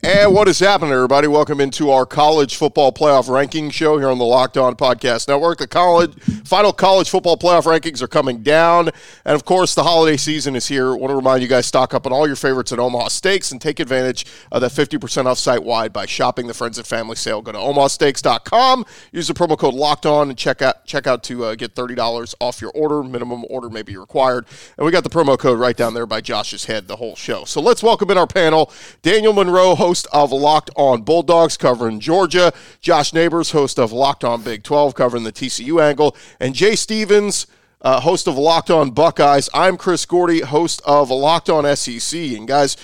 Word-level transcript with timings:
And 0.00 0.34
what 0.34 0.48
is 0.48 0.58
happening, 0.58 0.90
everybody? 0.92 1.28
Welcome 1.28 1.60
into 1.60 1.90
our 1.90 2.04
college 2.04 2.56
football 2.56 2.90
playoff 2.90 3.28
ranking 3.28 3.70
show 3.70 3.98
here 3.98 4.08
on 4.08 4.18
the 4.18 4.24
Locked 4.24 4.56
On 4.56 4.74
Podcast 4.74 5.28
Network. 5.28 5.58
The 5.58 5.68
college 5.68 6.12
final 6.44 6.72
college 6.72 7.08
football 7.08 7.36
playoff 7.36 7.66
rankings 7.66 8.02
are 8.02 8.08
coming 8.08 8.42
down, 8.42 8.90
and 9.24 9.34
of 9.36 9.44
course, 9.44 9.76
the 9.76 9.84
holiday 9.84 10.16
season 10.16 10.56
is 10.56 10.66
here. 10.66 10.88
I 10.88 10.96
want 10.96 11.12
to 11.12 11.14
remind 11.14 11.40
you 11.40 11.46
guys 11.46 11.66
stock 11.66 11.94
up 11.94 12.04
on 12.04 12.12
all 12.12 12.26
your 12.26 12.34
favorites 12.34 12.72
at 12.72 12.80
Omaha 12.80 13.08
Steaks 13.08 13.52
and 13.52 13.60
take 13.60 13.78
advantage 13.78 14.26
of 14.50 14.60
that 14.62 14.72
50% 14.72 15.26
off 15.26 15.38
site 15.38 15.62
wide 15.62 15.92
by 15.92 16.06
shopping 16.06 16.48
the 16.48 16.54
Friends 16.54 16.78
and 16.78 16.86
Family 16.86 17.14
sale. 17.14 17.40
Go 17.40 17.52
to 17.52 17.58
omahasteaks.com, 17.58 18.84
use 19.12 19.28
the 19.28 19.34
promo 19.34 19.56
code 19.56 19.74
Locked 19.74 20.06
On, 20.06 20.28
and 20.30 20.36
check 20.36 20.62
out 20.62 20.84
check 20.84 21.06
out 21.06 21.22
to 21.24 21.44
uh, 21.44 21.54
get 21.54 21.76
$30 21.76 22.34
off 22.40 22.60
your 22.60 22.72
order. 22.74 23.04
Minimum 23.04 23.44
order 23.48 23.70
may 23.70 23.82
be 23.82 23.96
required, 23.96 24.46
and 24.76 24.84
we 24.84 24.90
got 24.90 25.04
the 25.04 25.10
promo 25.10 25.38
code 25.38 25.60
right 25.60 25.76
down 25.76 25.94
there 25.94 26.06
by 26.06 26.20
Josh's 26.20 26.64
head 26.64 26.88
the 26.88 26.96
whole 26.96 27.14
show. 27.14 27.44
So 27.44 27.60
let's 27.60 27.84
welcome 27.84 28.10
in 28.10 28.18
our 28.18 28.26
panel, 28.26 28.72
Daniel 29.02 29.32
Monroe, 29.32 29.76
host 29.82 30.06
of 30.12 30.30
Locked 30.30 30.70
On 30.76 31.02
Bulldogs 31.02 31.56
covering 31.56 31.98
Georgia, 31.98 32.52
Josh 32.80 33.12
Neighbors, 33.12 33.50
host 33.50 33.80
of 33.80 33.90
Locked 33.90 34.22
On 34.22 34.40
Big 34.40 34.62
12 34.62 34.94
covering 34.94 35.24
the 35.24 35.32
TCU 35.32 35.82
angle, 35.82 36.14
and 36.38 36.54
Jay 36.54 36.76
Stevens, 36.76 37.48
uh, 37.80 37.98
host 37.98 38.28
of 38.28 38.38
Locked 38.38 38.70
On 38.70 38.92
Buckeyes. 38.92 39.48
I'm 39.52 39.76
Chris 39.76 40.06
Gordy, 40.06 40.42
host 40.42 40.80
of 40.84 41.10
Locked 41.10 41.50
On 41.50 41.64
SEC. 41.74 42.16
And 42.16 42.46
guys, 42.46 42.76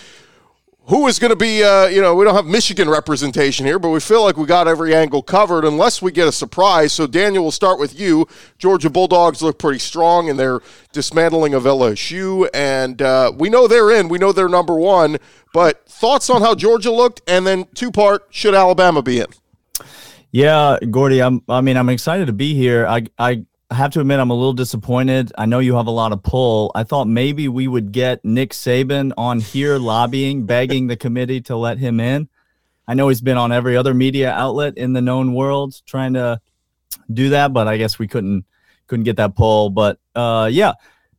who 0.89 1.07
is 1.07 1.19
going 1.19 1.31
to 1.31 1.37
be, 1.37 1.63
uh, 1.63 1.87
you 1.87 2.01
know, 2.01 2.15
we 2.15 2.25
don't 2.25 2.35
have 2.35 2.47
Michigan 2.47 2.89
representation 2.89 3.67
here, 3.67 3.79
but 3.79 3.91
we 3.91 4.01
feel 4.01 4.25
like 4.25 4.39
we 4.39 4.47
got 4.47 4.67
every 4.67 4.95
angle 4.95 5.23
covered 5.23 5.67
unless 5.67 6.01
we 6.01 6.11
get 6.11 6.27
a 6.27 6.33
surprise. 6.33 6.95
So, 6.95 7.07
Daniel, 7.07 7.45
we'll 7.45 7.51
start 7.51 7.79
with 7.79 8.01
you. 8.01 8.27
Georgia 8.57 8.89
Bulldogs 8.89 9.43
look 9.43 9.59
pretty 9.59 9.81
strong 9.81 10.29
in 10.29 10.39
their 10.39 10.61
dismantling 10.93 11.53
of 11.53 11.65
LSU, 11.65 12.49
and 12.55 13.03
uh, 13.03 13.31
we 13.37 13.51
know 13.51 13.69
they're 13.69 13.91
in. 13.91 14.09
We 14.09 14.17
know 14.17 14.33
they're 14.33 14.49
number 14.49 14.75
one, 14.75 15.19
but 15.53 15.87
thoughts 15.87 16.31
on 16.31 16.41
how 16.41 16.55
Georgia 16.55 16.91
looked, 16.91 17.21
and 17.29 17.47
then 17.47 17.67
two 17.75 17.91
part, 17.91 18.27
should 18.31 18.55
Alabama 18.55 19.03
be 19.03 19.21
in? 19.21 19.27
Yeah, 20.33 20.79
Gordy, 20.91 21.21
I'm, 21.21 21.43
I 21.51 21.61
mean, 21.61 21.77
I'm 21.77 21.91
excited 21.91 22.29
to 22.29 22.33
be 22.33 22.55
here. 22.55 22.87
I, 22.87 23.05
I 23.19 23.45
I 23.71 23.75
have 23.75 23.91
to 23.93 24.01
admit, 24.01 24.19
I'm 24.19 24.31
a 24.31 24.35
little 24.35 24.55
disappointed. 24.55 25.31
I 25.37 25.45
know 25.45 25.59
you 25.59 25.77
have 25.77 25.89
a 25.89 25.91
lot 25.91 26.13
of 26.13 26.23
pull. 26.23 26.73
I 26.75 26.85
thought 26.85 27.07
maybe 27.07 27.49
we 27.49 27.69
would 27.69 27.93
get 27.93 28.25
Nick 28.25 28.53
Saban 28.53 29.13
on 29.19 29.41
here 29.41 29.77
lobbying, 29.77 30.47
begging 30.47 30.87
the 30.87 30.97
committee 30.97 31.43
to 31.43 31.57
let 31.57 31.77
him 31.77 32.01
in. 32.01 32.31
I 32.87 32.95
know 32.95 33.09
he's 33.09 33.21
been 33.21 33.37
on 33.37 33.53
every 33.53 33.77
other 33.77 33.93
media 33.93 34.33
outlet 34.33 34.79
in 34.79 34.95
the 34.95 35.03
known 35.03 35.35
world 35.35 35.83
trying 35.85 36.15
to 36.15 36.41
do 37.13 37.29
that, 37.31 37.53
but 37.53 37.69
I 37.69 37.77
guess 37.77 37.99
we 37.99 38.09
couldn't 38.09 38.47
couldn't 38.87 39.05
get 39.05 39.17
that 39.17 39.37
pull. 39.37 39.69
But 39.69 39.99
uh, 40.15 40.49
yeah, 40.51 40.73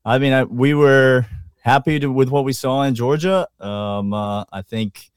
I 0.03 0.17
mean, 0.17 0.33
I, 0.33 0.43
we 0.45 0.73
were 0.73 1.27
happy 1.61 1.99
to, 1.99 2.11
with 2.11 2.29
what 2.29 2.45
we 2.45 2.53
saw 2.53 2.81
in 2.81 2.95
Georgia. 2.95 3.47
Um, 3.59 4.11
uh, 4.11 4.45
I 4.51 4.63
think 4.63 5.11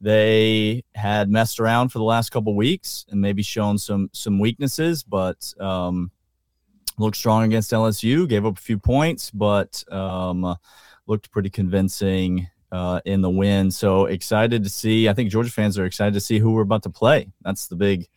they 0.00 0.82
had 0.96 1.30
messed 1.30 1.60
around 1.60 1.90
for 1.90 1.98
the 1.98 2.04
last 2.04 2.30
couple 2.30 2.56
weeks 2.56 3.06
and 3.10 3.20
maybe 3.20 3.44
shown 3.44 3.78
some 3.78 4.10
some 4.12 4.40
weaknesses, 4.40 5.04
but 5.04 5.54
um, 5.60 6.10
looked 6.98 7.16
strong 7.16 7.44
against 7.44 7.72
LSU, 7.72 8.28
gave 8.28 8.46
up 8.46 8.58
a 8.58 8.60
few 8.60 8.78
points, 8.78 9.30
but 9.30 9.84
um, 9.92 10.56
looked 11.06 11.30
pretty 11.30 11.50
convincing 11.50 12.48
uh, 12.72 13.00
in 13.04 13.20
the 13.20 13.30
win. 13.30 13.70
So 13.70 14.06
excited 14.06 14.64
to 14.64 14.70
see. 14.70 15.08
I 15.08 15.14
think 15.14 15.30
Georgia 15.30 15.50
fans 15.50 15.78
are 15.78 15.84
excited 15.84 16.14
to 16.14 16.20
see 16.20 16.38
who 16.38 16.52
we're 16.52 16.62
about 16.62 16.82
to 16.84 16.90
play. 16.90 17.30
That's 17.42 17.66
the 17.66 17.76
big, 17.76 18.08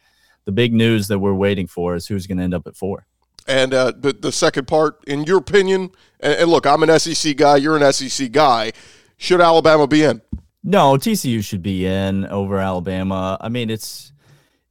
the 0.45 0.52
big 0.52 0.73
news 0.73 1.08
that 1.09 1.20
we're 1.20 1.33
waiting 1.33 1.67
for 1.67 1.95
is 1.95 2.08
who's 2.08 2.28
going 2.28 2.38
to 2.39 2.44
end 2.44 2.53
up 2.53 2.67
at 2.67 2.75
four. 2.75 3.05
And 3.48 3.73
uh, 3.73 3.94
the 3.95 4.11
the 4.11 4.31
second 4.31 4.67
part, 4.67 5.02
in 5.08 5.23
your 5.23 5.38
opinion, 5.38 5.92
and, 6.20 6.33
and 6.33 6.52
look, 6.52 6.66
I'm 6.66 6.83
an 6.83 7.00
SEC 7.00 7.38
guy. 7.38 7.55
You're 7.55 7.78
an 7.78 7.94
SEC 7.94 8.31
guy. 8.31 8.73
Should 9.16 9.39
Alabama 9.39 9.88
be 9.88 10.03
in? 10.03 10.22
No, 10.64 10.98
TCU 10.98 11.44
should 11.44 11.64
be 11.64 11.86
in 11.86 12.25
over 12.25 12.58
Alabama. 12.58 13.38
I 13.39 13.48
mean, 13.48 13.70
it's. 13.70 14.11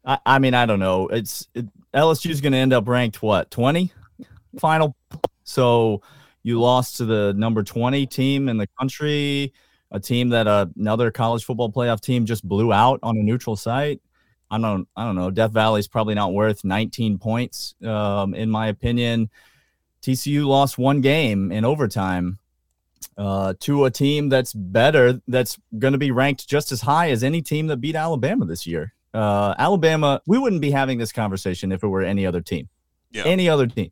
I, 0.04 0.18
I 0.26 0.38
mean, 0.38 0.52
I 0.52 0.66
don't 0.66 0.78
know. 0.78 1.08
It's 1.08 1.48
it, 1.54 1.66
LSU 1.94 2.30
is 2.30 2.40
going 2.40 2.52
to 2.52 2.58
end 2.58 2.72
up 2.72 2.88
ranked 2.88 3.22
what 3.22 3.50
twenty 3.50 3.92
final. 4.58 4.96
So 5.44 6.02
you 6.42 6.60
lost 6.60 6.96
to 6.98 7.04
the 7.04 7.34
number 7.36 7.62
twenty 7.62 8.06
team 8.06 8.48
in 8.48 8.56
the 8.56 8.68
country, 8.78 9.52
a 9.90 10.00
team 10.00 10.28
that 10.30 10.46
uh, 10.46 10.66
another 10.76 11.10
college 11.10 11.44
football 11.44 11.70
playoff 11.70 12.00
team 12.00 12.26
just 12.26 12.46
blew 12.46 12.72
out 12.72 13.00
on 13.02 13.16
a 13.16 13.22
neutral 13.22 13.56
site. 13.56 14.00
I 14.50 14.58
don't 14.58 14.86
I 14.96 15.04
don't 15.04 15.16
know. 15.16 15.30
Death 15.30 15.52
Valley 15.52 15.80
is 15.80 15.88
probably 15.88 16.14
not 16.14 16.32
worth 16.32 16.64
19 16.64 17.18
points, 17.18 17.74
um, 17.84 18.34
in 18.34 18.50
my 18.50 18.68
opinion. 18.68 19.30
TCU 20.02 20.46
lost 20.46 20.78
one 20.78 21.00
game 21.00 21.50
in 21.50 21.64
overtime 21.64 22.38
uh, 23.18 23.54
to 23.60 23.86
a 23.86 23.90
team 23.90 24.28
that's 24.28 24.52
better, 24.52 25.20
that's 25.26 25.58
going 25.78 25.92
to 25.92 25.98
be 25.98 26.10
ranked 26.10 26.48
just 26.48 26.70
as 26.70 26.80
high 26.80 27.10
as 27.10 27.24
any 27.24 27.42
team 27.42 27.66
that 27.66 27.78
beat 27.78 27.96
Alabama 27.96 28.44
this 28.44 28.66
year. 28.66 28.92
Uh, 29.14 29.54
Alabama, 29.58 30.20
we 30.26 30.38
wouldn't 30.38 30.60
be 30.60 30.70
having 30.70 30.98
this 30.98 31.12
conversation 31.12 31.72
if 31.72 31.82
it 31.82 31.88
were 31.88 32.02
any 32.02 32.26
other 32.26 32.40
team. 32.40 32.68
Yeah. 33.10 33.24
Any 33.24 33.48
other 33.48 33.66
team. 33.66 33.90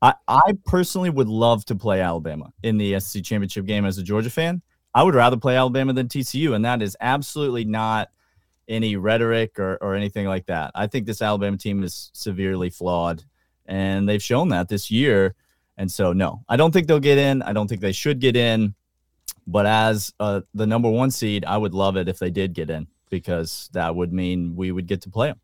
I, 0.00 0.14
I 0.26 0.52
personally 0.64 1.10
would 1.10 1.28
love 1.28 1.64
to 1.66 1.74
play 1.74 2.00
Alabama 2.00 2.52
in 2.62 2.78
the 2.78 2.98
SEC 3.00 3.24
championship 3.24 3.66
game 3.66 3.84
as 3.84 3.98
a 3.98 4.02
Georgia 4.02 4.30
fan. 4.30 4.62
I 4.94 5.02
would 5.02 5.14
rather 5.14 5.36
play 5.36 5.56
Alabama 5.56 5.92
than 5.92 6.08
TCU, 6.08 6.54
and 6.54 6.64
that 6.64 6.82
is 6.82 6.96
absolutely 7.00 7.64
not 7.64 8.08
any 8.68 8.96
rhetoric 8.96 9.58
or, 9.58 9.76
or 9.80 9.94
anything 9.94 10.26
like 10.26 10.46
that. 10.46 10.70
I 10.74 10.86
think 10.86 11.06
this 11.06 11.20
Alabama 11.20 11.56
team 11.56 11.82
is 11.82 12.10
severely 12.14 12.70
flawed, 12.70 13.24
and 13.66 14.08
they've 14.08 14.22
shown 14.22 14.48
that 14.50 14.68
this 14.68 14.90
year. 14.90 15.34
And 15.76 15.90
so, 15.90 16.12
no, 16.12 16.42
I 16.48 16.56
don't 16.56 16.72
think 16.72 16.86
they'll 16.86 17.00
get 17.00 17.18
in. 17.18 17.42
I 17.42 17.52
don't 17.52 17.68
think 17.68 17.80
they 17.80 17.92
should 17.92 18.20
get 18.20 18.36
in. 18.36 18.74
But 19.46 19.66
as 19.66 20.12
uh, 20.20 20.40
the 20.54 20.66
number 20.66 20.90
one 20.90 21.10
seed, 21.10 21.44
I 21.44 21.56
would 21.56 21.74
love 21.74 21.96
it 21.96 22.08
if 22.08 22.18
they 22.18 22.30
did 22.30 22.52
get 22.54 22.70
in 22.70 22.86
because 23.10 23.68
that 23.72 23.94
would 23.94 24.12
mean 24.12 24.56
we 24.56 24.72
would 24.72 24.86
get 24.86 25.02
to 25.02 25.10
play 25.10 25.28
them. 25.28 25.40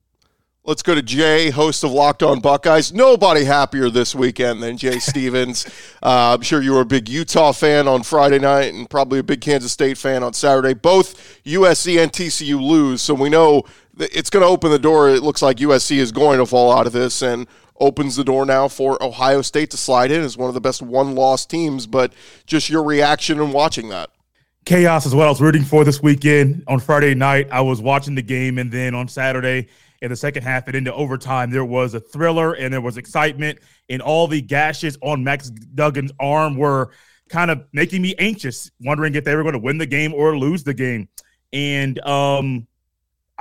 Let's 0.67 0.83
go 0.83 0.95
to 0.95 1.03
Jay, 1.03 1.51
host 1.51 1.85
of 1.85 1.91
Locked 1.91 2.23
On 2.23 2.41
Buckeyes. 2.41 2.91
Nobody 2.91 3.45
happier 3.45 3.91
this 3.91 4.15
weekend 4.15 4.63
than 4.63 4.79
Jay 4.79 4.99
Stevens. 4.99 5.67
uh, 6.03 6.33
I'm 6.35 6.41
sure 6.41 6.63
you 6.63 6.73
were 6.73 6.81
a 6.81 6.87
big 6.87 7.07
Utah 7.07 7.53
fan 7.53 7.87
on 7.87 8.03
Friday 8.03 8.39
night 8.39 8.73
and 8.73 8.89
probably 8.89 9.19
a 9.19 9.23
big 9.23 9.43
Kansas 9.43 9.73
State 9.73 9.99
fan 9.99 10.23
on 10.23 10.33
Saturday. 10.33 10.73
Both 10.73 11.43
USC 11.45 12.03
and 12.03 12.11
TCU 12.11 12.59
lose, 12.59 13.03
so 13.03 13.13
we 13.13 13.29
know 13.29 13.65
it's 13.99 14.31
going 14.31 14.43
to 14.43 14.49
open 14.49 14.71
the 14.71 14.79
door. 14.79 15.11
It 15.11 15.23
looks 15.23 15.43
like 15.43 15.59
USC 15.59 15.99
is 15.99 16.13
going 16.13 16.39
to 16.39 16.47
fall 16.47 16.73
out 16.73 16.87
of 16.87 16.95
this 16.95 17.21
and 17.21 17.47
opens 17.79 18.17
the 18.17 18.25
door 18.25 18.47
now 18.47 18.67
for 18.67 19.03
Ohio 19.03 19.43
State 19.43 19.71
to 19.73 19.77
slide 19.77 20.11
in 20.11 20.23
as 20.23 20.39
one 20.39 20.49
of 20.49 20.55
the 20.55 20.63
best 20.63 20.81
one 20.81 21.15
loss 21.15 21.45
teams. 21.45 21.87
But 21.87 22.15
just 22.47 22.71
your 22.71 22.85
reaction 22.85 23.39
and 23.39 23.53
watching 23.53 23.91
that 23.91 24.09
chaos 24.65 25.05
is 25.05 25.15
what 25.15 25.27
I 25.27 25.31
was 25.31 25.41
rooting 25.41 25.65
for 25.65 25.85
this 25.85 26.03
weekend. 26.03 26.65
On 26.69 26.81
Friday 26.81 27.15
night, 27.15 27.49
I 27.51 27.61
was 27.61 27.83
watching 27.83 28.15
the 28.15 28.23
game, 28.23 28.59
and 28.59 28.71
then 28.71 28.95
on 28.95 29.09
Saturday, 29.09 29.69
in 30.01 30.11
the 30.11 30.17
second 30.17 30.43
half 30.43 30.67
and 30.67 30.77
into 30.77 30.93
overtime, 30.93 31.51
there 31.51 31.65
was 31.65 31.95
a 31.95 32.01
thriller 32.01 32.55
and 32.55 32.73
there 32.73 32.81
was 32.81 32.97
excitement, 32.97 33.59
and 33.89 34.01
all 34.01 34.27
the 34.27 34.41
gashes 34.41 34.97
on 35.03 35.23
Max 35.23 35.51
Duggan's 35.51 36.13
arm 36.19 36.57
were 36.57 36.91
kind 37.29 37.51
of 37.51 37.65
making 37.73 38.03
me 38.03 38.15
anxious, 38.19 38.71
wondering 38.81 39.15
if 39.15 39.25
they 39.25 39.35
were 39.35 39.43
going 39.43 39.55
to 39.55 39.59
win 39.59 39.79
the 39.79 39.87
game 39.87 40.15
or 40.15 40.37
lose 40.37 40.65
the 40.65 40.75
game. 40.75 41.09
And 41.53 41.99
um, 42.07 42.67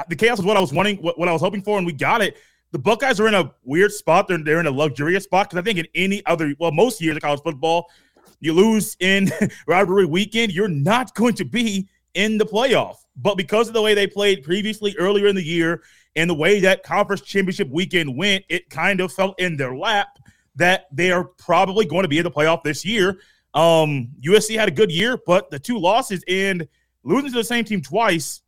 the 0.10 0.16
chaos 0.16 0.38
was 0.38 0.46
what 0.46 0.58
I 0.58 0.62
was 0.62 0.74
wanting, 0.74 0.98
what, 0.98 1.18
what 1.18 1.30
I 1.30 1.34
was 1.34 1.42
hoping 1.42 1.62
for, 1.62 1.78
and 1.78 1.86
we 1.86 1.94
got 1.94 2.22
it. 2.22 2.38
The 2.72 2.80
Buckeyes 2.80 3.20
are 3.20 3.28
in 3.28 3.36
a 3.36 3.54
weird 3.64 3.92
spot. 3.92 4.28
They're, 4.28 4.40
they're 4.40 4.60
in 4.60 4.66
a 4.68 4.72
luxurious 4.72 5.26
spot 5.26 5.50
because 5.50 5.62
I 5.62 5.64
think 5.64 5.80
in 5.80 5.88
any 5.96 6.26
other, 6.26 6.54
well, 6.60 6.72
most 6.72 7.02
years 7.02 7.16
of 7.16 7.22
college 7.22 7.42
football, 7.44 7.90
you 8.40 8.54
lose 8.54 8.98
in 9.00 9.32
rivalry 9.68 10.06
weekend, 10.06 10.52
you're 10.52 10.68
not 10.68 11.14
going 11.16 11.34
to 11.36 11.46
be 11.46 11.88
in 12.14 12.38
the 12.38 12.46
playoff. 12.46 12.98
But 13.16 13.36
because 13.36 13.68
of 13.68 13.74
the 13.74 13.82
way 13.82 13.94
they 13.94 14.08
played 14.08 14.44
previously 14.44 14.96
earlier 14.98 15.28
in 15.28 15.36
the 15.36 15.44
year 15.44 15.84
and 16.16 16.30
the 16.30 16.36
way 16.36 16.60
that 16.62 16.84
conference 16.84 17.22
championship 17.22 17.70
weekend 17.70 18.16
went, 18.16 18.44
it 18.50 18.70
kind 18.70 19.00
of 19.02 19.12
fell 19.12 19.36
in 19.38 19.58
their 19.58 19.76
lap 19.76 20.20
that 20.56 20.86
they 20.92 21.12
are 21.12 21.24
probably 21.24 21.86
going 21.86 22.04
to 22.04 22.08
be 22.08 22.18
in 22.18 22.24
the 22.24 22.32
playoff 22.32 22.64
this 22.64 22.86
year. 22.86 23.20
Um, 23.54 24.10
USC 24.22 24.58
had 24.58 24.68
a 24.68 24.72
good 24.72 24.92
year, 24.92 25.18
but 25.26 25.50
the 25.52 25.60
two 25.60 25.78
losses 25.78 26.24
and 26.28 26.68
losing 27.04 27.32
to 27.32 27.38
the 27.38 27.44
same 27.44 27.66
team 27.66 27.82
twice, 27.82 28.42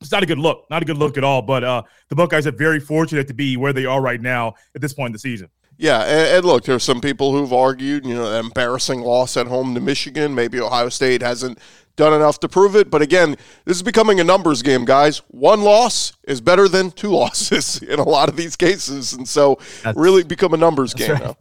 it's 0.00 0.12
not 0.12 0.22
a 0.22 0.26
good 0.26 0.38
look. 0.38 0.66
Not 0.68 0.82
a 0.82 0.84
good 0.84 0.98
look 0.98 1.16
at 1.16 1.24
all. 1.24 1.42
But 1.42 1.64
uh, 1.64 1.82
the 2.08 2.16
Buckeyes 2.16 2.46
are 2.46 2.52
very 2.52 2.80
fortunate 2.80 3.28
to 3.28 3.34
be 3.34 3.56
where 3.56 3.72
they 3.72 3.86
are 3.86 4.00
right 4.00 4.20
now 4.20 4.54
at 4.74 4.80
this 4.80 4.92
point 4.92 5.08
in 5.08 5.12
the 5.12 5.18
season. 5.18 5.48
Yeah, 5.78 6.00
and, 6.02 6.36
and, 6.36 6.44
look, 6.44 6.64
there's 6.64 6.84
some 6.84 7.00
people 7.00 7.32
who've 7.32 7.52
argued, 7.52 8.06
you 8.06 8.14
know, 8.14 8.32
embarrassing 8.32 9.02
loss 9.02 9.36
at 9.36 9.46
home 9.46 9.74
to 9.74 9.80
Michigan. 9.80 10.34
Maybe 10.34 10.58
Ohio 10.58 10.88
State 10.88 11.20
hasn't 11.20 11.58
done 11.96 12.12
enough 12.12 12.38
to 12.40 12.48
prove 12.48 12.76
it. 12.76 12.90
But 12.90 13.02
again, 13.02 13.36
this 13.64 13.76
is 13.76 13.82
becoming 13.82 14.20
a 14.20 14.24
numbers 14.24 14.62
game, 14.62 14.84
guys. 14.84 15.18
One 15.28 15.62
loss 15.62 16.12
is 16.24 16.40
better 16.40 16.68
than 16.68 16.90
two 16.92 17.08
losses 17.10 17.82
in 17.82 17.98
a 17.98 18.08
lot 18.08 18.28
of 18.28 18.36
these 18.36 18.56
cases. 18.56 19.12
And 19.12 19.28
so 19.28 19.58
that's, 19.82 19.98
really 19.98 20.22
become 20.22 20.54
a 20.54 20.58
numbers 20.58 20.94
game 20.94 21.12
right. 21.12 21.22
now. 21.22 21.36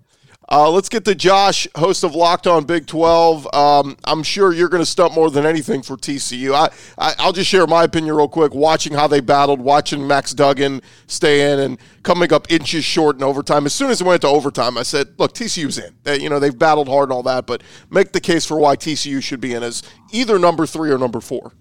Uh, 0.48 0.70
let's 0.70 0.90
get 0.90 1.04
to 1.06 1.16
Josh, 1.16 1.68
host 1.76 2.04
of 2.04 2.14
Locked 2.14 2.46
On 2.46 2.66
Big 2.66 2.86
12. 2.86 3.48
Um, 3.52 3.98
I'm 4.04 4.22
sure 4.22 4.54
you're 4.54 4.70
going 4.70 4.82
to 4.82 4.86
stump 4.86 5.16
more 5.16 5.32
than 5.32 5.44
anything 5.44 5.82
for 5.82 5.98
TCU. 5.98 6.54
I, 6.54 6.70
I, 6.98 7.26
will 7.26 7.34
just 7.34 7.50
share 7.50 7.66
my 7.66 7.84
opinion 7.84 8.16
real 8.16 8.28
quick. 8.28 8.54
Watching 8.54 8.94
how 8.94 9.08
they 9.08 9.22
battled, 9.22 9.60
watching 9.60 10.08
Max 10.08 10.34
Duggan 10.34 10.82
stay 11.08 11.52
in 11.52 11.60
and 11.60 11.80
coming 12.04 12.32
up 12.32 12.52
inches 12.52 12.86
short 12.86 13.16
in 13.16 13.24
overtime. 13.24 13.66
As 13.66 13.74
soon 13.74 13.90
as 13.90 14.02
it 14.02 14.04
went 14.08 14.22
to 14.22 14.28
overtime, 14.28 14.78
I 14.78 14.84
said, 14.84 15.16
look, 15.18 15.34
TCU's 15.34 15.80
in. 15.80 15.96
They, 16.04 16.20
you 16.20 16.30
know, 16.30 16.40
they've 16.40 16.58
battled 16.58 16.90
hard 16.90 17.10
and 17.10 17.14
all 17.14 17.24
that, 17.24 17.48
but 17.48 17.64
make 17.90 18.12
the 18.12 18.22
case 18.22 18.46
for 18.46 18.60
why 18.60 18.76
TCU 18.76 19.24
should 19.24 19.42
be 19.42 19.56
in 19.56 19.64
as 19.64 19.82
either 20.12 20.38
number 20.38 20.68
three 20.68 20.92
or 20.92 21.00
number 21.00 21.22
four. 21.22 21.54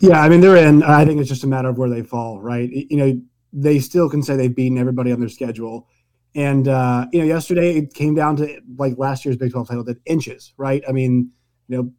Yeah, 0.00 0.20
I 0.20 0.28
mean 0.28 0.40
they're 0.40 0.56
in. 0.56 0.82
I 0.82 1.04
think 1.04 1.20
it's 1.20 1.28
just 1.28 1.44
a 1.44 1.48
matter 1.48 1.68
of 1.68 1.78
where 1.78 1.88
they 1.88 2.02
fall, 2.02 2.40
right? 2.40 2.68
You 2.70 2.96
know, 2.96 3.22
they 3.52 3.78
still 3.78 4.08
can 4.08 4.22
say 4.22 4.36
they've 4.36 4.54
beaten 4.54 4.78
everybody 4.78 5.12
on 5.12 5.20
their 5.20 5.28
schedule. 5.28 5.88
And 6.34 6.66
uh, 6.66 7.06
you 7.12 7.20
know, 7.20 7.24
yesterday 7.24 7.76
it 7.76 7.94
came 7.94 8.14
down 8.14 8.36
to 8.36 8.60
like 8.76 8.98
last 8.98 9.24
year's 9.24 9.36
Big 9.36 9.52
12 9.52 9.68
title 9.68 9.84
did 9.84 10.00
inches, 10.04 10.52
right? 10.56 10.82
I 10.88 10.92
mean, 10.92 11.30
you 11.68 11.76
know, 11.76 11.92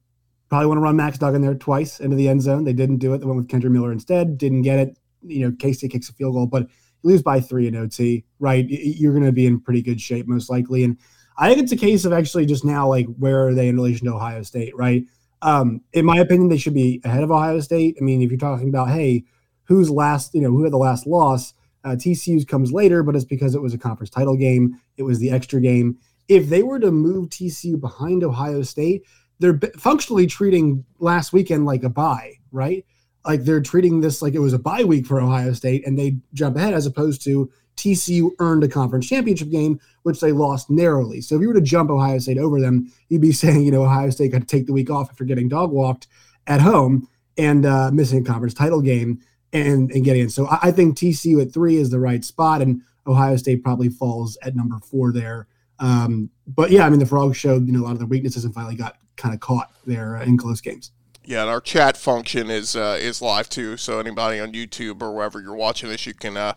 probably 0.50 0.68
want 0.68 0.78
to 0.78 0.82
run 0.82 0.96
Max 0.96 1.18
Duggan 1.18 1.42
there 1.42 1.56
twice 1.56 2.00
into 2.00 2.16
the 2.16 2.28
end 2.28 2.42
zone. 2.42 2.64
They 2.64 2.74
didn't 2.74 2.98
do 2.98 3.14
it. 3.14 3.20
They 3.20 3.26
went 3.26 3.38
with 3.38 3.48
Kendre 3.48 3.72
Miller 3.72 3.92
instead. 3.92 4.38
Didn't 4.38 4.64
get 4.64 4.80
it. 4.80 4.98
You 5.24 5.50
know, 5.50 5.56
K-State 5.58 5.92
kicks 5.92 6.10
a 6.10 6.14
field 6.14 6.36
goal, 6.36 6.48
but 6.48 6.64
you 7.04 7.10
lose 7.10 7.24
by 7.24 7.40
three 7.40 7.68
in 7.68 7.76
OT, 7.76 8.26
right? 8.40 8.66
You're 8.68 9.14
going 9.14 9.26
to 9.26 9.32
be 9.32 9.48
in 9.48 9.60
pretty 9.60 9.82
good 9.82 10.00
shape 10.00 10.28
most 10.28 10.50
likely. 10.50 10.84
And 10.84 10.98
I 11.38 11.50
think 11.50 11.64
it's 11.64 11.72
a 11.72 11.78
case 11.78 12.06
of 12.06 12.14
actually 12.14 12.46
just 12.46 12.64
now, 12.64 12.88
like, 12.88 13.08
where 13.18 13.48
are 13.48 13.54
they 13.54 13.68
in 13.68 13.76
relation 13.76 14.06
to 14.08 14.14
Ohio 14.14 14.44
State, 14.44 14.76
right? 14.76 15.04
Um, 15.42 15.82
in 15.94 16.06
my 16.06 16.18
opinion, 16.18 16.50
they 16.50 16.58
should 16.58 16.74
be 16.74 17.02
ahead 17.04 17.24
of 17.24 17.32
Ohio 17.32 17.60
State. 17.60 17.98
I 18.00 18.04
mean, 18.04 18.22
if 18.22 18.30
you're 18.30 18.38
talking 18.38 18.70
about, 18.70 18.90
hey, 18.90 19.24
who's 19.64 19.90
last, 19.90 20.34
you 20.36 20.42
know, 20.42 20.52
who 20.52 20.64
had 20.64 20.74
the 20.74 20.78
last 20.78 21.08
loss, 21.08 21.54
uh, 21.86 21.90
TCU's 21.90 22.44
comes 22.46 22.74
later, 22.74 23.04
but 23.04 23.16
it's 23.16 23.24
because 23.24 23.54
it 23.54 23.62
was 23.62 23.74
a 23.74 23.78
conference 23.78 24.10
title 24.10 24.36
game. 24.36 24.80
It 24.98 25.04
was 25.04 25.20
the 25.20 25.30
extra 25.30 25.62
game. 25.62 25.98
If 26.28 26.50
they 26.50 26.64
were 26.64 26.80
to 26.80 26.92
move 26.92 27.30
TCU 27.30 27.80
behind 27.80 28.24
Ohio 28.24 28.64
State, 28.64 29.04
they're 29.40 29.60
functionally 29.78 30.26
treating 30.26 30.84
last 30.98 31.32
weekend 31.32 31.66
like 31.66 31.84
a 31.84 31.90
bye, 31.90 32.34
right? 32.52 32.84
Like 33.24 33.44
they're 33.44 33.62
treating 33.62 34.02
this 34.02 34.22
like 34.22 34.34
it 34.34 34.40
was 34.40 34.54
a 34.54 34.60
bye 34.60 34.84
week 34.84 35.06
for 35.06 35.22
Ohio 35.22 35.54
State 35.54 35.86
and 35.86 35.98
they 35.98 36.18
jump 36.34 36.58
ahead 36.58 36.74
as 36.74 36.88
opposed 36.88 37.24
to 37.26 37.52
TCU 37.76 38.32
earned 38.40 38.64
a 38.64 38.68
conference 38.68 39.08
championship 39.08 39.52
game, 39.52 39.80
which 40.04 40.22
they 40.22 40.32
lost 40.32 40.70
narrowly. 40.70 41.22
So 41.22 41.36
if 41.36 41.42
you 41.42 41.50
were 41.50 41.54
to 41.54 41.62
jump 41.62 41.92
Ohio 41.92 42.18
State 42.18 42.38
over 42.38 42.60
them, 42.60 42.92
you'd 43.10 43.22
be 43.22 43.32
saying, 43.44 43.64
you 43.64 43.72
know, 43.72 43.84
Ohio 43.84 44.10
State 44.10 44.32
got 44.32 44.42
to 44.42 44.48
take 44.48 44.66
the 44.66 44.74
week 44.74 44.90
off 44.90 45.10
after 45.12 45.24
getting 45.24 45.50
dog 45.50 45.72
walked 45.72 46.08
at 46.48 46.62
home 46.62 47.08
and 47.38 47.66
uh, 47.66 47.92
missing 47.92 48.22
a 48.22 48.24
conference 48.24 48.54
title 48.54 48.82
game 48.82 49.22
and, 49.56 49.92
and 49.92 50.04
getting 50.04 50.24
in. 50.24 50.30
So 50.30 50.48
I, 50.48 50.60
I 50.64 50.72
think 50.72 50.98
TCU 50.98 51.42
at 51.42 51.54
three 51.54 51.78
is 51.78 51.90
the 51.90 52.00
right 52.00 52.24
spot, 52.24 52.62
and 52.62 52.82
Ohio 53.08 53.38
State 53.38 53.64
probably 53.64 53.90
falls 53.90 54.38
at 54.42 54.56
number 54.56 54.80
four 54.80 55.12
there. 55.12 55.48
Um, 55.80 56.30
but 56.48 56.72
yeah, 56.72 56.86
I 56.86 56.90
mean, 56.90 57.00
the 57.00 57.06
Frogs 57.06 57.38
showed 57.38 57.66
you 57.66 57.74
know 57.74 57.82
a 57.82 57.86
lot 57.86 57.94
of 57.94 58.00
their 58.00 58.08
weaknesses 58.08 58.46
and 58.46 58.54
finally 58.54 58.76
got 58.76 58.98
kind 59.16 59.34
of 59.34 59.40
caught 59.40 59.72
there 59.86 60.18
uh, 60.18 60.24
in 60.24 60.38
close 60.38 60.62
games. 60.62 60.92
Yeah, 61.28 61.42
and 61.42 61.50
our 61.50 61.62
chat 61.62 61.98
function 61.98 62.52
is 62.52 62.76
uh, 62.76 62.98
is 63.00 63.22
live 63.22 63.50
too. 63.50 63.78
So 63.78 64.00
anybody 64.00 64.40
on 64.40 64.54
YouTube 64.54 65.02
or 65.02 65.12
wherever 65.12 65.42
you're 65.42 65.56
watching 65.56 65.90
this, 65.90 66.06
you 66.06 66.14
can 66.14 66.38
uh, 66.38 66.54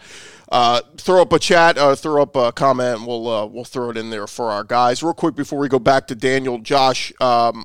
uh, 0.50 0.82
throw 0.96 1.22
up 1.22 1.32
a 1.32 1.38
chat, 1.38 1.78
uh, 1.78 1.94
throw 1.94 2.22
up 2.22 2.36
a 2.36 2.52
comment, 2.52 2.98
and 2.98 3.06
we'll 3.06 3.28
uh, 3.28 3.46
we'll 3.46 3.64
throw 3.64 3.90
it 3.90 3.96
in 3.96 4.10
there 4.10 4.26
for 4.26 4.50
our 4.50 4.64
guys. 4.64 5.02
Real 5.02 5.14
quick 5.14 5.34
before 5.34 5.58
we 5.58 5.68
go 5.68 5.78
back 5.78 6.06
to 6.08 6.14
Daniel, 6.14 6.58
Josh. 6.58 7.12
Um, 7.20 7.64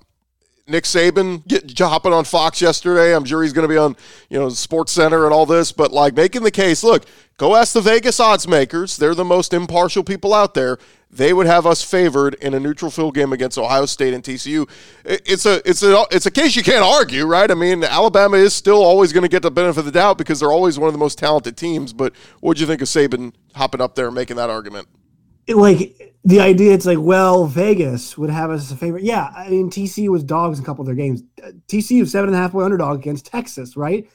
Nick 0.68 0.86
Saban 0.86 1.46
get, 1.48 1.78
hopping 1.80 2.14
on 2.14 2.24
Fox 2.24 2.62
yesterday. 2.62 3.16
I'm 3.16 3.26
sure 3.26 3.44
he's 3.44 3.54
going 3.54 3.68
to 3.68 3.74
be 3.74 3.78
on, 3.78 3.96
you 4.30 4.40
know, 4.40 4.50
Sports 4.50 4.94
Center 4.94 5.26
and 5.26 5.34
all 5.34 5.46
this, 5.46 5.72
but 5.72 5.92
like 5.92 6.16
making 6.16 6.44
the 6.44 6.52
case, 6.52 6.84
look, 6.84 7.06
go 7.38 7.56
ask 7.56 7.74
the 7.74 7.82
Vegas 7.82 8.20
odds 8.20 8.48
makers. 8.48 8.96
They're 8.96 9.16
the 9.16 9.26
most 9.26 9.54
impartial 9.54 10.04
people 10.04 10.34
out 10.34 10.54
there 10.54 10.78
they 11.16 11.32
would 11.32 11.46
have 11.46 11.66
us 11.66 11.84
favored 11.84 12.34
in 12.36 12.54
a 12.54 12.60
neutral 12.60 12.90
field 12.90 13.14
game 13.14 13.34
against 13.34 13.58
Ohio 13.58 13.86
State 13.86 14.14
and 14.14 14.24
TCU. 14.24 14.68
It's 15.06 15.46
a 15.46 15.62
it's 15.68 15.84
a 15.84 16.06
it's 16.12 16.26
a 16.26 16.32
case 16.32 16.56
you 16.56 16.64
can't 16.64 16.84
argue, 16.84 17.26
right? 17.26 17.50
I 17.50 17.54
mean, 17.54 17.84
Alabama 17.84 18.38
is 18.38 18.54
still 18.54 18.84
always 18.84 19.14
going 19.14 19.22
to 19.22 19.30
get 19.30 19.44
the 19.44 19.52
benefit 19.52 19.80
of 19.80 19.86
the 19.86 19.92
doubt 19.92 20.18
because 20.18 20.40
they're 20.40 20.52
always 20.52 20.80
one 20.80 20.88
of 20.88 20.94
the 20.94 21.00
most 21.00 21.20
talented 21.20 21.56
teams. 21.56 21.94
But 21.94 22.14
what 22.40 22.58
do 22.58 22.62
you 22.62 22.68
think 22.68 22.82
of 22.82 22.88
Saban 22.88 23.34
hopping 23.54 23.80
up 23.80 23.96
there 23.96 24.08
and 24.08 24.16
making 24.16 24.38
that 24.38 24.50
argument? 24.50 24.88
Like 25.48 26.13
the 26.26 26.40
idea, 26.40 26.74
it's 26.74 26.86
like, 26.86 27.00
well, 27.00 27.46
Vegas 27.46 28.18
would 28.18 28.30
have 28.30 28.50
us 28.50 28.62
as 28.62 28.72
a 28.72 28.78
favorite. 28.78 29.04
Yeah, 29.04 29.32
I 29.36 29.50
mean, 29.50 29.70
TCU 29.70 30.10
was 30.10 30.24
dogs 30.24 30.58
in 30.58 30.64
a 30.64 30.66
couple 30.66 30.82
of 30.82 30.86
their 30.86 30.96
games. 30.96 31.22
TCU 31.68 32.08
seven 32.08 32.30
and 32.30 32.36
a 32.36 32.40
half 32.40 32.54
point 32.54 32.66
underdog 32.66 33.00
against 33.00 33.26
Texas, 33.26 33.76
right? 33.76 34.10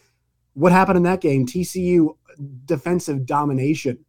What 0.54 0.72
happened 0.72 0.96
in 0.96 1.02
that 1.04 1.20
game? 1.20 1.46
TCU 1.46 2.16
defensive 2.64 3.26
domination 3.26 4.04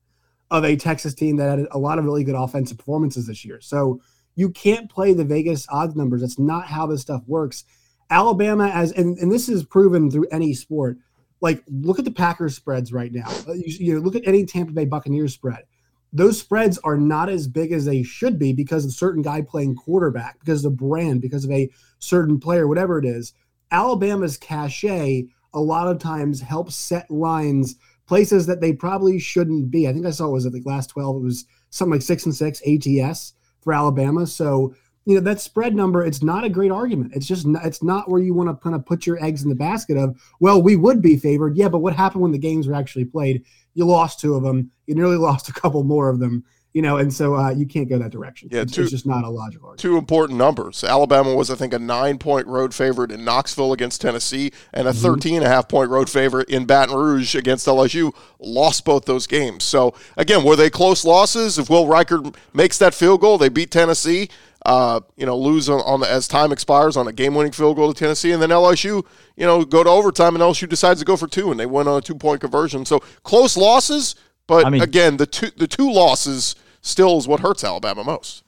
of 0.52 0.64
a 0.64 0.76
Texas 0.76 1.14
team 1.14 1.38
that 1.38 1.60
had 1.60 1.68
a 1.72 1.78
lot 1.78 2.00
of 2.00 2.06
really 2.06 2.24
good 2.24 2.36
offensive 2.36 2.78
performances 2.78 3.28
this 3.28 3.44
year. 3.44 3.60
So 3.62 4.02
you 4.36 4.50
can't 4.50 4.90
play 4.90 5.14
the 5.14 5.26
Vegas 5.26 5.68
odds 5.70 5.96
numbers. 5.96 6.22
That's 6.22 6.40
not 6.40 6.68
how 6.68 6.88
this 6.88 7.02
stuff 7.02 7.24
works. 7.28 7.66
Alabama, 8.10 8.68
as 8.70 8.92
and, 8.94 9.18
and 9.18 9.32
this 9.32 9.50
is 9.50 9.64
proven 9.64 10.10
through 10.10 10.28
any 10.32 10.54
sport. 10.54 10.98
Like, 11.42 11.64
look 11.68 12.00
at 12.00 12.06
the 12.06 12.12
Packers 12.12 12.56
spreads 12.56 12.92
right 12.92 13.12
now. 13.12 13.30
Uh, 13.48 13.54
you, 13.54 13.64
you 13.68 13.94
know, 13.96 14.02
look 14.02 14.16
at 14.16 14.28
any 14.28 14.46
Tampa 14.46 14.72
Bay 14.72 14.86
Buccaneers 14.86 15.34
spread. 15.34 15.64
Those 16.12 16.40
spreads 16.40 16.78
are 16.80 16.98
not 16.98 17.30
as 17.30 17.48
big 17.48 17.72
as 17.72 17.86
they 17.86 18.04
should 18.04 18.40
be 18.40 18.52
because 18.54 18.84
of 18.84 18.90
a 18.90 18.94
certain 18.94 19.22
guy 19.22 19.42
playing 19.42 19.76
quarterback, 19.76 20.40
because 20.40 20.66
of 20.66 20.72
the 20.72 20.78
brand, 20.78 21.22
because 21.22 21.46
of 21.46 21.52
a 21.52 21.70
certain 22.00 22.40
player, 22.40 22.68
whatever 22.68 22.98
it 22.98 23.06
is. 23.06 23.34
Alabama's 23.72 24.38
cachet 24.38 25.28
a 25.54 25.60
lot 25.60 25.88
of 25.88 26.00
times 26.00 26.42
helps 26.42 26.76
set 26.76 27.10
lines 27.12 27.76
places 28.08 28.48
that 28.48 28.60
they 28.60 28.74
probably 28.74 29.20
shouldn't 29.20 29.70
be. 29.70 29.88
I 29.88 29.94
think 29.94 30.06
I 30.06 30.12
saw 30.12 30.28
it 30.28 30.32
was 30.32 30.46
at 30.46 30.52
the 30.52 30.64
last 30.66 30.88
12, 30.88 31.18
it 31.18 31.24
was 31.24 31.46
something 31.70 31.94
like 31.94 32.02
six 32.02 32.26
and 32.26 32.36
six 32.36 32.62
ATS 32.66 33.34
for 33.62 33.72
Alabama. 33.72 34.26
So, 34.26 34.74
you 35.06 35.16
know, 35.16 35.22
that 35.22 35.40
spread 35.40 35.76
number, 35.76 36.04
it's 36.04 36.24
not 36.24 36.44
a 36.44 36.50
great 36.50 36.72
argument. 36.72 37.14
It's 37.16 37.28
just, 37.28 37.46
not, 37.46 37.66
it's 37.66 37.84
not 37.84 38.10
where 38.10 38.22
you 38.22 38.34
want 38.34 38.50
to 38.50 38.56
kind 38.56 38.76
of 38.76 38.86
put 38.86 39.06
your 39.06 39.24
eggs 39.24 39.44
in 39.44 39.50
the 39.50 39.56
basket 39.56 39.98
of, 39.98 40.20
well, 40.40 40.62
we 40.62 40.76
would 40.76 41.02
be 41.02 41.18
favored. 41.18 41.56
Yeah, 41.56 41.70
but 41.70 41.80
what 41.80 41.96
happened 41.96 42.24
when 42.24 42.32
the 42.32 42.40
games 42.40 42.68
were 42.68 42.76
actually 42.76 43.06
played? 43.06 43.44
You 43.80 43.86
lost 43.86 44.20
two 44.20 44.36
of 44.36 44.44
them. 44.44 44.72
You 44.88 44.96
nearly 44.96 45.16
lost 45.28 45.48
a 45.48 45.54
couple 45.54 45.86
more 45.86 46.10
of 46.10 46.20
them 46.20 46.44
you 46.74 46.84
know, 46.84 46.98
and 46.98 47.12
so 47.12 47.36
uh, 47.36 47.50
you 47.50 47.66
can't 47.66 47.90
go 47.90 47.98
that 47.98 48.12
direction. 48.12 48.50
Yeah, 48.52 48.62
it's, 48.62 48.74
two, 48.74 48.84
it's 48.84 48.92
just 48.92 49.06
not 49.06 49.24
a 49.24 49.30
logical 49.30 49.70
argument. 49.70 49.80
Two 49.80 49.98
important 49.98 50.38
numbers. 50.38 50.84
Alabama 50.84 51.34
was, 51.34 51.50
I 51.50 51.56
think, 51.56 51.74
a 51.74 51.80
nine 51.80 52.20
point 52.20 52.46
road 52.46 52.76
favorite 52.76 53.12
in 53.12 53.26
Knoxville 53.26 53.74
against 53.74 54.02
Tennessee 54.02 54.52
and 54.72 54.88
a 54.88 54.92
mm-hmm. 54.92 55.02
13 55.02 55.36
and 55.38 55.46
a 55.46 55.50
half 55.50 55.68
point 55.68 55.90
road 55.90 56.10
favorite 56.10 56.48
in 56.50 56.66
Baton 56.66 56.96
Rouge 56.96 57.34
against 57.34 57.66
LSU. 57.66 58.14
Lost 58.40 58.86
both 58.86 59.06
those 59.06 59.26
games. 59.26 59.64
So, 59.64 59.96
again, 60.16 60.44
were 60.44 60.56
they 60.56 60.70
close 60.70 61.04
losses? 61.04 61.58
If 61.58 61.72
Will 61.72 61.86
Reichard 61.86 62.36
makes 62.54 62.78
that 62.78 62.94
field 62.94 63.22
goal, 63.22 63.40
they 63.40 63.50
beat 63.50 63.72
Tennessee. 63.72 64.30
Uh, 64.66 65.00
you 65.16 65.26
know, 65.26 65.38
lose 65.38 65.70
on, 65.70 65.80
on 65.82 66.02
the, 66.02 66.12
as 66.12 66.28
time 66.28 66.52
expires 66.52 66.98
on 66.98 67.08
a 67.08 67.14
game-winning 67.14 67.54
field 67.54 67.78
goal 67.78 67.94
to 67.94 67.98
Tennessee, 67.98 68.34
and 68.34 68.42
then 68.42 68.50
LSU, 68.50 69.06
you 69.38 69.46
know, 69.46 69.64
go 69.64 69.86
to 69.86 69.90
overtime, 69.90 70.36
and 70.36 70.44
LSU 70.44 70.68
decides 70.68 71.00
to 71.00 71.06
go 71.06 71.16
for 71.16 71.28
two, 71.28 71.50
and 71.50 71.58
they 71.58 71.66
win 71.66 71.88
on 71.88 71.98
a 71.98 72.02
two-point 72.02 72.42
conversion. 72.42 72.86
So 72.86 73.00
close 73.24 73.56
losses, 73.56 74.16
but 74.50 74.66
I 74.66 74.70
mean, 74.72 74.82
again, 74.82 75.18
the 75.18 75.28
two 75.28 75.52
the 75.56 75.68
two 75.68 75.90
losses 75.90 76.56
still 76.82 77.18
is 77.18 77.28
what 77.28 77.40
hurts 77.40 77.64
Alabama 77.64 78.04
most. 78.04 78.44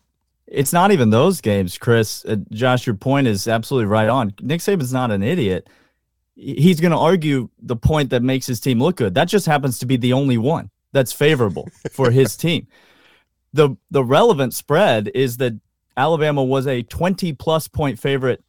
It's 0.48 0.74
not 0.74 0.92
even 0.92 1.12
those 1.12 1.40
games, 1.40 1.78
Chris. 1.78 2.26
Uh, 2.26 2.38
Josh, 2.52 2.86
your 2.86 2.96
point 2.96 3.28
is 3.28 3.48
absolutely 3.48 3.86
right 3.86 4.10
on. 4.10 4.34
Nick 4.42 4.60
Saban's 4.60 4.92
not 4.92 5.12
an 5.12 5.24
idiot. 5.24 5.70
He's 6.36 6.82
going 6.82 6.92
to 6.92 6.98
argue 6.98 7.50
the 7.62 7.76
point 7.76 8.10
that 8.10 8.24
makes 8.24 8.48
his 8.48 8.60
team 8.60 8.82
look 8.82 8.98
good. 8.98 9.14
That 9.14 9.26
just 9.26 9.46
happens 9.46 9.78
to 9.80 9.86
be 9.86 9.96
the 9.96 10.12
only 10.14 10.38
one 10.38 10.72
that's 10.92 11.14
favorable 11.14 11.70
for 11.92 12.10
his 12.10 12.36
team. 12.36 12.68
The 13.54 13.78
the 13.92 14.04
relevant 14.04 14.56
spread 14.56 15.12
is 15.14 15.38
that 15.38 15.54
Alabama 15.96 16.44
was 16.44 16.66
a 16.66 16.82
20 16.82 17.32
plus 17.34 17.68
point 17.68 18.00
favorite 18.00 18.44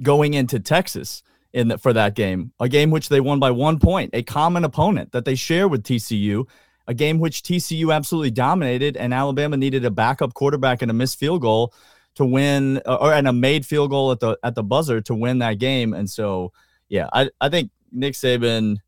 going 0.00 0.34
into 0.34 0.60
Texas 0.60 1.24
in 1.52 1.68
the, 1.68 1.78
for 1.78 1.92
that 1.92 2.14
game, 2.14 2.52
a 2.60 2.68
game 2.68 2.90
which 2.90 3.08
they 3.08 3.20
won 3.20 3.38
by 3.38 3.50
one 3.50 3.78
point, 3.78 4.10
a 4.12 4.22
common 4.22 4.64
opponent 4.64 5.12
that 5.12 5.24
they 5.24 5.34
share 5.34 5.68
with 5.68 5.82
TCU, 5.82 6.48
a 6.86 6.94
game 6.94 7.18
which 7.18 7.42
TCU 7.42 7.94
absolutely 7.94 8.30
dominated, 8.30 8.96
and 8.96 9.12
Alabama 9.12 9.56
needed 9.56 9.84
a 9.84 9.90
backup 9.90 10.34
quarterback 10.34 10.82
and 10.82 10.90
a 10.90 10.94
missed 10.94 11.18
field 11.18 11.42
goal 11.42 11.72
to 12.14 12.24
win, 12.24 12.80
uh, 12.86 12.96
or 12.96 13.12
and 13.12 13.28
a 13.28 13.32
made 13.32 13.64
field 13.64 13.90
goal 13.90 14.12
at 14.12 14.20
the 14.20 14.38
at 14.42 14.54
the 14.54 14.62
buzzer 14.62 15.00
to 15.02 15.14
win 15.14 15.38
that 15.38 15.58
game. 15.58 15.94
And 15.94 16.08
so, 16.08 16.52
yeah, 16.88 17.08
I 17.12 17.30
I 17.40 17.48
think 17.48 17.70
Nick 17.90 18.14
Saban. 18.14 18.78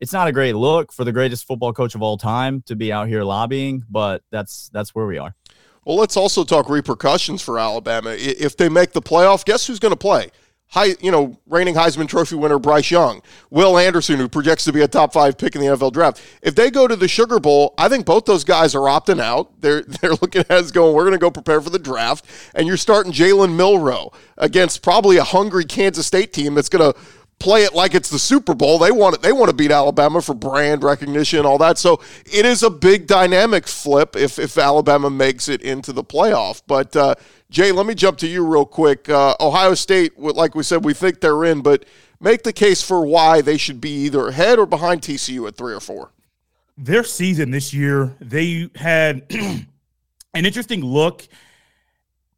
It's 0.00 0.14
not 0.14 0.28
a 0.28 0.32
great 0.32 0.56
look 0.56 0.94
for 0.94 1.04
the 1.04 1.12
greatest 1.12 1.46
football 1.46 1.74
coach 1.74 1.94
of 1.94 2.00
all 2.00 2.16
time 2.16 2.62
to 2.62 2.74
be 2.74 2.90
out 2.90 3.06
here 3.06 3.22
lobbying, 3.22 3.84
but 3.90 4.22
that's 4.30 4.70
that's 4.72 4.94
where 4.94 5.04
we 5.04 5.18
are. 5.18 5.34
Well, 5.84 5.96
let's 5.96 6.16
also 6.16 6.42
talk 6.42 6.70
repercussions 6.70 7.42
for 7.42 7.58
Alabama. 7.58 8.14
If 8.16 8.56
they 8.56 8.70
make 8.70 8.92
the 8.92 9.02
playoff, 9.02 9.44
guess 9.44 9.66
who's 9.66 9.78
going 9.78 9.92
to 9.92 9.98
play? 9.98 10.30
High, 10.70 10.94
you 11.00 11.10
know, 11.10 11.36
reigning 11.46 11.74
Heisman 11.74 12.06
Trophy 12.06 12.36
winner 12.36 12.60
Bryce 12.60 12.92
Young, 12.92 13.22
Will 13.50 13.76
Anderson, 13.76 14.18
who 14.20 14.28
projects 14.28 14.62
to 14.64 14.72
be 14.72 14.82
a 14.82 14.86
top 14.88 15.12
five 15.12 15.36
pick 15.36 15.56
in 15.56 15.60
the 15.60 15.66
NFL 15.66 15.92
draft. 15.92 16.22
If 16.42 16.54
they 16.54 16.70
go 16.70 16.86
to 16.86 16.94
the 16.94 17.08
Sugar 17.08 17.40
Bowl, 17.40 17.74
I 17.76 17.88
think 17.88 18.06
both 18.06 18.24
those 18.24 18.44
guys 18.44 18.76
are 18.76 18.82
opting 18.82 19.20
out. 19.20 19.60
They're 19.60 19.82
they're 20.00 20.12
looking 20.12 20.42
at 20.42 20.50
us 20.52 20.70
going, 20.70 20.94
we're 20.94 21.02
going 21.02 21.12
to 21.12 21.18
go 21.18 21.30
prepare 21.30 21.60
for 21.60 21.70
the 21.70 21.78
draft, 21.80 22.24
and 22.54 22.68
you're 22.68 22.76
starting 22.76 23.12
Jalen 23.12 23.56
Milroe 23.56 24.12
against 24.38 24.82
probably 24.82 25.16
a 25.16 25.24
hungry 25.24 25.64
Kansas 25.64 26.06
State 26.06 26.32
team 26.32 26.54
that's 26.54 26.68
going 26.68 26.92
to 26.92 26.98
play 27.40 27.64
it 27.64 27.74
like 27.74 27.94
it's 27.94 28.10
the 28.10 28.18
Super 28.18 28.54
Bowl. 28.54 28.78
They 28.78 28.92
want 28.92 29.16
it. 29.16 29.22
They 29.22 29.32
want 29.32 29.48
to 29.48 29.56
beat 29.56 29.72
Alabama 29.72 30.22
for 30.22 30.34
brand 30.34 30.84
recognition, 30.84 31.40
and 31.40 31.46
all 31.46 31.58
that. 31.58 31.78
So 31.78 32.00
it 32.24 32.46
is 32.46 32.62
a 32.62 32.70
big 32.70 33.08
dynamic 33.08 33.66
flip 33.66 34.14
if 34.14 34.38
if 34.38 34.56
Alabama 34.56 35.10
makes 35.10 35.48
it 35.48 35.62
into 35.62 35.92
the 35.92 36.04
playoff. 36.04 36.62
But 36.66 36.94
uh, 36.94 37.16
Jay, 37.50 37.72
let 37.72 37.86
me 37.86 37.94
jump 37.94 38.18
to 38.18 38.28
you 38.28 38.46
real 38.46 38.66
quick. 38.66 39.08
Uh, 39.08 39.34
Ohio 39.40 39.74
State, 39.74 40.16
like 40.18 40.54
we 40.54 40.62
said, 40.62 40.84
we 40.84 40.94
think 40.94 41.20
they're 41.20 41.44
in, 41.44 41.62
but 41.62 41.84
make 42.20 42.44
the 42.44 42.52
case 42.52 42.82
for 42.82 43.04
why 43.04 43.40
they 43.40 43.56
should 43.56 43.80
be 43.80 43.90
either 43.90 44.28
ahead 44.28 44.58
or 44.58 44.66
behind 44.66 45.02
TCU 45.02 45.48
at 45.48 45.56
three 45.56 45.74
or 45.74 45.80
four. 45.80 46.12
Their 46.76 47.02
season 47.04 47.50
this 47.50 47.74
year, 47.74 48.14
they 48.20 48.70
had 48.76 49.24
an 49.30 49.66
interesting 50.34 50.82
look 50.84 51.26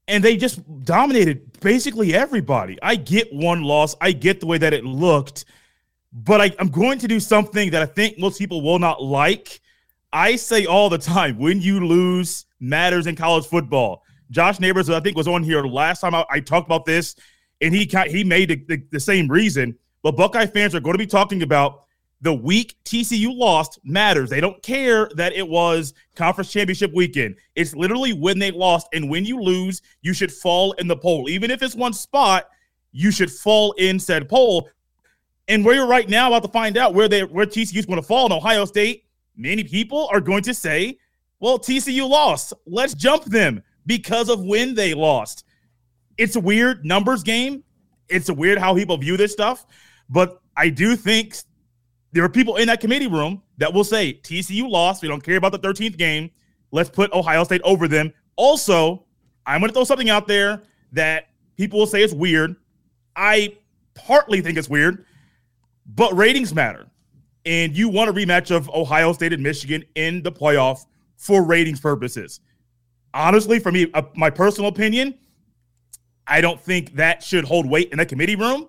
and 0.08 0.22
they 0.22 0.36
just 0.36 0.60
dominated 0.84 1.60
basically 1.60 2.14
everybody. 2.14 2.78
I 2.82 2.96
get 2.96 3.32
one 3.32 3.62
loss, 3.62 3.96
I 4.00 4.12
get 4.12 4.40
the 4.40 4.46
way 4.46 4.58
that 4.58 4.72
it 4.72 4.84
looked, 4.84 5.44
but 6.12 6.40
I, 6.40 6.52
I'm 6.58 6.68
going 6.68 6.98
to 6.98 7.08
do 7.08 7.20
something 7.20 7.70
that 7.70 7.82
I 7.82 7.86
think 7.86 8.18
most 8.18 8.38
people 8.38 8.62
will 8.62 8.78
not 8.78 9.02
like. 9.02 9.60
I 10.12 10.36
say 10.36 10.66
all 10.66 10.90
the 10.90 10.98
time 10.98 11.38
when 11.38 11.60
you 11.60 11.86
lose 11.86 12.44
matters 12.60 13.06
in 13.06 13.16
college 13.16 13.46
football. 13.46 14.02
Josh 14.30 14.60
Neighbors, 14.60 14.88
I 14.90 15.00
think, 15.00 15.16
was 15.16 15.28
on 15.28 15.42
here 15.42 15.62
last 15.62 16.00
time 16.00 16.14
I, 16.14 16.24
I 16.30 16.40
talked 16.40 16.66
about 16.66 16.84
this, 16.84 17.14
and 17.60 17.74
he 17.74 17.88
he 18.08 18.24
made 18.24 18.50
the, 18.50 18.56
the, 18.66 18.82
the 18.90 19.00
same 19.00 19.28
reason. 19.28 19.76
But 20.02 20.16
Buckeye 20.16 20.46
fans 20.46 20.74
are 20.74 20.80
going 20.80 20.94
to 20.94 20.98
be 20.98 21.06
talking 21.06 21.42
about 21.42 21.84
the 22.22 22.32
week 22.32 22.76
TCU 22.84 23.36
lost 23.36 23.80
matters. 23.84 24.30
They 24.30 24.40
don't 24.40 24.62
care 24.62 25.10
that 25.16 25.32
it 25.32 25.46
was 25.46 25.92
conference 26.14 26.52
championship 26.52 26.92
weekend. 26.94 27.36
It's 27.56 27.74
literally 27.74 28.12
when 28.12 28.38
they 28.38 28.52
lost. 28.52 28.86
And 28.92 29.10
when 29.10 29.24
you 29.24 29.40
lose, 29.40 29.82
you 30.02 30.14
should 30.14 30.32
fall 30.32 30.72
in 30.72 30.86
the 30.86 30.96
poll. 30.96 31.28
Even 31.28 31.50
if 31.50 31.62
it's 31.62 31.74
one 31.74 31.92
spot, 31.92 32.48
you 32.92 33.10
should 33.10 33.30
fall 33.30 33.72
in 33.72 33.98
said 33.98 34.28
poll. 34.28 34.68
And 35.48 35.64
where 35.64 35.74
you're 35.74 35.88
right 35.88 36.08
now 36.08 36.28
about 36.28 36.44
to 36.44 36.48
find 36.48 36.76
out 36.76 36.94
where 36.94 37.08
they 37.08 37.24
where 37.24 37.44
TCU's 37.44 37.86
going 37.86 38.00
to 38.00 38.06
fall 38.06 38.26
in 38.26 38.32
Ohio 38.32 38.64
State, 38.66 39.04
many 39.36 39.64
people 39.64 40.08
are 40.12 40.20
going 40.20 40.44
to 40.44 40.54
say, 40.54 40.98
well, 41.40 41.58
TCU 41.58 42.08
lost. 42.08 42.52
Let's 42.66 42.94
jump 42.94 43.24
them 43.24 43.64
because 43.84 44.28
of 44.28 44.44
when 44.44 44.76
they 44.76 44.94
lost. 44.94 45.44
It's 46.18 46.36
a 46.36 46.40
weird 46.40 46.84
numbers 46.84 47.24
game. 47.24 47.64
It's 48.08 48.28
a 48.28 48.34
weird 48.34 48.58
how 48.58 48.76
people 48.76 48.96
view 48.96 49.16
this 49.16 49.32
stuff. 49.32 49.66
But 50.08 50.40
I 50.56 50.68
do 50.68 50.94
think 50.94 51.34
there 52.12 52.22
are 52.24 52.28
people 52.28 52.56
in 52.56 52.68
that 52.68 52.80
committee 52.80 53.06
room 53.06 53.42
that 53.56 53.72
will 53.72 53.84
say 53.84 54.14
TCU 54.22 54.68
lost. 54.68 55.02
We 55.02 55.08
don't 55.08 55.22
care 55.22 55.36
about 55.36 55.52
the 55.52 55.58
13th 55.58 55.96
game. 55.96 56.30
Let's 56.70 56.90
put 56.90 57.12
Ohio 57.12 57.44
State 57.44 57.62
over 57.64 57.88
them. 57.88 58.12
Also, 58.36 59.04
I'm 59.46 59.60
going 59.60 59.70
to 59.70 59.74
throw 59.74 59.84
something 59.84 60.10
out 60.10 60.28
there 60.28 60.62
that 60.92 61.28
people 61.56 61.78
will 61.78 61.86
say 61.86 62.02
is 62.02 62.14
weird. 62.14 62.56
I 63.16 63.56
partly 63.94 64.40
think 64.40 64.58
it's 64.58 64.68
weird, 64.68 65.04
but 65.86 66.14
ratings 66.16 66.54
matter. 66.54 66.86
And 67.44 67.76
you 67.76 67.88
want 67.88 68.08
a 68.08 68.12
rematch 68.12 68.54
of 68.54 68.70
Ohio 68.70 69.12
State 69.12 69.32
and 69.32 69.42
Michigan 69.42 69.84
in 69.94 70.22
the 70.22 70.30
playoff 70.30 70.86
for 71.16 71.42
ratings 71.42 71.80
purposes. 71.80 72.40
Honestly, 73.14 73.58
for 73.58 73.72
me, 73.72 73.90
uh, 73.94 74.02
my 74.14 74.30
personal 74.30 74.68
opinion, 74.68 75.18
I 76.26 76.40
don't 76.40 76.60
think 76.60 76.94
that 76.94 77.22
should 77.22 77.44
hold 77.44 77.68
weight 77.68 77.90
in 77.90 77.98
the 77.98 78.06
committee 78.06 78.36
room 78.36 78.68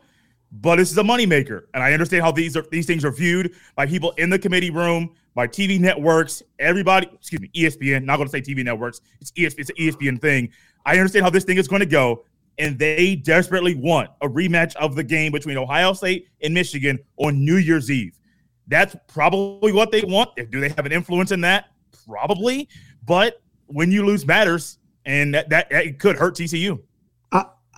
but 0.61 0.75
this 0.75 0.91
is 0.91 0.97
a 0.97 1.03
moneymaker. 1.03 1.63
And 1.73 1.83
I 1.83 1.93
understand 1.93 2.23
how 2.23 2.31
these 2.31 2.55
are 2.55 2.65
these 2.71 2.85
things 2.85 3.03
are 3.03 3.11
viewed 3.11 3.55
by 3.75 3.87
people 3.87 4.11
in 4.11 4.29
the 4.29 4.37
committee 4.37 4.69
room, 4.69 5.15
by 5.33 5.47
TV 5.47 5.79
networks, 5.79 6.43
everybody, 6.59 7.09
excuse 7.11 7.41
me, 7.41 7.49
ESPN, 7.55 8.03
not 8.03 8.17
going 8.17 8.27
to 8.27 8.31
say 8.31 8.41
TV 8.41 8.63
networks, 8.63 9.01
it's, 9.19 9.31
ESPN, 9.31 9.59
it's 9.59 9.69
an 9.71 9.75
ESPN 9.77 10.21
thing. 10.21 10.49
I 10.85 10.97
understand 10.97 11.23
how 11.23 11.31
this 11.31 11.43
thing 11.43 11.57
is 11.57 11.67
going 11.67 11.79
to 11.79 11.87
go, 11.87 12.25
and 12.59 12.77
they 12.77 13.15
desperately 13.15 13.73
want 13.73 14.11
a 14.21 14.27
rematch 14.27 14.75
of 14.75 14.95
the 14.95 15.03
game 15.03 15.31
between 15.31 15.57
Ohio 15.57 15.93
State 15.93 16.27
and 16.41 16.53
Michigan 16.53 16.99
on 17.17 17.43
New 17.43 17.57
Year's 17.57 17.89
Eve. 17.89 18.19
That's 18.67 18.95
probably 19.07 19.71
what 19.71 19.91
they 19.91 20.01
want. 20.01 20.35
Do 20.35 20.59
they 20.59 20.69
have 20.69 20.85
an 20.85 20.91
influence 20.91 21.31
in 21.31 21.41
that? 21.41 21.71
Probably. 22.07 22.69
But 23.05 23.41
when 23.67 23.91
you 23.91 24.05
lose 24.05 24.25
matters, 24.25 24.77
and 25.05 25.33
that, 25.33 25.49
that, 25.49 25.69
that 25.69 25.99
could 25.99 26.15
hurt 26.15 26.35
TCU. 26.35 26.79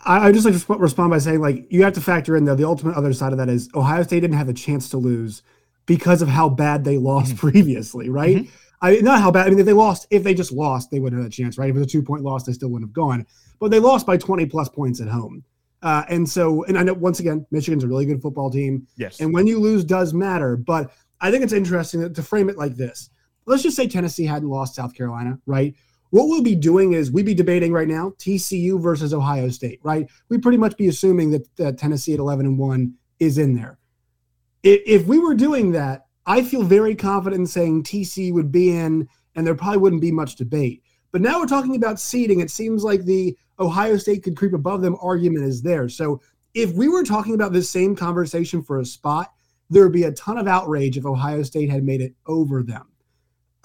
I, 0.05 0.27
I 0.27 0.31
just 0.31 0.45
like 0.45 0.55
to 0.55 0.73
respond 0.75 1.09
by 1.09 1.17
saying, 1.17 1.41
like, 1.41 1.71
you 1.71 1.83
have 1.83 1.93
to 1.93 2.01
factor 2.01 2.35
in 2.35 2.45
though 2.45 2.55
the 2.55 2.67
ultimate 2.67 2.95
other 2.95 3.13
side 3.13 3.31
of 3.31 3.37
that 3.39 3.49
is 3.49 3.69
Ohio 3.75 4.03
State 4.03 4.21
didn't 4.21 4.37
have 4.37 4.49
a 4.49 4.53
chance 4.53 4.89
to 4.89 4.97
lose 4.97 5.43
because 5.85 6.21
of 6.21 6.27
how 6.27 6.49
bad 6.49 6.83
they 6.83 6.97
lost 6.97 7.31
mm-hmm. 7.31 7.47
previously, 7.49 8.09
right? 8.09 8.37
Mm-hmm. 8.37 8.55
I 8.81 8.95
not 8.97 9.21
how 9.21 9.31
bad. 9.31 9.47
I 9.47 9.49
mean, 9.49 9.59
if 9.59 9.65
they 9.65 9.73
lost, 9.73 10.07
if 10.11 10.23
they 10.23 10.33
just 10.33 10.51
lost, 10.51 10.91
they 10.91 10.99
wouldn't 10.99 11.21
have 11.21 11.31
a 11.31 11.33
chance, 11.33 11.57
right? 11.57 11.69
If 11.69 11.75
it 11.75 11.79
was 11.79 11.87
a 11.87 11.89
two 11.89 12.03
point 12.03 12.23
loss, 12.23 12.43
they 12.43 12.53
still 12.53 12.69
wouldn't 12.69 12.89
have 12.89 12.93
gone. 12.93 13.25
But 13.59 13.71
they 13.71 13.79
lost 13.79 14.05
by 14.05 14.17
20 14.17 14.45
plus 14.47 14.69
points 14.69 15.01
at 15.01 15.07
home. 15.07 15.43
Uh, 15.81 16.03
and 16.09 16.27
so, 16.27 16.63
and 16.65 16.77
I 16.77 16.83
know 16.83 16.93
once 16.93 17.19
again, 17.19 17.45
Michigan's 17.51 17.83
a 17.83 17.87
really 17.87 18.05
good 18.05 18.21
football 18.21 18.49
team. 18.49 18.87
Yes. 18.97 19.19
And 19.21 19.33
when 19.33 19.47
you 19.47 19.59
lose 19.59 19.85
does 19.85 20.13
matter. 20.13 20.57
But 20.57 20.91
I 21.21 21.31
think 21.31 21.43
it's 21.43 21.53
interesting 21.53 22.13
to 22.13 22.23
frame 22.23 22.49
it 22.49 22.57
like 22.57 22.75
this. 22.75 23.09
Let's 23.45 23.63
just 23.63 23.75
say 23.75 23.87
Tennessee 23.87 24.25
hadn't 24.25 24.49
lost 24.49 24.75
South 24.75 24.93
Carolina, 24.93 25.39
right? 25.45 25.75
What 26.15 26.29
we'll 26.29 26.41
be 26.41 26.55
doing 26.55 26.93
is 26.93 27.11
we'd 27.11 27.25
be 27.25 27.33
debating 27.33 27.73
right 27.73 27.89
now 27.89 28.13
TCU 28.19 28.81
versus 28.81 29.13
Ohio 29.13 29.49
State, 29.49 29.81
right? 29.83 30.09
We'd 30.29 30.41
pretty 30.41 30.57
much 30.57 30.77
be 30.77 30.87
assuming 30.87 31.31
that 31.31 31.59
uh, 31.59 31.71
Tennessee 31.73 32.13
at 32.13 32.19
11 32.19 32.45
and 32.45 32.57
1 32.57 32.93
is 33.19 33.37
in 33.37 33.53
there. 33.53 33.79
If, 34.63 35.07
we 35.07 35.19
were 35.19 35.33
doing 35.33 35.73
that, 35.73 36.05
I 36.25 36.41
feel 36.41 36.63
very 36.63 36.95
confident 36.95 37.41
in 37.41 37.45
saying 37.45 37.83
TC 37.83 38.31
would 38.31 38.49
be 38.49 38.77
in, 38.77 39.09
and 39.35 39.45
there 39.45 39.55
probably 39.55 39.79
wouldn't 39.79 40.01
be 40.01 40.13
much 40.13 40.37
debate. 40.37 40.83
But 41.11 41.19
now 41.19 41.37
we're 41.37 41.47
talking 41.47 41.75
about 41.75 41.99
seeding. 41.99 42.39
It 42.39 42.49
seems 42.49 42.81
like 42.81 43.03
the 43.03 43.37
Ohio 43.59 43.97
State 43.97 44.23
could 44.23 44.37
creep 44.37 44.53
above 44.53 44.81
them 44.81 44.95
argument 45.01 45.43
is 45.43 45.63
there. 45.63 45.89
So 45.89 46.21
if 46.53 46.71
we 46.71 46.87
were 46.87 47.03
talking 47.03 47.33
about 47.33 47.51
this 47.51 47.69
same 47.69 47.93
conversation 47.93 48.63
for 48.63 48.79
a 48.79 48.85
spot, 48.85 49.33
there 49.69 49.83
would 49.83 49.91
be 49.91 50.03
a 50.03 50.13
ton 50.13 50.37
of 50.37 50.47
outrage 50.47 50.95
if 50.95 51.05
Ohio 51.05 51.43
State 51.43 51.69
had 51.69 51.83
made 51.83 51.99
it 51.99 52.15
over 52.25 52.63
them. 52.63 52.87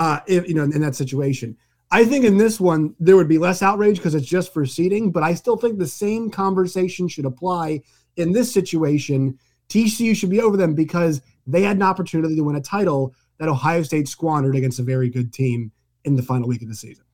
Uh, 0.00 0.18
if 0.26 0.48
you 0.48 0.54
know, 0.54 0.64
in 0.64 0.80
that 0.80 0.96
situation. 0.96 1.56
I 1.90 2.04
think 2.04 2.24
in 2.24 2.38
this 2.38 2.60
one 2.60 2.94
there 3.00 3.16
would 3.16 3.28
be 3.28 3.38
less 3.38 3.62
outrage 3.62 3.96
because 3.96 4.14
it's 4.14 4.26
just 4.26 4.52
for 4.52 4.64
seating, 4.64 5.10
but 5.10 5.22
I 5.22 5.34
still 5.34 5.56
think 5.56 5.78
the 5.78 5.86
same 5.86 6.30
conversation 6.30 7.08
should 7.08 7.24
apply 7.24 7.82
in 8.16 8.32
this 8.32 8.52
situation. 8.52 9.38
TCU 9.68 10.14
should 10.14 10.30
be 10.30 10.40
over 10.40 10.56
them 10.56 10.74
because 10.74 11.20
they 11.46 11.62
had 11.62 11.76
an 11.76 11.82
opportunity 11.82 12.36
to 12.36 12.42
win 12.42 12.56
a 12.56 12.60
title 12.60 13.14
that 13.38 13.48
Ohio 13.48 13.82
State 13.82 14.08
squandered 14.08 14.54
against 14.54 14.78
a 14.78 14.82
very 14.82 15.08
good 15.08 15.32
team 15.32 15.72
in 16.04 16.16
the 16.16 16.22
final 16.22 16.48
week 16.48 16.62
of 16.62 16.68
the 16.68 16.74
season. 16.74 17.04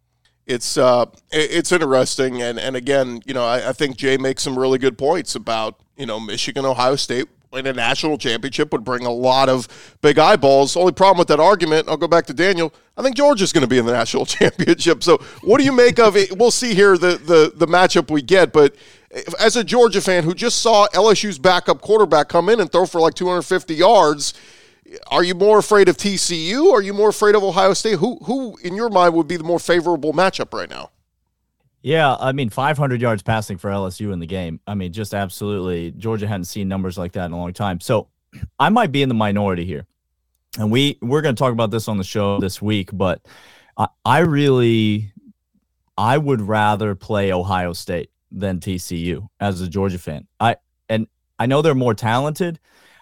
It's 0.46 0.76
uh, 0.76 1.06
it's 1.32 1.72
interesting, 1.72 2.40
and 2.40 2.58
and 2.60 2.76
again, 2.76 3.20
you 3.26 3.34
know, 3.34 3.44
I, 3.44 3.70
I 3.70 3.72
think 3.72 3.96
Jay 3.96 4.16
makes 4.16 4.44
some 4.44 4.56
really 4.56 4.78
good 4.78 4.96
points 4.96 5.34
about 5.34 5.80
you 5.96 6.06
know 6.06 6.20
Michigan, 6.20 6.64
Ohio 6.64 6.94
State 6.94 7.26
in 7.52 7.66
a 7.66 7.72
national 7.72 8.18
championship 8.18 8.72
would 8.72 8.84
bring 8.84 9.06
a 9.06 9.10
lot 9.10 9.48
of 9.48 9.68
big 10.02 10.18
eyeballs. 10.18 10.76
Only 10.76 10.92
problem 10.92 11.18
with 11.18 11.28
that 11.28 11.40
argument, 11.40 11.88
I'll 11.88 11.96
go 11.96 12.08
back 12.08 12.26
to 12.26 12.34
Daniel. 12.34 12.72
I 12.96 13.02
think 13.02 13.16
Georgia's 13.16 13.52
going 13.52 13.62
to 13.62 13.68
be 13.68 13.78
in 13.78 13.86
the 13.86 13.92
national 14.04 14.26
championship. 14.26 15.02
So, 15.02 15.18
what 15.42 15.58
do 15.58 15.64
you 15.64 15.72
make 15.72 15.98
of 15.98 16.16
it? 16.16 16.36
We'll 16.36 16.50
see 16.50 16.74
here 16.74 16.98
the 16.98 17.16
the 17.16 17.52
the 17.54 17.66
matchup 17.66 18.10
we 18.10 18.22
get, 18.22 18.52
but 18.52 18.74
as 19.38 19.56
a 19.56 19.64
Georgia 19.64 20.00
fan 20.00 20.24
who 20.24 20.34
just 20.34 20.60
saw 20.60 20.88
LSU's 20.88 21.38
backup 21.38 21.80
quarterback 21.80 22.28
come 22.28 22.48
in 22.48 22.60
and 22.60 22.70
throw 22.70 22.86
for 22.86 23.00
like 23.00 23.14
250 23.14 23.74
yards, 23.74 24.34
are 25.08 25.24
you 25.24 25.34
more 25.34 25.58
afraid 25.58 25.88
of 25.88 25.96
TCU? 25.96 26.64
Or 26.64 26.78
are 26.78 26.82
you 26.82 26.92
more 26.92 27.08
afraid 27.08 27.34
of 27.34 27.42
Ohio 27.42 27.72
State? 27.72 27.98
Who 27.98 28.18
who 28.24 28.56
in 28.62 28.74
your 28.74 28.90
mind 28.90 29.14
would 29.14 29.28
be 29.28 29.36
the 29.36 29.44
more 29.44 29.58
favorable 29.58 30.12
matchup 30.12 30.52
right 30.52 30.68
now? 30.68 30.90
Yeah, 31.86 32.16
I 32.18 32.32
mean, 32.32 32.50
500 32.50 33.00
yards 33.00 33.22
passing 33.22 33.58
for 33.58 33.70
LSU 33.70 34.12
in 34.12 34.18
the 34.18 34.26
game. 34.26 34.58
I 34.66 34.74
mean, 34.74 34.92
just 34.92 35.14
absolutely. 35.14 35.92
Georgia 35.92 36.26
hadn't 36.26 36.46
seen 36.46 36.66
numbers 36.66 36.98
like 36.98 37.12
that 37.12 37.26
in 37.26 37.32
a 37.32 37.38
long 37.38 37.52
time. 37.52 37.78
So 37.78 38.08
I 38.58 38.70
might 38.70 38.90
be 38.90 39.02
in 39.02 39.08
the 39.08 39.14
minority 39.14 39.64
here. 39.64 39.86
And 40.58 40.72
we 40.72 40.98
we're 41.00 41.22
going 41.22 41.36
to 41.36 41.38
talk 41.38 41.52
about 41.52 41.70
this 41.70 41.86
on 41.86 41.96
the 41.96 42.02
show 42.02 42.40
this 42.40 42.60
week, 42.60 42.90
but 42.92 43.24
I, 43.78 43.86
I 44.04 44.18
really 44.18 45.12
I 45.96 46.18
would 46.18 46.40
rather 46.40 46.96
play 46.96 47.32
Ohio 47.32 47.72
State 47.72 48.10
than 48.32 48.58
TCU 48.58 49.28
as 49.38 49.60
a 49.60 49.68
Georgia 49.68 50.00
fan. 50.00 50.26
I 50.40 50.56
and 50.88 51.06
I 51.38 51.46
know 51.46 51.62
they're 51.62 51.76
more 51.76 51.94
talented, 51.94 52.58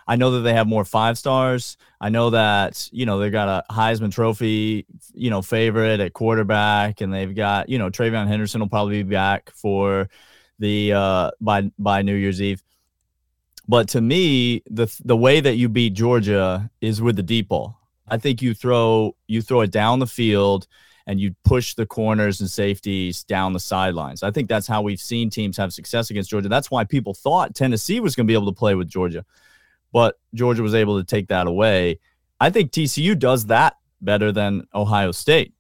I 0.07 0.17
know 0.17 0.33
that 0.33 0.41
they 0.41 0.53
have 0.55 0.67
more 0.67 0.85
five 0.85 1.17
stars. 1.17 1.77
I 2.01 2.11
know 2.11 2.31
that, 2.31 2.89
you 2.93 3.07
know, 3.07 3.19
they've 3.19 3.33
got 3.33 3.49
a 3.49 3.73
Heisman 3.73 4.13
Trophy, 4.13 4.87
you 5.15 5.31
know, 5.31 5.43
favorite 5.43 6.01
at 6.01 6.13
quarterback, 6.13 7.01
and 7.01 7.13
they've 7.13 7.35
got, 7.35 7.69
you 7.69 7.79
know, 7.79 7.91
TreVeyon 7.91 8.27
Henderson 8.27 8.61
will 8.61 8.69
probably 8.69 9.03
be 9.03 9.11
back 9.11 9.51
for 9.55 10.09
the 10.59 10.93
uh 10.93 11.31
by 11.41 11.71
by 11.79 12.03
New 12.03 12.15
Year's 12.15 12.41
Eve. 12.41 12.63
But 13.67 13.89
to 13.91 14.01
me, 14.01 14.63
the 14.71 14.95
the 15.05 15.17
way 15.17 15.41
that 15.41 15.57
you 15.57 15.69
beat 15.69 15.95
Georgia 15.95 16.71
is 16.81 17.01
with 17.01 17.17
the 17.17 17.23
deep 17.23 17.49
ball. 17.49 17.79
I 18.07 18.19
think 18.19 18.43
you 18.43 18.55
throw 18.55 19.17
you 19.27 19.41
throw 19.41 19.63
it 19.63 19.71
down 19.71 19.99
the 19.99 20.07
field 20.07 20.67
and 21.07 21.21
you 21.21 21.35
push 21.45 21.75
the 21.75 21.87
corners 21.87 22.41
and 22.41 22.49
safeties 22.49 23.25
down 23.25 23.53
the 23.53 23.61
sidelines. 23.61 24.23
I 24.23 24.31
think 24.31 24.49
that's 24.49 24.67
how 24.67 24.81
we've 24.81 25.01
seen 25.01 25.29
teams 25.29 25.57
have 25.57 25.73
success 25.73 26.11
against 26.11 26.31
Georgia. 26.31 26.49
That's 26.49 26.71
why 26.71 26.85
people 26.85 27.13
thought 27.13 27.55
Tennessee 27.55 28.01
was 28.01 28.15
going 28.15 28.27
to 28.27 28.31
be 28.31 28.35
able 28.35 28.53
to 28.53 28.59
play 28.59 28.75
with 28.75 28.89
Georgia 28.89 29.25
but 29.95 30.19
Georgia 30.35 30.61
was 30.61 30.75
able 30.75 30.99
to 30.99 31.05
take 31.05 31.29
that 31.29 31.47
away. 31.47 32.01
I 32.41 32.51
think 32.51 32.73
TCU 32.73 33.17
does 33.17 33.47
that 33.47 33.77
better 34.03 34.33
than 34.33 34.67
Ohio 34.75 35.13
State. 35.13 35.55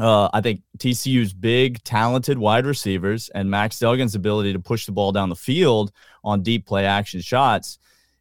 Uh, 0.00 0.30
I 0.32 0.40
think 0.40 0.62
TCU's 0.78 1.34
big, 1.34 1.84
talented 1.84 2.38
wide 2.38 2.64
receivers 2.64 3.28
and 3.34 3.50
Max 3.50 3.78
Duggan's 3.78 4.14
ability 4.14 4.54
to 4.54 4.58
push 4.58 4.86
the 4.86 4.92
ball 4.92 5.12
down 5.12 5.28
the 5.28 5.36
field 5.36 5.92
on 6.24 6.42
deep 6.42 6.64
play 6.64 6.86
action 6.86 7.20
shots 7.20 7.78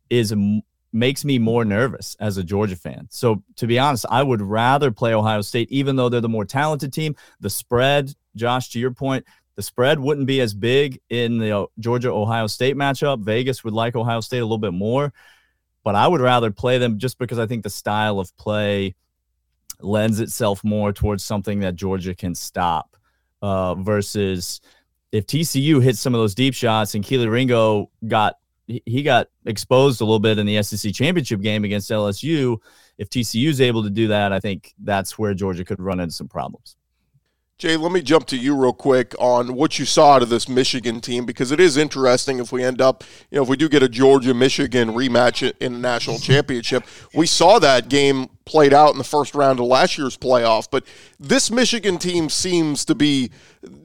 is 0.09 0.35
makes 0.91 1.23
me 1.23 1.39
more 1.39 1.63
nervous 1.63 2.17
as 2.19 2.37
a 2.37 2.43
Georgia 2.43 2.75
fan. 2.75 3.07
So 3.09 3.41
to 3.55 3.67
be 3.67 3.79
honest, 3.79 4.05
I 4.09 4.23
would 4.23 4.41
rather 4.41 4.91
play 4.91 5.13
Ohio 5.13 5.39
State, 5.39 5.71
even 5.71 5.95
though 5.95 6.09
they're 6.09 6.19
the 6.19 6.27
more 6.27 6.43
talented 6.43 6.91
team. 6.91 7.15
The 7.39 7.49
spread, 7.49 8.13
Josh, 8.35 8.67
to 8.71 8.79
your 8.79 8.91
point, 8.91 9.25
the 9.61 9.65
spread 9.65 9.99
wouldn't 9.99 10.25
be 10.25 10.41
as 10.41 10.55
big 10.55 10.99
in 11.11 11.37
the 11.37 11.55
uh, 11.55 11.65
Georgia 11.77 12.09
Ohio 12.09 12.47
State 12.47 12.75
matchup. 12.75 13.21
Vegas 13.21 13.63
would 13.63 13.75
like 13.75 13.95
Ohio 13.95 14.19
State 14.19 14.39
a 14.39 14.43
little 14.43 14.57
bit 14.57 14.73
more, 14.73 15.13
but 15.83 15.93
I 15.93 16.07
would 16.07 16.19
rather 16.19 16.49
play 16.49 16.79
them 16.79 16.97
just 16.97 17.19
because 17.19 17.37
I 17.37 17.45
think 17.45 17.61
the 17.61 17.69
style 17.69 18.19
of 18.19 18.35
play 18.37 18.95
lends 19.79 20.19
itself 20.19 20.63
more 20.63 20.91
towards 20.91 21.23
something 21.23 21.59
that 21.59 21.75
Georgia 21.75 22.15
can 22.15 22.33
stop 22.33 22.97
uh, 23.43 23.75
versus 23.75 24.61
if 25.11 25.27
TCU 25.27 25.81
hits 25.81 25.99
some 25.99 26.15
of 26.15 26.19
those 26.19 26.33
deep 26.33 26.55
shots 26.55 26.95
and 26.95 27.03
Kelee 27.03 27.29
Ringo 27.29 27.91
got 28.07 28.37
he 28.67 29.03
got 29.03 29.27
exposed 29.45 30.01
a 30.01 30.05
little 30.05 30.19
bit 30.19 30.39
in 30.39 30.45
the 30.47 30.63
SEC 30.63 30.91
championship 30.91 31.41
game 31.41 31.65
against 31.65 31.91
LSU. 31.91 32.57
If 32.97 33.09
TCU 33.09 33.49
is 33.49 33.61
able 33.61 33.83
to 33.83 33.89
do 33.91 34.07
that, 34.07 34.33
I 34.33 34.39
think 34.39 34.73
that's 34.81 35.19
where 35.19 35.35
Georgia 35.35 35.65
could 35.65 35.79
run 35.79 35.99
into 35.99 36.15
some 36.15 36.29
problems. 36.29 36.77
Jay, 37.61 37.77
let 37.77 37.91
me 37.91 38.01
jump 38.01 38.25
to 38.25 38.35
you 38.35 38.55
real 38.55 38.73
quick 38.73 39.13
on 39.19 39.53
what 39.53 39.77
you 39.77 39.85
saw 39.85 40.15
out 40.15 40.23
of 40.23 40.29
this 40.29 40.49
Michigan 40.49 40.99
team 40.99 41.27
because 41.27 41.51
it 41.51 41.59
is 41.59 41.77
interesting 41.77 42.39
if 42.39 42.51
we 42.51 42.63
end 42.63 42.81
up, 42.81 43.03
you 43.29 43.35
know, 43.35 43.43
if 43.43 43.49
we 43.49 43.55
do 43.55 43.69
get 43.69 43.83
a 43.83 43.87
Georgia 43.87 44.33
Michigan 44.33 44.89
rematch 44.93 45.53
in 45.59 45.73
the 45.73 45.77
national 45.77 46.17
championship. 46.17 46.83
We 47.13 47.27
saw 47.27 47.59
that 47.59 47.87
game 47.87 48.29
played 48.45 48.73
out 48.73 48.93
in 48.93 48.97
the 48.97 49.03
first 49.03 49.35
round 49.35 49.59
of 49.59 49.67
last 49.67 49.95
year's 49.95 50.17
playoff, 50.17 50.69
but 50.71 50.85
this 51.19 51.51
Michigan 51.51 51.99
team 51.99 52.29
seems 52.29 52.83
to 52.85 52.95
be 52.95 53.29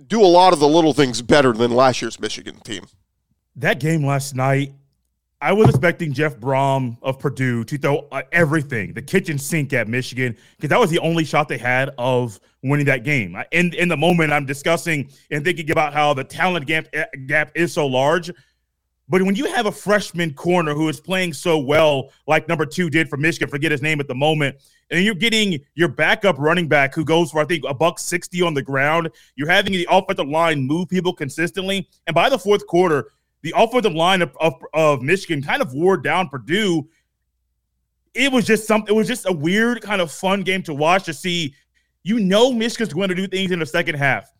do 0.07 0.23
a 0.23 0.25
lot 0.25 0.55
of 0.55 0.59
the 0.59 0.69
little 0.69 0.95
things 0.95 1.21
better 1.21 1.53
than 1.53 1.71
last 1.71 2.01
year's 2.01 2.19
Michigan 2.19 2.59
team. 2.61 2.87
That 3.57 3.79
game 3.79 4.07
last 4.07 4.35
night 4.35 4.73
I 5.47 5.53
was 5.53 5.69
expecting 5.69 6.13
Jeff 6.13 6.37
Brohm 6.39 6.99
of 7.03 7.21
Purdue 7.21 7.63
to 7.63 7.79
throw 7.79 8.09
uh, 8.11 8.23
everything, 8.33 8.93
the 8.95 9.01
kitchen 9.01 9.39
sink 9.39 9.73
at 9.73 9.87
Michigan, 9.87 10.37
because 10.57 10.71
that 10.71 10.81
was 10.81 10.91
the 10.91 10.99
only 10.99 11.25
shot 11.25 11.47
they 11.47 11.57
had 11.57 11.93
of 11.99 12.41
winning 12.65 12.87
that 12.87 13.05
game. 13.05 13.41
In 13.53 13.73
in 13.75 13.87
the 13.89 13.97
moment, 13.97 14.33
I'm 14.33 14.45
discussing 14.45 15.09
and 15.31 15.45
thinking 15.45 15.71
about 15.71 15.93
how 15.93 16.13
the 16.15 16.25
talent 16.25 16.67
gap 16.67 16.89
eh, 16.93 17.05
gap 17.27 17.53
is 17.55 17.73
so 17.73 17.87
large. 17.87 18.29
But 19.09 19.23
when 19.23 19.37
you 19.37 19.45
have 19.53 19.67
a 19.67 19.71
freshman 19.71 20.35
corner 20.35 20.75
who 20.75 20.89
is 20.89 20.99
playing 20.99 21.33
so 21.33 21.59
well, 21.59 22.11
like 22.27 22.49
number 22.49 22.67
two 22.67 22.91
did 22.91 23.09
for 23.09 23.17
Michigan, 23.17 23.49
forget 23.49 23.71
his 23.71 23.83
name 23.83 24.01
at 24.01 24.09
the 24.09 24.17
moment, 24.17 24.57
and 24.91 25.05
you're 25.05 25.15
getting 25.15 25.61
your 25.77 25.87
backup 25.87 26.41
running 26.41 26.67
back 26.67 26.93
who 26.93 27.05
goes 27.05 27.31
for 27.31 27.41
I 27.41 27.45
think 27.45 27.63
a 27.69 27.73
buck 27.73 28.01
sixty 28.01 28.43
on 28.43 28.55
the 28.55 28.63
ground. 28.63 29.11
You're 29.37 29.49
having 29.49 29.75
the 29.75 29.87
offensive 29.89 30.27
line 30.27 30.67
move 30.67 30.89
people 30.89 31.13
consistently, 31.13 31.89
and 32.09 32.15
by 32.17 32.29
the 32.31 32.39
fourth 32.39 32.67
quarter, 32.67 33.13
the 33.47 33.55
offensive 33.57 33.95
line 33.95 34.23
of, 34.23 34.37
of, 34.41 34.55
of 34.75 35.03
Michigan 35.03 35.41
kind 35.41 35.63
of 35.63 35.73
wore 35.73 35.97
down 35.97 36.29
Purdue. 36.29 36.89
It 38.13 38.33
was 38.33 38.45
just 38.45 38.67
something, 38.67 38.93
it 38.93 38.99
was 38.99 39.07
just 39.07 39.25
a 39.29 39.33
weird 39.33 39.83
kind 39.83 40.01
of 40.01 40.11
fun 40.11 40.43
game 40.43 40.65
to 40.65 40.75
watch 40.75 41.05
to 41.05 41.15
see. 41.15 41.55
You 42.03 42.19
know, 42.19 42.53
Michigan's 42.53 42.93
going 42.93 43.09
to 43.09 43.15
do 43.15 43.29
things 43.29 43.53
in 43.53 43.61
the 43.61 43.67
second 43.67 43.95
half. 43.95 44.33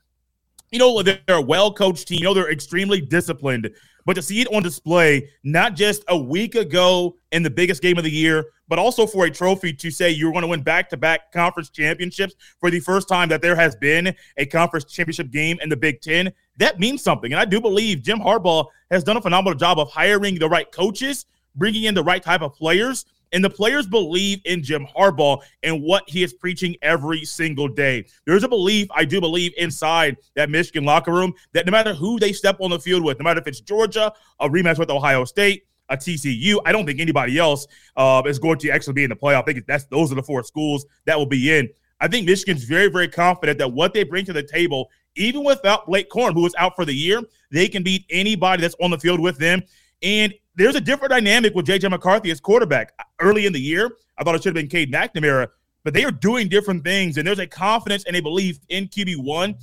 You 0.73 0.81
know, 0.81 1.03
they're 1.03 1.21
a 1.29 1.41
well 1.41 1.73
coached 1.73 2.09
team. 2.09 2.19
You 2.19 2.25
know, 2.25 2.35
they're 2.35 2.51
extremely 2.51 3.01
disciplined. 3.01 3.71
But 4.05 4.15
to 4.15 4.23
see 4.23 4.41
it 4.41 4.49
on 4.53 4.65
display, 4.65 5.31
not 5.45 5.77
just 5.77 6.03
a 6.09 6.19
week 6.19 6.57
ago 6.57 7.17
in 7.31 7.45
the 7.45 7.51
biggest 7.51 7.83
game 7.83 7.99
of 7.99 8.03
the 8.03 8.11
year, 8.11 8.47
but 8.67 8.81
also 8.81 9.07
for 9.07 9.27
a 9.27 9.31
trophy 9.31 9.73
to 9.73 9.91
say 9.93 10.11
you're 10.11 10.33
going 10.33 10.43
to 10.43 10.49
win 10.49 10.63
back 10.63 10.91
to 10.91 10.97
back 10.97 11.31
conference 11.31 11.71
championships 11.71 12.35
for 12.59 12.73
the 12.73 12.81
first 12.81 13.09
time 13.09 13.29
that 13.29 13.41
there 13.41 13.55
has 13.55 13.77
been 13.77 14.13
a 14.37 14.47
conference 14.47 14.85
championship 14.87 15.31
game 15.31 15.59
in 15.63 15.69
the 15.69 15.77
Big 15.77 16.01
Ten, 16.01 16.33
that 16.59 16.79
means 16.79 17.03
something. 17.03 17.33
And 17.33 17.41
I 17.41 17.45
do 17.45 17.61
believe 17.61 18.03
Jim 18.03 18.19
Harbaugh 18.19 18.67
has 18.91 19.05
done 19.05 19.17
a 19.17 19.23
phenomenal 19.23 19.59
job 19.59 19.79
of 19.79 19.91
hiring 19.91 20.39
the 20.39 20.49
right 20.49 20.71
coaches, 20.71 21.27
bringing 21.55 21.85
in 21.85 21.95
the 21.95 22.05
right 22.05 22.23
type 22.23 22.43
of 22.43 22.55
players 22.55 23.05
and 23.33 23.45
the 23.45 23.51
players 23.51 23.87
believe 23.87 24.41
in 24.45 24.63
Jim 24.63 24.87
Harbaugh 24.87 25.43
and 25.63 25.83
what 25.83 26.09
he 26.09 26.23
is 26.23 26.33
preaching 26.33 26.77
every 26.83 27.25
single 27.25 27.69
day. 27.69 28.07
There's 28.25 28.45
a 28.45 28.49
belief, 28.49 28.89
I 28.93 29.05
do 29.05 29.21
believe, 29.21 29.53
inside 29.57 30.17
that 30.35 30.51
Michigan 30.51 30.85
locker 30.85 31.13
room 31.13 31.35
that 31.53 31.67
no 31.67 31.73
matter 31.73 31.93
who 31.93 32.19
they 32.19 32.33
step 32.33 32.57
on 32.61 32.71
the 32.71 32.79
field 32.79 33.05
with, 33.05 33.19
no 33.19 33.25
matter 33.25 33.41
if 33.41 33.47
it's 33.47 33.61
Georgia, 33.61 34.13
a 34.41 34.49
rematch 34.49 34.79
with 34.79 34.91
Ohio 34.91 35.25
State, 35.25 35.65
a 35.89 35.97
TCU, 35.97 36.61
I 36.65 36.73
don't 36.73 36.87
think 36.87 37.01
anybody 37.01 37.39
else 37.39 37.67
uh, 37.97 38.23
is 38.27 38.39
going 38.39 38.59
to 38.59 38.71
actually 38.71 38.95
be 38.95 39.05
in 39.05 39.11
the 39.11 39.17
playoff. 39.17 39.43
I 39.49 39.53
think 39.53 39.67
that's 39.67 39.85
those 39.85 40.11
are 40.11 40.17
the 40.17 40.23
four 40.23 40.43
schools 40.43 40.87
that 41.05 41.19
will 41.19 41.27
be 41.27 41.57
in. 41.57 41.69
I 42.01 42.09
think 42.09 42.27
Michigan's 42.27 42.65
very, 42.65 42.89
very 42.89 43.09
confident 43.09 43.59
that 43.59 43.73
what 43.73 43.95
they 43.95 44.05
bring 44.05 44.25
to 44.27 44.33
the 44.33 44.43
table, 44.43 44.91
even 45.17 45.45
without 45.45 45.87
Blake 45.87 46.11
Corum, 46.11 46.35
who 46.35 46.47
is 46.47 46.55
out 46.59 46.77
for 46.77 46.85
the 46.85 46.95
year, 46.95 47.23
they 47.51 47.69
can 47.69 47.83
beat 47.83 48.05
anybody 48.11 48.63
that's 48.63 48.77
on 48.81 48.91
the 48.91 48.99
field 48.99 49.21
with 49.21 49.39
them. 49.39 49.63
And 50.03 50.33
there's 50.57 50.75
a 50.75 50.81
different 50.81 51.11
dynamic 51.11 51.55
with 51.55 51.67
JJ 51.67 51.91
McCarthy 51.91 52.31
as 52.31 52.41
quarterback. 52.41 52.93
Early 53.21 53.47
in 53.47 53.53
the 53.53 53.61
year, 53.61 53.97
I 54.19 54.25
thought 54.25 54.35
it 54.35 54.43
should 54.43 54.57
have 54.57 54.63
been 54.63 54.69
Cade 54.69 54.93
McNamara, 54.93 55.49
but 55.85 55.95
they 55.95 56.05
are 56.05 56.11
doing 56.11 56.49
different 56.49 56.85
things, 56.85 57.19
and 57.19 57.27
there's 57.27 57.39
a 57.39 57.47
confidence 57.47 58.05
and 58.05 58.17
a 58.17 58.21
belief 58.21 58.59
in 58.69 58.89
QB 58.89 59.23
one 59.23 59.55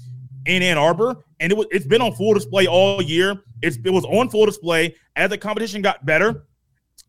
in 0.46 0.62
Ann 0.62 0.78
Arbor, 0.78 1.24
and 1.40 1.52
it 1.52 1.56
was, 1.58 1.68
it's 1.72 1.86
been 1.86 2.02
on 2.02 2.14
full 2.14 2.34
display 2.34 2.68
all 2.68 3.02
year. 3.02 3.44
It's, 3.62 3.78
it 3.78 3.90
was 3.90 4.06
on 4.06 4.30
full 4.30 4.46
display 4.46 4.96
as 5.16 5.30
the 5.30 5.38
competition 5.38 5.82
got 5.82 6.06
better 6.06 6.46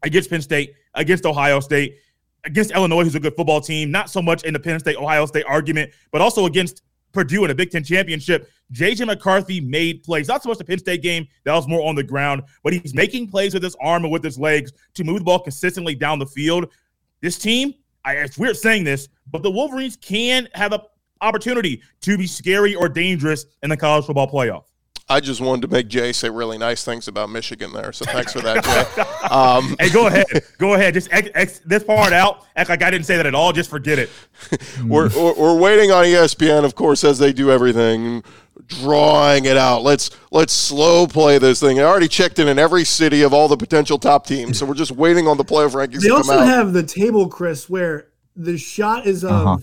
against 0.03 0.31
Penn 0.31 0.43
State, 0.43 0.75
against 0.95 1.27
Ohio 1.27 1.61
State, 1.61 1.97
against 2.45 2.71
Illinois, 2.71 3.05
who's 3.05 3.15
a 3.15 3.21
good 3.21 3.35
football 3.37 3.61
team. 3.61 3.91
Not 3.91 4.11
so 4.11 4.23
much 4.23 4.45
in 4.45 4.53
the 4.53 4.61
Penn 4.61 4.79
State 4.79 4.97
Ohio 4.97 5.27
State 5.27 5.45
argument, 5.49 5.93
but 6.13 6.21
also 6.21 6.47
against 6.47 6.83
Purdue 7.15 7.45
in 7.45 7.51
a 7.51 7.55
Big 7.55 7.71
Ten 7.71 7.85
championship. 7.85 8.51
JJ 8.73 9.07
McCarthy 9.07 9.61
made 9.61 10.03
plays, 10.03 10.29
not 10.29 10.43
so 10.43 10.49
much 10.49 10.59
the 10.59 10.65
Penn 10.65 10.79
State 10.79 11.03
game, 11.03 11.27
that 11.45 11.55
was 11.55 11.69
more 11.69 11.87
on 11.89 11.95
the 11.95 12.03
ground, 12.03 12.43
but 12.63 12.73
he's 12.73 12.83
mm-hmm. 12.83 12.97
making 12.97 13.29
plays 13.29 13.55
with 13.55 13.63
his 13.63 13.77
arm 13.81 14.05
and 14.05 14.13
with 14.13 14.25
his 14.25 14.39
legs 14.39 14.73
to 14.95 15.05
move 15.05 15.19
the 15.19 15.25
ball 15.25 15.39
consistently 15.39 15.95
down 15.95 16.19
the 16.19 16.27
field. 16.27 16.73
This 17.21 17.39
team, 17.39 17.75
I, 18.05 18.17
it's 18.17 18.37
weird 18.37 18.57
saying 18.57 18.85
this, 18.85 19.09
but 19.31 19.43
the 19.43 19.51
Wolverines 19.51 19.97
can 19.97 20.49
have 20.55 20.73
an 20.73 20.81
opportunity 21.21 21.83
to 22.03 22.19
be 22.19 22.27
scary 22.27 22.75
or 22.75 22.89
dangerous 22.89 23.47
in 23.63 23.71
the 23.71 23.77
college 23.77 24.05
football 24.07 24.31
playoff. 24.31 24.65
I 25.07 25.21
just 25.21 25.43
wanted 25.43 25.63
to 25.63 25.69
make 25.69 25.89
Jay 25.89 26.13
say 26.13 26.31
really 26.31 26.57
nice 26.57 26.83
things 26.83 27.09
about 27.09 27.29
Michigan 27.29 27.75
there. 27.75 27.93
So 27.93 28.07
thanks 28.07 28.33
for 28.33 28.41
that, 28.41 28.65
Jay. 28.65 29.05
Um, 29.31 29.75
hey, 29.81 29.89
go 29.89 30.07
ahead. 30.07 30.27
Go 30.59 30.75
ahead. 30.75 30.95
Just 30.95 31.09
ex, 31.11 31.31
ex, 31.35 31.59
this 31.61 31.83
part 31.83 32.13
out. 32.13 32.47
Act 32.57 32.69
like 32.69 32.83
I 32.83 32.91
didn't 32.91 33.07
say 33.07 33.17
that 33.17 33.25
at 33.25 33.35
all. 33.35 33.53
Just 33.53 33.71
forget 33.71 33.99
it. 33.99 34.11
we're, 34.87 35.09
we're, 35.09 35.35
we're 35.35 35.59
waiting 35.59 35.91
on 35.91 36.05
ESPN, 36.05 36.63
of 36.63 36.75
course, 36.75 37.03
as 37.05 37.19
they 37.19 37.33
do 37.33 37.51
everything, 37.51 38.23
drawing 38.67 39.47
it 39.47 39.57
out. 39.57 39.83
Let's 39.83 40.11
let's 40.31 40.53
slow 40.53 41.07
play 41.07 41.39
this 41.39 41.59
thing. 41.59 41.81
I 41.81 41.85
already 41.85 42.07
checked 42.07 42.39
in 42.39 42.49
in 42.49 42.59
every 42.59 42.85
city 42.85 43.23
of 43.23 43.33
all 43.33 43.49
the 43.49 43.57
potential 43.57 43.99
top 43.99 44.27
teams, 44.27 44.59
so 44.59 44.67
we're 44.67 44.75
just 44.75 44.93
waiting 44.93 45.27
on 45.27 45.39
the 45.39 45.45
playoff 45.45 45.73
rankings. 45.73 46.03
They 46.03 46.11
also 46.11 46.39
have 46.39 46.75
the 46.75 46.83
table, 46.83 47.29
Chris, 47.29 47.69
where 47.69 48.09
the 48.37 48.59
shot 48.59 49.07
is 49.07 49.25
of. 49.25 49.33
Uh-huh 49.33 49.59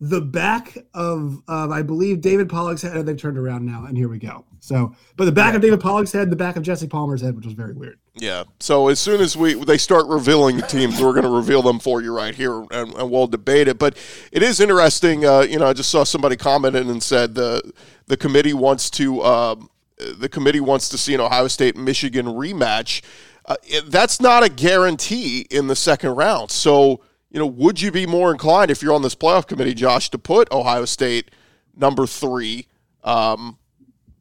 the 0.00 0.20
back 0.20 0.78
of, 0.94 1.42
of 1.48 1.72
I 1.72 1.82
believe 1.82 2.20
David 2.20 2.48
Pollack's 2.48 2.82
head. 2.82 3.04
They've 3.04 3.16
turned 3.16 3.36
around 3.36 3.66
now, 3.66 3.84
and 3.84 3.96
here 3.96 4.08
we 4.08 4.20
go. 4.20 4.44
So, 4.60 4.94
but 5.16 5.24
the 5.24 5.32
back 5.32 5.52
yeah. 5.52 5.56
of 5.56 5.62
David 5.62 5.80
Pollack's 5.80 6.12
head, 6.12 6.30
the 6.30 6.36
back 6.36 6.56
of 6.56 6.62
Jesse 6.62 6.86
Palmer's 6.86 7.20
head, 7.20 7.36
which 7.36 7.44
was 7.44 7.54
very 7.54 7.72
weird. 7.72 7.98
Yeah. 8.14 8.44
So 8.60 8.88
as 8.88 8.98
soon 8.98 9.20
as 9.20 9.36
we 9.36 9.54
they 9.54 9.78
start 9.78 10.06
revealing 10.06 10.56
the 10.56 10.66
teams, 10.66 11.00
we're 11.00 11.12
going 11.12 11.24
to 11.24 11.30
reveal 11.30 11.62
them 11.62 11.78
for 11.78 12.02
you 12.02 12.14
right 12.14 12.34
here, 12.34 12.60
and, 12.70 12.92
and 12.94 13.10
we'll 13.10 13.26
debate 13.26 13.68
it. 13.68 13.78
But 13.78 13.96
it 14.32 14.42
is 14.42 14.60
interesting. 14.60 15.24
Uh, 15.24 15.40
you 15.40 15.58
know, 15.58 15.66
I 15.66 15.72
just 15.72 15.90
saw 15.90 16.04
somebody 16.04 16.36
commented 16.36 16.86
and 16.86 17.02
said 17.02 17.34
the 17.34 17.72
the 18.06 18.16
committee 18.16 18.54
wants 18.54 18.90
to 18.90 19.22
um, 19.22 19.70
the 19.96 20.28
committee 20.28 20.60
wants 20.60 20.88
to 20.90 20.98
see 20.98 21.14
an 21.14 21.20
Ohio 21.20 21.48
State 21.48 21.76
Michigan 21.76 22.26
rematch. 22.26 23.02
Uh, 23.44 23.56
it, 23.64 23.90
that's 23.90 24.20
not 24.20 24.42
a 24.42 24.48
guarantee 24.48 25.46
in 25.50 25.68
the 25.68 25.76
second 25.76 26.10
round. 26.10 26.50
So 26.50 27.00
you 27.30 27.38
know, 27.38 27.46
would 27.46 27.80
you 27.80 27.90
be 27.90 28.06
more 28.06 28.30
inclined 28.30 28.70
if 28.70 28.82
you're 28.82 28.94
on 28.94 29.02
this 29.02 29.14
playoff 29.14 29.46
committee, 29.46 29.74
Josh, 29.74 30.10
to 30.10 30.18
put 30.18 30.50
Ohio 30.50 30.84
State 30.84 31.30
number 31.76 32.06
three, 32.06 32.66
um, 33.04 33.58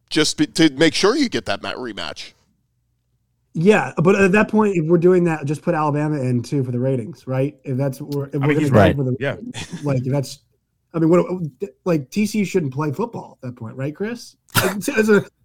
just 0.10 0.38
be, 0.38 0.48
to 0.48 0.70
make 0.72 0.93
sure 0.93 1.15
you 1.15 1.30
get 1.30 1.46
that 1.46 1.62
rematch? 1.62 2.34
Yeah, 3.54 3.93
but 3.98 4.15
at 4.15 4.32
that 4.34 4.50
point, 4.50 4.76
if 4.76 4.86
we're 4.86 5.00
doing 5.00 5.24
that, 5.24 5.46
just 5.46 5.63
put 5.63 5.74
Alabama 5.74 6.22
in 6.22 6.43
too 6.43 6.63
for 6.63 6.72
the 6.72 6.80
ratings, 6.80 7.26
right? 7.26 7.58
If 7.63 7.76
that's 7.76 8.00
if 8.00 8.08
we're, 8.08 8.30
I 8.34 8.38
mean, 8.38 8.67
right. 8.70 8.96
The, 8.96 9.15
yeah, 9.20 9.38
like 9.84 10.04
that's, 10.04 10.39
I 10.93 11.00
mean, 11.00 11.10
what 11.10 11.26
like 11.84 12.12
TCU 12.12 12.46
shouldn't 12.46 12.74
play 12.74 12.91
football 12.91 13.39
at 13.41 13.48
that 13.48 13.56
point, 13.56 13.76
right, 13.76 13.96
Chris? 13.96 14.36
I 14.56 14.74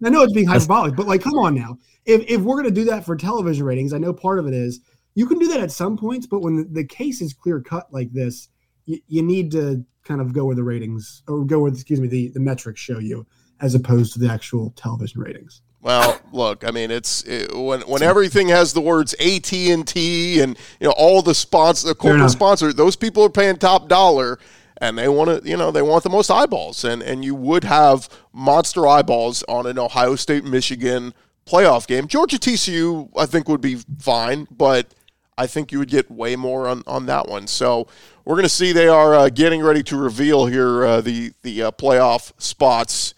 know 0.01 0.21
it's 0.21 0.33
being 0.33 0.45
hyperbolic, 0.45 0.95
but 0.95 1.07
like, 1.07 1.23
come 1.23 1.39
on 1.39 1.55
now. 1.55 1.77
If 2.05 2.23
if 2.29 2.41
we're 2.41 2.55
gonna 2.55 2.69
do 2.69 2.83
that 2.85 3.03
for 3.03 3.15
television 3.15 3.65
ratings, 3.65 3.93
I 3.93 3.97
know 3.97 4.13
part 4.13 4.37
of 4.37 4.45
it 4.45 4.53
is 4.53 4.81
you 5.15 5.25
can 5.25 5.39
do 5.39 5.47
that 5.47 5.61
at 5.61 5.71
some 5.71 5.97
points, 5.97 6.27
but 6.27 6.41
when 6.41 6.71
the 6.71 6.83
case 6.83 7.19
is 7.19 7.33
clear 7.33 7.61
cut 7.61 7.91
like 7.91 8.11
this, 8.13 8.49
you, 8.85 8.99
you 9.07 9.23
need 9.23 9.51
to 9.51 9.83
kind 10.03 10.21
of 10.21 10.33
go 10.33 10.45
where 10.45 10.55
the 10.55 10.63
ratings 10.63 11.23
or 11.27 11.45
go 11.45 11.59
where, 11.59 11.71
excuse 11.71 11.99
me, 11.99 12.07
the, 12.07 12.27
the 12.29 12.39
metrics 12.39 12.81
show 12.81 12.99
you 12.99 13.25
as 13.63 13.73
opposed 13.73 14.13
to 14.13 14.19
the 14.19 14.29
actual 14.29 14.71
television 14.75 15.21
ratings. 15.21 15.61
Well, 15.81 16.19
look, 16.31 16.63
I 16.65 16.71
mean, 16.71 16.91
it's 16.91 17.23
it, 17.23 17.55
when 17.55 17.81
when 17.81 18.03
everything 18.03 18.49
has 18.49 18.73
the 18.73 18.81
words 18.81 19.13
AT 19.15 19.51
and 19.51 19.87
T 19.87 20.39
and 20.39 20.57
you 20.79 20.87
know 20.87 20.93
all 20.95 21.21
the 21.21 21.33
sponsors, 21.33 21.83
the 21.83 21.95
corporate 21.95 22.29
sponsors, 22.29 22.75
those 22.75 22.95
people 22.95 23.23
are 23.23 23.29
paying 23.29 23.57
top 23.57 23.89
dollar, 23.89 24.39
and 24.77 24.97
they 24.97 25.09
want 25.09 25.43
to, 25.43 25.49
you 25.49 25.57
know, 25.57 25.71
they 25.71 25.81
want 25.81 26.03
the 26.03 26.09
most 26.09 26.29
eyeballs, 26.29 26.83
and 26.85 27.01
and 27.01 27.25
you 27.25 27.35
would 27.35 27.63
have 27.63 28.07
monster 28.31 28.87
eyeballs 28.87 29.43
on 29.49 29.65
an 29.65 29.79
Ohio 29.79 30.15
State 30.15 30.45
Michigan 30.45 31.13
playoff 31.45 31.87
game. 31.87 32.07
Georgia 32.07 32.37
TCU, 32.37 33.09
I 33.17 33.25
think, 33.25 33.49
would 33.49 33.61
be 33.61 33.75
fine, 33.99 34.47
but 34.51 34.93
I 35.37 35.47
think 35.47 35.71
you 35.71 35.79
would 35.79 35.89
get 35.89 36.09
way 36.09 36.35
more 36.35 36.67
on, 36.67 36.83
on 36.87 37.07
that 37.07 37.27
one. 37.27 37.47
So 37.47 37.87
we're 38.23 38.35
going 38.35 38.43
to 38.43 38.49
see 38.49 38.71
they 38.71 38.87
are 38.87 39.15
uh, 39.15 39.29
getting 39.29 39.61
ready 39.61 39.83
to 39.83 39.97
reveal 39.97 40.45
here 40.45 40.85
uh, 40.85 41.01
the 41.01 41.33
the 41.41 41.63
uh, 41.63 41.71
playoff 41.71 42.31
spots, 42.37 43.13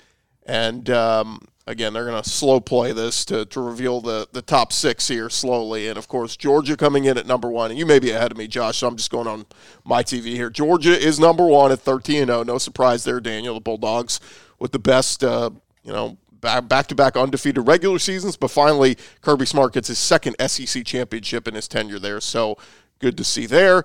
and 0.45 0.89
um, 0.89 1.47
again 1.67 1.93
they're 1.93 2.05
going 2.05 2.21
to 2.21 2.29
slow 2.29 2.60
play 2.60 2.91
this 2.91 3.25
to, 3.25 3.45
to 3.45 3.60
reveal 3.60 4.01
the 4.01 4.27
the 4.31 4.41
top 4.41 4.71
six 4.71 5.08
here 5.08 5.29
slowly. 5.29 5.88
And 5.88 5.97
of 5.97 6.08
course 6.08 6.36
Georgia 6.38 6.77
coming 6.77 7.05
in 7.05 7.17
at 7.17 7.25
number 7.25 7.49
one, 7.49 7.71
and 7.71 7.79
you 7.79 7.86
may 7.86 7.99
be 7.99 8.12
ahead 8.12 8.31
of 8.31 8.38
me, 8.38 8.47
Josh. 8.47 8.77
So 8.77 8.88
I'm 8.88 8.95
just 8.95 9.12
going 9.12 9.27
on 9.27 9.45
my 9.84 10.03
TV 10.03 10.34
here. 10.34 10.49
Georgia 10.49 10.97
is 10.97 11.19
number 11.19 11.45
one 11.45 11.71
at 11.71 11.79
13 11.79 12.27
0. 12.27 12.43
No 12.43 12.58
surprise 12.58 13.03
there, 13.03 13.19
Daniel. 13.19 13.55
The 13.55 13.62
Bulldogs 13.62 14.19
with 14.60 14.71
the 14.71 14.79
best 14.79 15.23
uh, 15.23 15.49
you 15.84 15.91
know 15.91 16.17
back 16.41 16.86
to 16.88 16.95
back 16.95 17.17
undefeated 17.17 17.67
regular 17.67 17.97
seasons, 17.97 18.38
but 18.38 18.51
finally 18.51 18.97
Kirby 19.21 19.45
Smart 19.45 19.73
gets 19.73 19.88
his 19.88 19.97
second 19.97 20.36
SEC 20.47 20.86
championship 20.86 21.47
in 21.47 21.55
his 21.55 21.67
tenure 21.67 21.99
there. 21.99 22.21
So 22.21 22.58
good 22.99 23.17
to 23.17 23.23
see 23.23 23.45
there. 23.45 23.84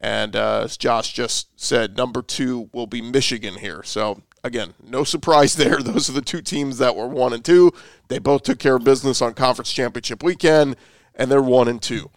And 0.00 0.34
uh, 0.34 0.62
as 0.64 0.76
Josh 0.76 1.12
just 1.12 1.60
said, 1.60 1.96
number 1.96 2.22
two 2.22 2.70
will 2.72 2.86
be 2.86 3.02
Michigan 3.02 3.54
here. 3.54 3.82
So 3.84 4.22
again, 4.44 4.74
no 4.82 5.04
surprise 5.04 5.54
there. 5.54 5.76
Those 5.82 6.08
are 6.08 6.12
the 6.12 6.22
two 6.22 6.42
teams 6.42 6.78
that 6.78 6.96
were 6.96 7.06
one 7.06 7.32
and 7.32 7.44
two. 7.44 7.72
They 8.08 8.18
both 8.18 8.42
took 8.42 8.58
care 8.58 8.76
of 8.76 8.84
business 8.84 9.22
on 9.22 9.34
conference 9.34 9.72
championship 9.72 10.22
weekend, 10.22 10.76
and 11.14 11.30
they're 11.30 11.42
one 11.42 11.68
and 11.68 11.80
two. 11.80 12.10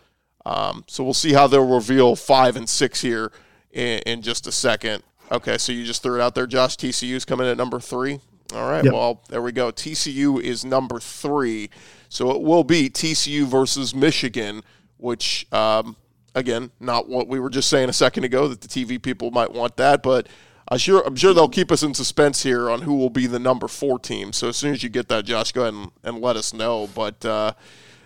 Um, 0.45 0.83
so 0.87 1.03
we'll 1.03 1.13
see 1.13 1.33
how 1.33 1.47
they'll 1.47 1.67
reveal 1.67 2.15
five 2.15 2.55
and 2.55 2.67
six 2.67 3.01
here 3.01 3.31
in, 3.71 3.99
in, 3.99 4.21
just 4.21 4.45
a 4.45 4.51
second. 4.51 5.03
Okay, 5.31 5.57
so 5.57 5.71
you 5.71 5.85
just 5.85 6.03
threw 6.03 6.19
it 6.19 6.21
out 6.21 6.35
there, 6.35 6.47
Josh. 6.47 6.75
TCU's 6.75 7.23
coming 7.23 7.47
at 7.47 7.55
number 7.55 7.79
three. 7.79 8.19
All 8.53 8.69
right, 8.69 8.83
yep. 8.83 8.93
well, 8.93 9.23
there 9.29 9.41
we 9.41 9.51
go. 9.51 9.71
TCU 9.71 10.41
is 10.41 10.65
number 10.65 10.99
three. 10.99 11.69
So 12.09 12.31
it 12.31 12.41
will 12.41 12.63
be 12.63 12.89
TCU 12.89 13.45
versus 13.45 13.95
Michigan, 13.95 14.61
which, 14.97 15.47
um, 15.51 15.95
again, 16.35 16.71
not 16.79 17.07
what 17.07 17.27
we 17.27 17.39
were 17.39 17.49
just 17.49 17.69
saying 17.69 17.89
a 17.89 17.93
second 17.93 18.25
ago 18.25 18.47
that 18.49 18.61
the 18.61 18.67
TV 18.67 19.01
people 19.01 19.31
might 19.31 19.51
want 19.51 19.77
that, 19.77 20.03
but 20.03 20.27
I'm 20.69 20.77
sure, 20.77 21.05
I'm 21.05 21.15
sure 21.15 21.33
they'll 21.33 21.49
keep 21.49 21.71
us 21.71 21.83
in 21.83 21.93
suspense 21.93 22.43
here 22.43 22.69
on 22.69 22.83
who 22.83 22.95
will 22.95 23.09
be 23.09 23.27
the 23.27 23.39
number 23.39 23.67
four 23.67 23.99
team. 23.99 24.33
So 24.33 24.49
as 24.49 24.57
soon 24.57 24.73
as 24.73 24.83
you 24.83 24.89
get 24.89 25.09
that, 25.09 25.25
Josh, 25.25 25.51
go 25.51 25.61
ahead 25.61 25.73
and, 25.73 25.91
and 26.03 26.21
let 26.21 26.35
us 26.35 26.53
know. 26.53 26.89
But, 26.93 27.25
uh, 27.25 27.53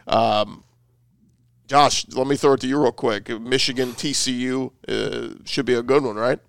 um, 0.08 0.64
Josh, 1.68 2.08
let 2.10 2.28
me 2.28 2.36
throw 2.36 2.54
it 2.54 2.62
to 2.62 2.68
you 2.68 2.82
real 2.82 2.92
quick. 2.92 3.30
Michigan 3.40 3.92
TCU 3.92 4.72
uh, 4.88 5.36
should 5.46 5.66
be 5.66 5.74
a 5.74 5.84
good 5.84 6.04
one, 6.04 6.16
right? 6.16 6.40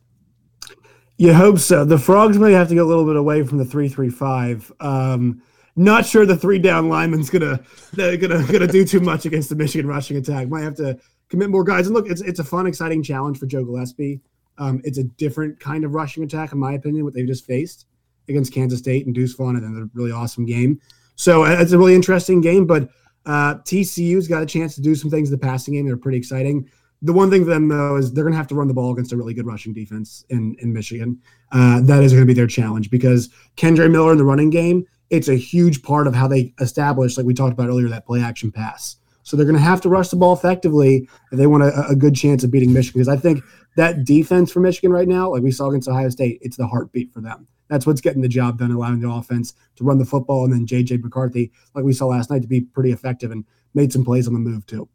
You 1.17 1.35
hope 1.35 1.59
so. 1.59 1.85
The 1.85 1.99
Frogs 1.99 2.39
may 2.39 2.53
have 2.53 2.69
to 2.69 2.75
get 2.75 2.85
a 2.85 2.87
little 2.87 3.05
bit 3.05 3.17
away 3.17 3.43
from 3.43 3.59
the 3.59 3.65
three 3.65 3.89
three 3.89 4.09
five. 4.09 4.71
Um, 4.79 5.43
not 5.75 6.07
sure 6.07 6.25
the 6.25 6.37
three 6.37 6.61
down 6.61 6.89
lineman's 6.89 7.29
gonna 7.29 7.61
gonna 7.97 8.47
gonna 8.47 8.69
do 8.69 8.85
too 8.85 9.01
much 9.01 9.27
against 9.27 9.49
the 9.49 9.57
Michigan 9.57 9.89
rushing 9.89 10.17
attack. 10.17 10.49
Might 10.49 10.63
have 10.63 10.77
to 10.77 10.97
commit 11.29 11.51
more 11.51 11.65
guys. 11.65 11.89
And 11.89 11.95
look, 11.95 12.09
it's 12.09 12.21
it's 12.21 12.39
a 12.39 12.45
fun, 12.45 12.69
exciting 12.69 13.03
challenge 13.03 13.39
for 13.39 13.47
Joe 13.47 13.65
Gillespie. 13.65 14.21
Um, 14.59 14.81
it's 14.85 14.99
a 14.99 15.05
different 15.05 15.59
kind 15.61 15.85
of 15.85 15.95
rushing 15.95 16.23
attack, 16.25 16.53
in 16.53 16.59
my 16.59 16.73
opinion, 16.73 17.05
what 17.05 17.15
they've 17.15 17.27
just 17.27 17.47
faced 17.47 17.87
against 18.29 18.53
Kansas 18.53 18.79
State 18.79 19.07
and 19.07 19.15
Deuce 19.15 19.35
Vaughn, 19.35 19.57
and 19.57 19.65
then 19.65 19.83
a 19.83 19.91
really 19.95 20.13
awesome 20.13 20.45
game. 20.45 20.81
So 21.17 21.45
uh, 21.45 21.57
it's 21.59 21.73
a 21.73 21.79
really 21.79 21.95
interesting 21.95 22.41
game, 22.41 22.67
but 22.67 22.89
uh, 23.27 23.57
TCU's 23.57 24.29
got 24.29 24.43
a 24.43 24.47
chance 24.47 24.75
to 24.77 24.81
do 24.81 24.95
some 24.95 25.11
things 25.11 25.29
in 25.29 25.39
the 25.39 25.47
passing 25.47 25.75
game 25.75 25.87
that 25.87 25.93
are 25.93 25.99
pretty 25.99 26.19
exciting. 26.19 26.69
The 27.03 27.13
one 27.13 27.31
thing 27.31 27.45
for 27.45 27.51
them 27.51 27.69
though 27.69 27.97
is 27.97 28.13
they're 28.13 28.25
going 28.25 28.33
to 28.33 28.39
have 28.39 28.49
to 28.49 28.55
run 28.55 28.67
the 28.67 28.75
ball 28.75 28.93
against 28.93 29.13
a 29.13 29.17
really 29.17 29.35
good 29.35 29.47
rushing 29.47 29.73
defense 29.73 30.25
in 30.31 30.57
in 30.61 30.73
Michigan. 30.73 31.21
Uh, 31.53 31.81
that 31.83 32.03
is 32.03 32.13
going 32.13 32.23
to 32.23 32.27
be 32.27 32.35
their 32.35 32.47
challenge 32.47 32.91
because 32.91 33.29
Kendre 33.57 33.91
Miller 33.91 34.13
in 34.13 34.19
the 34.19 34.25
running 34.25 34.51
game, 34.51 34.85
it's 35.11 35.29
a 35.29 35.37
huge 35.37 35.83
part 35.83 36.07
of 36.07 36.15
how 36.15 36.27
they 36.27 36.53
establish, 36.61 37.17
like 37.17 37.27
we 37.27 37.35
talked 37.35 37.53
about 37.53 37.69
earlier, 37.69 37.89
that 37.89 38.07
play 38.07 38.21
action 38.21 38.51
pass. 38.51 38.97
So 39.29 39.37
they're 39.37 39.45
going 39.45 39.59
to 39.59 39.63
have 39.63 39.83
to 39.83 39.91
rush 39.91 40.09
the 40.09 40.17
ball 40.17 40.33
effectively 40.33 41.07
if 41.31 41.39
they 41.39 41.47
want 41.47 41.63
a, 41.63 41.89
a 41.89 41.95
good 41.95 42.17
chance 42.17 42.45
of 42.45 42.51
beating 42.51 42.73
Michigan. 42.73 42.99
Because 42.99 43.15
I 43.15 43.21
think 43.21 43.45
that 43.77 44.05
defense 44.05 44.51
for 44.51 44.61
Michigan 44.61 44.91
right 44.91 45.07
now, 45.07 45.29
like 45.29 45.43
we 45.43 45.51
saw 45.51 45.69
against 45.69 45.87
Ohio 45.87 46.09
State, 46.09 46.39
it's 46.41 46.57
the 46.57 46.67
heartbeat 46.67 47.13
for 47.13 47.21
them. 47.21 47.47
That's 47.69 47.87
what's 47.87 48.01
getting 48.01 48.23
the 48.23 48.29
job 48.29 48.59
done, 48.59 48.71
allowing 48.71 49.01
the 49.01 49.11
offense 49.11 49.53
to 49.77 49.85
run 49.85 49.99
the 49.99 50.07
football, 50.07 50.45
and 50.45 50.53
then 50.55 50.67
JJ 50.67 51.03
McCarthy, 51.03 51.53
like 51.75 51.85
we 51.85 51.93
saw 51.93 52.07
last 52.07 52.31
night, 52.31 52.41
to 52.41 52.49
be 52.49 52.63
pretty 52.63 52.91
effective 52.91 53.31
and 53.31 53.45
made 53.75 53.93
some 53.93 54.03
plays 54.03 54.27
on 54.27 54.33
the 54.33 54.41
move 54.41 54.65
too. 54.65 54.89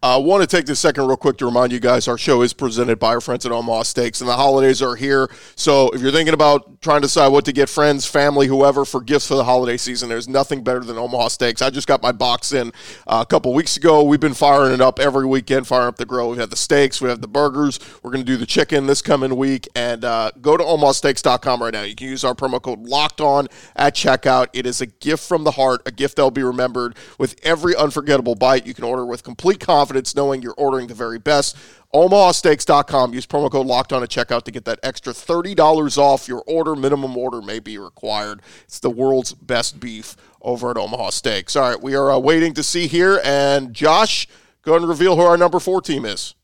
I 0.00 0.14
uh, 0.14 0.20
want 0.20 0.48
to 0.48 0.56
take 0.56 0.64
this 0.64 0.78
second 0.78 1.08
real 1.08 1.16
quick 1.16 1.38
to 1.38 1.44
remind 1.44 1.72
you 1.72 1.80
guys 1.80 2.06
our 2.06 2.16
show 2.16 2.42
is 2.42 2.52
presented 2.52 3.00
by 3.00 3.08
our 3.08 3.20
friends 3.20 3.44
at 3.44 3.50
Omaha 3.50 3.82
Steaks, 3.82 4.20
and 4.20 4.30
the 4.30 4.36
holidays 4.36 4.80
are 4.80 4.94
here. 4.94 5.28
So 5.56 5.90
if 5.90 6.00
you're 6.00 6.12
thinking 6.12 6.34
about 6.34 6.80
trying 6.82 7.00
to 7.00 7.06
decide 7.06 7.28
what 7.32 7.44
to 7.46 7.52
get 7.52 7.68
friends, 7.68 8.06
family, 8.06 8.46
whoever 8.46 8.84
for 8.84 9.00
gifts 9.00 9.26
for 9.26 9.34
the 9.34 9.42
holiday 9.42 9.76
season, 9.76 10.08
there's 10.08 10.28
nothing 10.28 10.62
better 10.62 10.78
than 10.78 10.96
Omaha 10.98 11.26
Steaks. 11.26 11.62
I 11.62 11.70
just 11.70 11.88
got 11.88 12.00
my 12.00 12.12
box 12.12 12.52
in 12.52 12.68
uh, 13.08 13.24
a 13.24 13.26
couple 13.26 13.52
weeks 13.52 13.76
ago. 13.76 14.04
We've 14.04 14.20
been 14.20 14.34
firing 14.34 14.72
it 14.72 14.80
up 14.80 15.00
every 15.00 15.26
weekend, 15.26 15.66
firing 15.66 15.88
up 15.88 15.96
the 15.96 16.06
grill. 16.06 16.30
We've 16.30 16.38
had 16.38 16.50
the 16.50 16.56
steaks, 16.56 17.00
we 17.00 17.08
have 17.08 17.20
the 17.20 17.26
burgers. 17.26 17.80
We're 18.04 18.12
going 18.12 18.24
to 18.24 18.32
do 18.32 18.36
the 18.36 18.46
chicken 18.46 18.86
this 18.86 19.02
coming 19.02 19.34
week. 19.34 19.66
And 19.74 20.04
uh, 20.04 20.30
go 20.40 20.56
to 20.56 20.62
omahasteaks.com 20.62 21.60
right 21.60 21.72
now. 21.72 21.82
You 21.82 21.96
can 21.96 22.06
use 22.06 22.22
our 22.22 22.36
promo 22.36 22.62
code 22.62 22.86
Locked 22.86 23.20
On 23.20 23.48
at 23.74 23.96
checkout. 23.96 24.46
It 24.52 24.64
is 24.64 24.80
a 24.80 24.86
gift 24.86 25.26
from 25.26 25.42
the 25.42 25.50
heart, 25.50 25.82
a 25.86 25.90
gift 25.90 26.14
that 26.16 26.22
will 26.22 26.30
be 26.30 26.44
remembered 26.44 26.94
with 27.18 27.34
every 27.42 27.74
unforgettable 27.74 28.36
bite. 28.36 28.64
You 28.64 28.74
can 28.74 28.84
order 28.84 29.04
with 29.04 29.24
complete 29.24 29.58
confidence 29.58 29.87
confidence 29.88 30.14
knowing 30.14 30.42
you're 30.42 30.54
ordering 30.58 30.86
the 30.86 30.94
very 30.94 31.18
best. 31.18 31.56
OmahaSteaks.com. 31.94 33.14
Use 33.14 33.26
promo 33.26 33.50
code 33.50 33.66
Locked 33.66 33.94
On 33.94 34.02
at 34.02 34.10
checkout 34.10 34.42
to 34.42 34.50
get 34.50 34.66
that 34.66 34.78
extra 34.82 35.14
$30 35.14 35.96
off 35.96 36.28
your 36.28 36.44
order. 36.46 36.76
Minimum 36.76 37.16
order 37.16 37.40
may 37.40 37.58
be 37.58 37.78
required. 37.78 38.42
It's 38.64 38.80
the 38.80 38.90
world's 38.90 39.32
best 39.32 39.80
beef 39.80 40.14
over 40.42 40.70
at 40.70 40.76
Omaha 40.76 41.10
Steaks. 41.10 41.56
All 41.56 41.70
right, 41.70 41.82
we 41.82 41.94
are 41.94 42.10
uh, 42.10 42.18
waiting 42.18 42.52
to 42.54 42.62
see 42.62 42.86
here. 42.86 43.20
And 43.24 43.72
Josh, 43.72 44.28
go 44.62 44.72
ahead 44.72 44.82
and 44.82 44.90
reveal 44.90 45.16
who 45.16 45.22
our 45.22 45.38
number 45.38 45.58
four 45.58 45.80
team 45.80 46.04
is. 46.04 46.34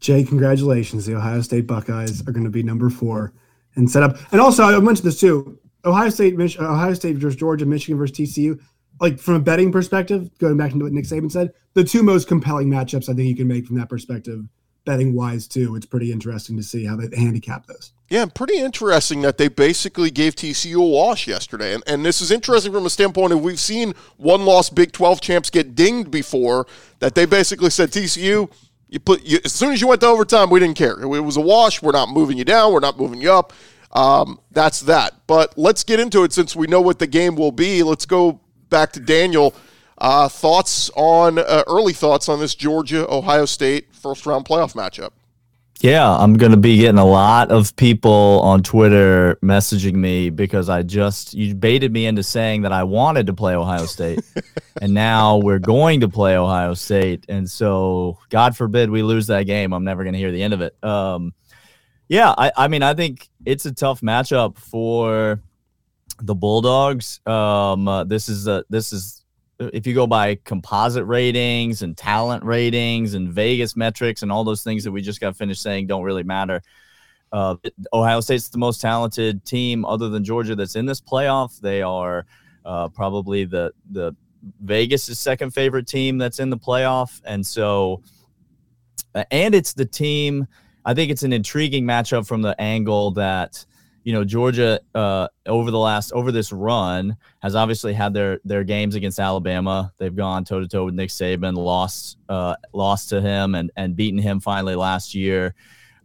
Jay, 0.00 0.24
congratulations. 0.24 1.06
The 1.06 1.14
Ohio 1.14 1.40
State 1.42 1.68
Buckeyes 1.68 2.26
are 2.26 2.32
going 2.32 2.44
to 2.44 2.50
be 2.50 2.64
number 2.64 2.90
four 2.90 3.32
and 3.76 3.88
set 3.88 4.02
up. 4.02 4.16
And 4.32 4.40
also, 4.40 4.64
I 4.64 4.78
mentioned 4.80 5.06
this 5.06 5.20
too. 5.20 5.58
Ohio 5.84 6.08
State, 6.08 6.34
Ohio 6.58 6.94
State 6.94 7.16
versus 7.16 7.36
Georgia, 7.36 7.64
Michigan 7.64 7.96
versus 7.96 8.16
TCU 8.18 8.60
like 9.00 9.18
from 9.18 9.34
a 9.34 9.40
betting 9.40 9.72
perspective, 9.72 10.30
going 10.38 10.56
back 10.56 10.72
into 10.72 10.84
what 10.84 10.92
Nick 10.92 11.04
Saban 11.04 11.30
said, 11.30 11.52
the 11.74 11.84
two 11.84 12.02
most 12.02 12.28
compelling 12.28 12.68
matchups 12.68 13.08
I 13.08 13.14
think 13.14 13.28
you 13.28 13.36
can 13.36 13.48
make 13.48 13.66
from 13.66 13.76
that 13.76 13.88
perspective, 13.88 14.44
betting 14.84 15.14
wise 15.14 15.46
too. 15.46 15.76
It's 15.76 15.86
pretty 15.86 16.12
interesting 16.12 16.56
to 16.56 16.62
see 16.62 16.84
how 16.84 16.96
they 16.96 17.14
handicap 17.16 17.66
those. 17.66 17.92
Yeah, 18.08 18.24
pretty 18.26 18.58
interesting 18.58 19.20
that 19.22 19.36
they 19.36 19.48
basically 19.48 20.10
gave 20.10 20.36
TCU 20.36 20.76
a 20.76 20.86
wash 20.86 21.26
yesterday. 21.26 21.74
And, 21.74 21.82
and 21.86 22.06
this 22.06 22.20
is 22.20 22.30
interesting 22.30 22.72
from 22.72 22.86
a 22.86 22.90
standpoint 22.90 23.32
of 23.32 23.42
we've 23.42 23.58
seen 23.58 23.94
one 24.16 24.44
loss 24.44 24.70
Big 24.70 24.92
12 24.92 25.20
champs 25.20 25.50
get 25.50 25.74
dinged 25.74 26.10
before, 26.10 26.66
that 27.00 27.16
they 27.16 27.26
basically 27.26 27.70
said, 27.70 27.90
TCU, 27.90 28.50
you 28.88 29.00
put 29.00 29.24
you, 29.24 29.40
as 29.44 29.52
soon 29.52 29.72
as 29.72 29.80
you 29.80 29.88
went 29.88 30.00
to 30.02 30.06
overtime, 30.06 30.50
we 30.50 30.60
didn't 30.60 30.76
care. 30.76 31.00
It 31.00 31.06
was 31.06 31.36
a 31.36 31.40
wash. 31.40 31.82
We're 31.82 31.92
not 31.92 32.08
moving 32.08 32.38
you 32.38 32.44
down. 32.44 32.72
We're 32.72 32.80
not 32.80 32.96
moving 32.96 33.20
you 33.20 33.32
up. 33.32 33.52
Um, 33.92 34.38
that's 34.52 34.80
that. 34.82 35.14
But 35.26 35.58
let's 35.58 35.82
get 35.82 35.98
into 35.98 36.22
it 36.22 36.32
since 36.32 36.54
we 36.54 36.68
know 36.68 36.80
what 36.80 37.00
the 37.00 37.06
game 37.08 37.34
will 37.34 37.50
be. 37.50 37.82
Let's 37.82 38.06
go 38.06 38.40
back 38.68 38.92
to 38.92 39.00
Daniel. 39.00 39.54
Uh, 39.98 40.28
thoughts 40.28 40.90
on 40.94 41.38
uh, 41.38 41.64
early 41.66 41.94
thoughts 41.94 42.28
on 42.28 42.38
this 42.38 42.54
Georgia 42.54 43.10
Ohio 43.10 43.46
State 43.46 43.94
first 43.94 44.26
round 44.26 44.44
playoff 44.44 44.74
matchup? 44.74 45.10
Yeah, 45.80 46.10
I'm 46.10 46.34
going 46.34 46.52
to 46.52 46.58
be 46.58 46.78
getting 46.78 46.98
a 46.98 47.04
lot 47.04 47.50
of 47.50 47.76
people 47.76 48.40
on 48.42 48.62
Twitter 48.62 49.38
messaging 49.42 49.94
me 49.94 50.30
because 50.30 50.70
I 50.70 50.82
just 50.82 51.34
you 51.34 51.54
baited 51.54 51.92
me 51.92 52.06
into 52.06 52.22
saying 52.22 52.62
that 52.62 52.72
I 52.72 52.84
wanted 52.84 53.26
to 53.26 53.34
play 53.34 53.54
Ohio 53.54 53.84
State, 53.84 54.20
and 54.80 54.94
now 54.94 55.36
we're 55.36 55.58
going 55.58 56.00
to 56.00 56.08
play 56.08 56.36
Ohio 56.36 56.72
State, 56.72 57.26
and 57.28 57.48
so 57.50 58.18
God 58.30 58.56
forbid 58.56 58.90
we 58.90 59.02
lose 59.02 59.26
that 59.26 59.42
game, 59.44 59.74
I'm 59.74 59.84
never 59.84 60.02
going 60.02 60.14
to 60.14 60.18
hear 60.18 60.32
the 60.32 60.42
end 60.42 60.54
of 60.54 60.62
it. 60.62 60.82
Um, 60.82 61.34
yeah, 62.08 62.34
I, 62.36 62.52
I 62.56 62.68
mean 62.68 62.82
I 62.82 62.94
think 62.94 63.28
it's 63.44 63.66
a 63.66 63.72
tough 63.72 64.00
matchup 64.00 64.56
for 64.56 65.40
the 66.22 66.34
Bulldogs. 66.34 67.20
Um, 67.26 67.88
uh, 67.88 68.04
this 68.04 68.28
is 68.28 68.46
a 68.46 68.64
this 68.70 68.92
is 68.92 69.24
if 69.58 69.86
you 69.86 69.94
go 69.94 70.06
by 70.06 70.36
composite 70.44 71.06
ratings 71.06 71.82
and 71.82 71.96
talent 71.96 72.44
ratings 72.44 73.14
and 73.14 73.32
Vegas 73.32 73.76
metrics 73.76 74.22
and 74.22 74.30
all 74.30 74.44
those 74.44 74.62
things 74.62 74.84
that 74.84 74.92
we 74.92 75.00
just 75.00 75.20
got 75.20 75.36
finished 75.36 75.62
saying 75.62 75.86
don't 75.86 76.02
really 76.02 76.22
matter. 76.22 76.62
Uh, 77.32 77.56
Ohio 77.92 78.20
State's 78.20 78.48
the 78.48 78.58
most 78.58 78.80
talented 78.80 79.44
team 79.44 79.84
other 79.84 80.08
than 80.08 80.24
Georgia 80.24 80.54
that's 80.54 80.76
in 80.76 80.86
this 80.86 81.00
playoff. 81.00 81.60
They 81.60 81.82
are 81.82 82.26
uh, 82.64 82.88
probably 82.88 83.44
the 83.44 83.72
the 83.90 84.14
Vegas' 84.60 85.18
second 85.18 85.52
favorite 85.52 85.86
team 85.86 86.18
that's 86.18 86.38
in 86.38 86.50
the 86.50 86.58
playoff, 86.58 87.20
and 87.24 87.44
so 87.44 88.02
and 89.30 89.54
it's 89.54 89.72
the 89.72 89.86
team. 89.86 90.46
I 90.84 90.94
think 90.94 91.10
it's 91.10 91.24
an 91.24 91.32
intriguing 91.32 91.84
matchup 91.84 92.26
from 92.26 92.42
the 92.42 92.58
angle 92.60 93.10
that 93.12 93.64
you 94.06 94.12
know 94.12 94.22
Georgia 94.22 94.78
uh, 94.94 95.26
over 95.46 95.72
the 95.72 95.80
last 95.80 96.12
over 96.12 96.30
this 96.30 96.52
run 96.52 97.16
has 97.40 97.56
obviously 97.56 97.92
had 97.92 98.14
their 98.14 98.38
their 98.44 98.62
games 98.62 98.94
against 98.94 99.18
Alabama. 99.18 99.92
They've 99.98 100.14
gone 100.14 100.44
toe 100.44 100.60
to 100.60 100.68
toe 100.68 100.84
with 100.84 100.94
Nick 100.94 101.08
Saban, 101.08 101.56
lost 101.56 102.16
uh, 102.28 102.54
lost 102.72 103.08
to 103.08 103.20
him, 103.20 103.56
and 103.56 103.72
and 103.76 103.96
beaten 103.96 104.20
him 104.20 104.38
finally 104.38 104.76
last 104.76 105.12
year. 105.12 105.56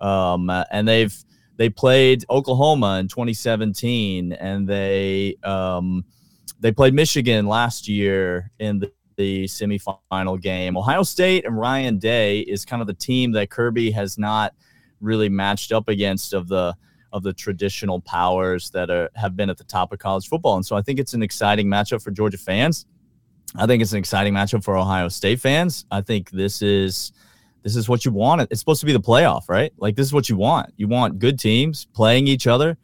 Um, 0.01 0.49
and 0.49 0.87
they've 0.87 1.15
they 1.57 1.69
played 1.69 2.25
Oklahoma 2.27 2.97
in 2.99 3.07
2017, 3.07 4.33
and 4.33 4.67
they 4.67 5.35
um, 5.43 6.03
they 6.59 6.71
played 6.71 6.95
Michigan 6.95 7.45
last 7.45 7.87
year 7.87 8.49
in 8.57 8.79
the, 8.79 8.91
the 9.15 9.43
semifinal 9.43 10.41
game. 10.41 10.75
Ohio 10.75 11.03
State 11.03 11.45
and 11.45 11.55
Ryan 11.55 11.99
Day 11.99 12.39
is 12.39 12.65
kind 12.65 12.81
of 12.81 12.87
the 12.87 12.95
team 12.95 13.33
that 13.33 13.51
Kirby 13.51 13.91
has 13.91 14.17
not 14.17 14.55
really 15.01 15.29
matched 15.29 15.71
up 15.71 15.87
against 15.87 16.33
of 16.33 16.47
the 16.47 16.75
of 17.11 17.23
the 17.23 17.33
traditional 17.33 17.99
powers 18.01 18.69
that 18.71 18.89
are 18.89 19.09
have 19.15 19.35
been 19.35 19.49
at 19.49 19.57
the 19.57 19.63
top 19.63 19.91
of 19.91 19.99
college 19.99 20.27
football. 20.27 20.55
And 20.55 20.65
so 20.65 20.75
I 20.75 20.81
think 20.81 20.99
it's 20.99 21.13
an 21.13 21.23
exciting 21.23 21.67
matchup 21.67 22.03
for 22.03 22.11
Georgia 22.11 22.37
fans. 22.37 22.85
I 23.55 23.65
think 23.65 23.81
it's 23.81 23.91
an 23.91 23.99
exciting 23.99 24.33
matchup 24.33 24.63
for 24.63 24.77
Ohio 24.77 25.09
State 25.09 25.39
fans. 25.39 25.85
I 25.91 26.01
think 26.01 26.29
this 26.31 26.61
is 26.61 27.11
this 27.63 27.75
is 27.75 27.87
what 27.87 28.05
you 28.05 28.11
want. 28.11 28.41
It's 28.49 28.59
supposed 28.59 28.79
to 28.79 28.85
be 28.85 28.93
the 28.93 28.99
playoff, 28.99 29.49
right? 29.49 29.71
Like 29.77 29.95
this 29.95 30.07
is 30.07 30.13
what 30.13 30.29
you 30.29 30.37
want. 30.37 30.73
You 30.77 30.87
want 30.87 31.19
good 31.19 31.39
teams 31.39 31.85
playing 31.93 32.27
each 32.27 32.47
other, 32.47 32.77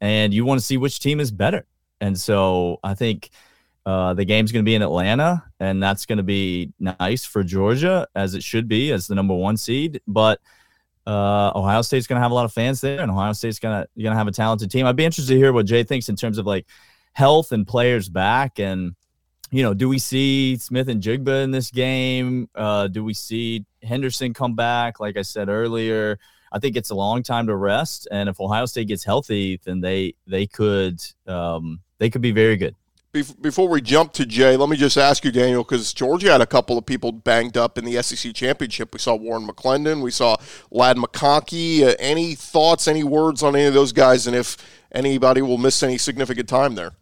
and 0.00 0.32
you 0.32 0.44
want 0.44 0.60
to 0.60 0.64
see 0.64 0.76
which 0.76 1.00
team 1.00 1.20
is 1.20 1.30
better. 1.30 1.66
And 2.00 2.18
so 2.18 2.78
I 2.84 2.94
think 2.94 3.30
uh, 3.86 4.14
the 4.14 4.24
game's 4.24 4.52
going 4.52 4.64
to 4.64 4.68
be 4.68 4.74
in 4.74 4.82
Atlanta, 4.82 5.42
and 5.58 5.82
that's 5.82 6.06
going 6.06 6.18
to 6.18 6.22
be 6.22 6.72
nice 6.78 7.24
for 7.24 7.42
Georgia, 7.42 8.06
as 8.14 8.34
it 8.34 8.42
should 8.42 8.68
be, 8.68 8.92
as 8.92 9.06
the 9.06 9.14
number 9.14 9.34
one 9.34 9.56
seed. 9.56 10.00
But 10.06 10.40
uh, 11.10 11.52
Ohio 11.56 11.82
State's 11.82 12.06
going 12.06 12.18
to 12.18 12.22
have 12.22 12.30
a 12.30 12.34
lot 12.34 12.44
of 12.44 12.52
fans 12.52 12.80
there, 12.80 13.00
and 13.00 13.10
Ohio 13.10 13.32
State's 13.32 13.58
going 13.58 13.82
to 13.82 13.88
going 14.00 14.12
to 14.12 14.16
have 14.16 14.28
a 14.28 14.32
talented 14.32 14.70
team. 14.70 14.86
I'd 14.86 14.96
be 14.96 15.04
interested 15.04 15.32
to 15.32 15.38
hear 15.38 15.52
what 15.52 15.66
Jay 15.66 15.82
thinks 15.82 16.08
in 16.08 16.14
terms 16.14 16.38
of 16.38 16.46
like 16.46 16.66
health 17.14 17.50
and 17.50 17.66
players 17.66 18.08
back, 18.08 18.60
and 18.60 18.94
you 19.50 19.64
know, 19.64 19.74
do 19.74 19.88
we 19.88 19.98
see 19.98 20.56
Smith-Njigba 20.56 21.42
in 21.42 21.50
this 21.50 21.72
game? 21.72 22.48
Uh, 22.54 22.86
do 22.86 23.02
we 23.02 23.12
see 23.12 23.64
Henderson 23.82 24.32
come 24.32 24.54
back? 24.54 25.00
Like 25.00 25.16
I 25.16 25.22
said 25.22 25.48
earlier, 25.48 26.20
I 26.52 26.60
think 26.60 26.76
it's 26.76 26.90
a 26.90 26.94
long 26.94 27.24
time 27.24 27.48
to 27.48 27.56
rest, 27.56 28.06
and 28.12 28.28
if 28.28 28.40
Ohio 28.40 28.66
State 28.66 28.86
gets 28.86 29.04
healthy, 29.04 29.60
then 29.64 29.80
they 29.80 30.14
they 30.28 30.46
could 30.46 31.00
um, 31.26 31.80
they 31.98 32.08
could 32.08 32.22
be 32.22 32.32
very 32.32 32.56
good 32.56 32.76
before 33.12 33.68
we 33.68 33.80
jump 33.80 34.12
to 34.12 34.24
Jay, 34.24 34.56
let 34.56 34.68
me 34.68 34.76
just 34.76 34.96
ask 34.96 35.24
you, 35.24 35.32
Daniel, 35.32 35.64
because 35.64 35.92
Georgia 35.92 36.30
had 36.30 36.40
a 36.40 36.46
couple 36.46 36.78
of 36.78 36.86
people 36.86 37.10
banged 37.10 37.56
up 37.56 37.76
in 37.76 37.84
the 37.84 38.00
SEC 38.02 38.32
championship. 38.34 38.92
We 38.92 39.00
saw 39.00 39.16
Warren 39.16 39.46
McClendon, 39.46 40.02
we 40.02 40.12
saw 40.12 40.36
Ladd 40.70 40.96
McConkey. 40.96 41.82
Uh, 41.82 41.94
any 41.98 42.34
thoughts, 42.34 42.86
any 42.86 43.02
words 43.02 43.42
on 43.42 43.56
any 43.56 43.66
of 43.66 43.74
those 43.74 43.92
guys, 43.92 44.26
and 44.26 44.36
if 44.36 44.56
anybody 44.92 45.42
will 45.42 45.58
miss 45.58 45.82
any 45.82 45.98
significant 45.98 46.48
time 46.48 46.76
there? 46.76 46.92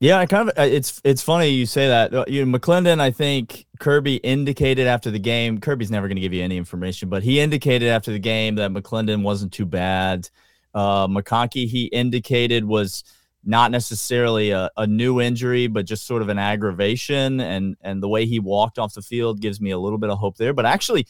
Yeah, 0.00 0.18
I 0.18 0.26
kind 0.26 0.48
of. 0.48 0.58
Uh, 0.58 0.62
it's 0.62 1.00
it's 1.02 1.22
funny 1.22 1.48
you 1.48 1.66
say 1.66 1.88
that. 1.88 2.14
Uh, 2.14 2.24
you 2.28 2.44
know, 2.44 2.58
McClendon, 2.58 3.00
I 3.00 3.10
think 3.10 3.66
Kirby 3.80 4.16
indicated 4.16 4.86
after 4.86 5.10
the 5.10 5.18
game. 5.18 5.58
Kirby's 5.58 5.90
never 5.90 6.06
going 6.06 6.16
to 6.16 6.20
give 6.20 6.32
you 6.32 6.42
any 6.42 6.56
information, 6.56 7.08
but 7.08 7.24
he 7.24 7.40
indicated 7.40 7.88
after 7.88 8.12
the 8.12 8.18
game 8.20 8.56
that 8.56 8.70
McClendon 8.70 9.22
wasn't 9.22 9.52
too 9.52 9.66
bad. 9.66 10.28
Uh, 10.72 11.08
McConkey, 11.08 11.66
he 11.66 11.86
indicated 11.86 12.64
was 12.64 13.02
not 13.44 13.70
necessarily 13.70 14.50
a, 14.50 14.70
a 14.76 14.86
new 14.86 15.20
injury, 15.20 15.66
but 15.66 15.86
just 15.86 16.06
sort 16.06 16.22
of 16.22 16.28
an 16.28 16.38
aggravation. 16.38 17.40
And 17.40 17.76
and 17.80 18.02
the 18.02 18.08
way 18.08 18.26
he 18.26 18.40
walked 18.40 18.78
off 18.78 18.94
the 18.94 19.02
field 19.02 19.40
gives 19.40 19.60
me 19.60 19.70
a 19.70 19.78
little 19.78 19.98
bit 19.98 20.10
of 20.10 20.18
hope 20.18 20.36
there. 20.36 20.52
But 20.52 20.66
actually, 20.66 21.06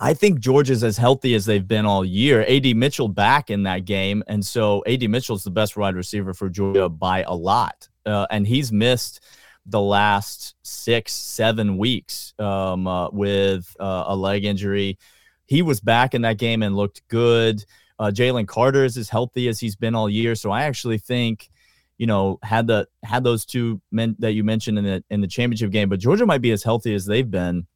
I 0.00 0.14
think 0.14 0.40
Georgia's 0.40 0.84
as 0.84 0.96
healthy 0.96 1.34
as 1.34 1.46
they've 1.46 1.66
been 1.66 1.86
all 1.86 2.04
year. 2.04 2.44
AD 2.48 2.76
Mitchell 2.76 3.08
back 3.08 3.50
in 3.50 3.64
that 3.64 3.84
game, 3.84 4.22
and 4.26 4.44
so 4.44 4.82
AD 4.86 5.08
Mitchell's 5.08 5.44
the 5.44 5.50
best 5.50 5.76
wide 5.76 5.96
receiver 5.96 6.34
for 6.34 6.48
Georgia 6.48 6.88
by 6.88 7.22
a 7.22 7.34
lot, 7.34 7.88
uh, 8.06 8.26
and 8.30 8.46
he's 8.46 8.70
missed 8.72 9.20
the 9.66 9.80
last 9.80 10.54
six, 10.62 11.12
seven 11.12 11.76
weeks 11.76 12.32
um, 12.38 12.86
uh, 12.86 13.10
with 13.10 13.74
uh, 13.78 14.04
a 14.06 14.16
leg 14.16 14.44
injury. 14.44 14.98
He 15.46 15.62
was 15.62 15.80
back 15.80 16.14
in 16.14 16.22
that 16.22 16.38
game 16.38 16.62
and 16.62 16.76
looked 16.76 17.06
good. 17.08 17.64
Uh, 17.98 18.10
Jalen 18.14 18.46
Carter 18.46 18.84
is 18.84 18.96
as 18.96 19.08
healthy 19.08 19.48
as 19.48 19.58
he's 19.58 19.76
been 19.76 19.94
all 19.94 20.08
year, 20.08 20.34
so 20.34 20.50
I 20.50 20.62
actually 20.64 20.98
think, 20.98 21.48
you 21.96 22.06
know, 22.06 22.38
had 22.42 22.66
the 22.66 22.86
had 23.02 23.24
those 23.24 23.44
two 23.44 23.80
men 23.90 24.14
that 24.20 24.32
you 24.32 24.44
mentioned 24.44 24.78
in 24.78 24.84
the 24.84 25.04
in 25.10 25.20
the 25.20 25.26
championship 25.26 25.70
game, 25.70 25.88
but 25.88 25.98
Georgia 25.98 26.26
might 26.26 26.42
be 26.42 26.52
as 26.52 26.62
healthy 26.62 26.94
as 26.94 27.06
they've 27.06 27.30
been 27.30 27.66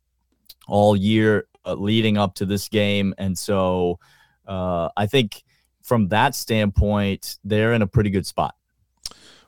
all 0.69 0.97
year 0.97 1.49
uh, 1.67 1.75
leading 1.75 2.19
up 2.19 2.35
to 2.37 2.47
this 2.47 2.69
game, 2.69 3.15
and 3.19 3.37
so 3.37 3.99
uh, 4.47 4.89
I 4.97 5.07
think 5.07 5.43
from 5.83 6.09
that 6.09 6.35
standpoint, 6.35 7.39
they're 7.45 7.73
in 7.73 7.83
a 7.83 7.87
pretty 7.87 8.11
good 8.11 8.27
spot. 8.27 8.55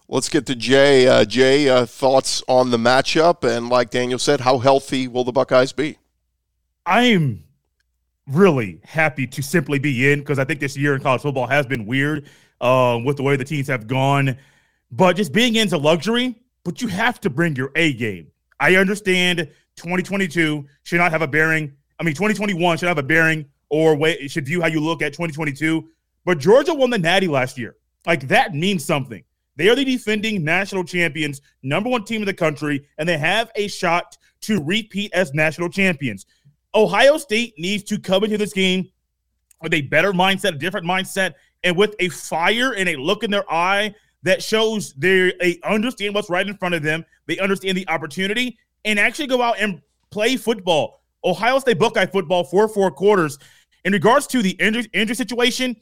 Let's 0.08 0.28
get 0.28 0.46
to 0.46 0.54
Jay. 0.54 1.08
Uh, 1.08 1.24
Jay, 1.24 1.68
uh, 1.68 1.86
thoughts 1.86 2.42
on 2.46 2.70
the 2.70 2.76
matchup, 2.76 3.42
and 3.44 3.68
like 3.68 3.90
Daniel 3.90 4.18
said, 4.18 4.40
how 4.40 4.58
healthy 4.58 5.08
will 5.08 5.24
the 5.24 5.32
Buckeyes 5.32 5.72
be? 5.72 5.98
I'm 6.84 7.44
really 8.26 8.80
happy 8.84 9.26
to 9.26 9.42
simply 9.42 9.78
be 9.78 10.12
in 10.12 10.20
because 10.20 10.38
I 10.38 10.44
think 10.44 10.60
this 10.60 10.76
year 10.76 10.94
in 10.94 11.00
college 11.00 11.22
football 11.22 11.46
has 11.46 11.66
been 11.66 11.86
weird 11.86 12.28
um, 12.60 13.04
with 13.04 13.16
the 13.16 13.22
way 13.22 13.36
the 13.36 13.44
teams 13.44 13.68
have 13.68 13.86
gone. 13.86 14.36
But 14.90 15.16
just 15.16 15.32
being 15.32 15.56
into 15.56 15.76
luxury, 15.76 16.36
but 16.64 16.80
you 16.80 16.88
have 16.88 17.20
to 17.20 17.30
bring 17.30 17.56
your 17.56 17.70
A 17.76 17.92
game. 17.92 18.28
I 18.60 18.76
understand 18.76 19.50
2022 19.76 20.66
should 20.84 20.98
not 20.98 21.10
have 21.10 21.22
a 21.22 21.26
bearing. 21.26 21.72
I 21.98 22.04
mean, 22.04 22.14
2021 22.14 22.78
should 22.78 22.88
have 22.88 22.98
a 22.98 23.02
bearing 23.02 23.46
or 23.68 23.96
way 23.96 24.26
should 24.28 24.46
view 24.46 24.60
how 24.60 24.68
you 24.68 24.80
look 24.80 25.02
at 25.02 25.12
2022. 25.12 25.88
But 26.24 26.38
Georgia 26.38 26.72
won 26.72 26.90
the 26.90 26.98
Natty 26.98 27.28
last 27.28 27.58
year. 27.58 27.76
Like 28.06 28.28
that 28.28 28.54
means 28.54 28.84
something. 28.84 29.22
They 29.56 29.68
are 29.68 29.76
the 29.76 29.84
defending 29.84 30.42
national 30.42 30.84
champions, 30.84 31.40
number 31.62 31.88
one 31.88 32.04
team 32.04 32.22
in 32.22 32.26
the 32.26 32.34
country, 32.34 32.86
and 32.98 33.08
they 33.08 33.18
have 33.18 33.50
a 33.54 33.68
shot 33.68 34.16
to 34.42 34.62
repeat 34.62 35.12
as 35.12 35.32
national 35.32 35.68
champions. 35.68 36.26
Ohio 36.74 37.16
State 37.18 37.54
needs 37.58 37.84
to 37.84 37.98
come 37.98 38.24
into 38.24 38.38
this 38.38 38.52
game 38.52 38.88
with 39.62 39.74
a 39.74 39.82
better 39.82 40.12
mindset, 40.12 40.54
a 40.54 40.58
different 40.58 40.86
mindset, 40.86 41.34
and 41.62 41.76
with 41.76 41.94
a 42.00 42.08
fire 42.08 42.72
and 42.72 42.88
a 42.88 42.96
look 42.96 43.22
in 43.22 43.30
their 43.30 43.50
eye 43.50 43.94
that 44.22 44.42
shows 44.42 44.92
they 44.94 45.58
understand 45.64 46.14
what's 46.14 46.30
right 46.30 46.46
in 46.46 46.56
front 46.56 46.74
of 46.74 46.82
them. 46.82 47.04
They 47.26 47.38
understand 47.38 47.76
the 47.76 47.88
opportunity 47.88 48.58
and 48.84 48.98
actually 48.98 49.28
go 49.28 49.40
out 49.40 49.58
and 49.58 49.80
play 50.10 50.36
football. 50.36 51.02
Ohio 51.24 51.58
State 51.58 51.78
Buckeye 51.78 52.06
football 52.06 52.44
for 52.44 52.68
four 52.68 52.90
quarters. 52.90 53.38
In 53.84 53.92
regards 53.92 54.26
to 54.28 54.42
the 54.42 54.50
injury, 54.52 54.86
injury 54.92 55.14
situation, 55.14 55.76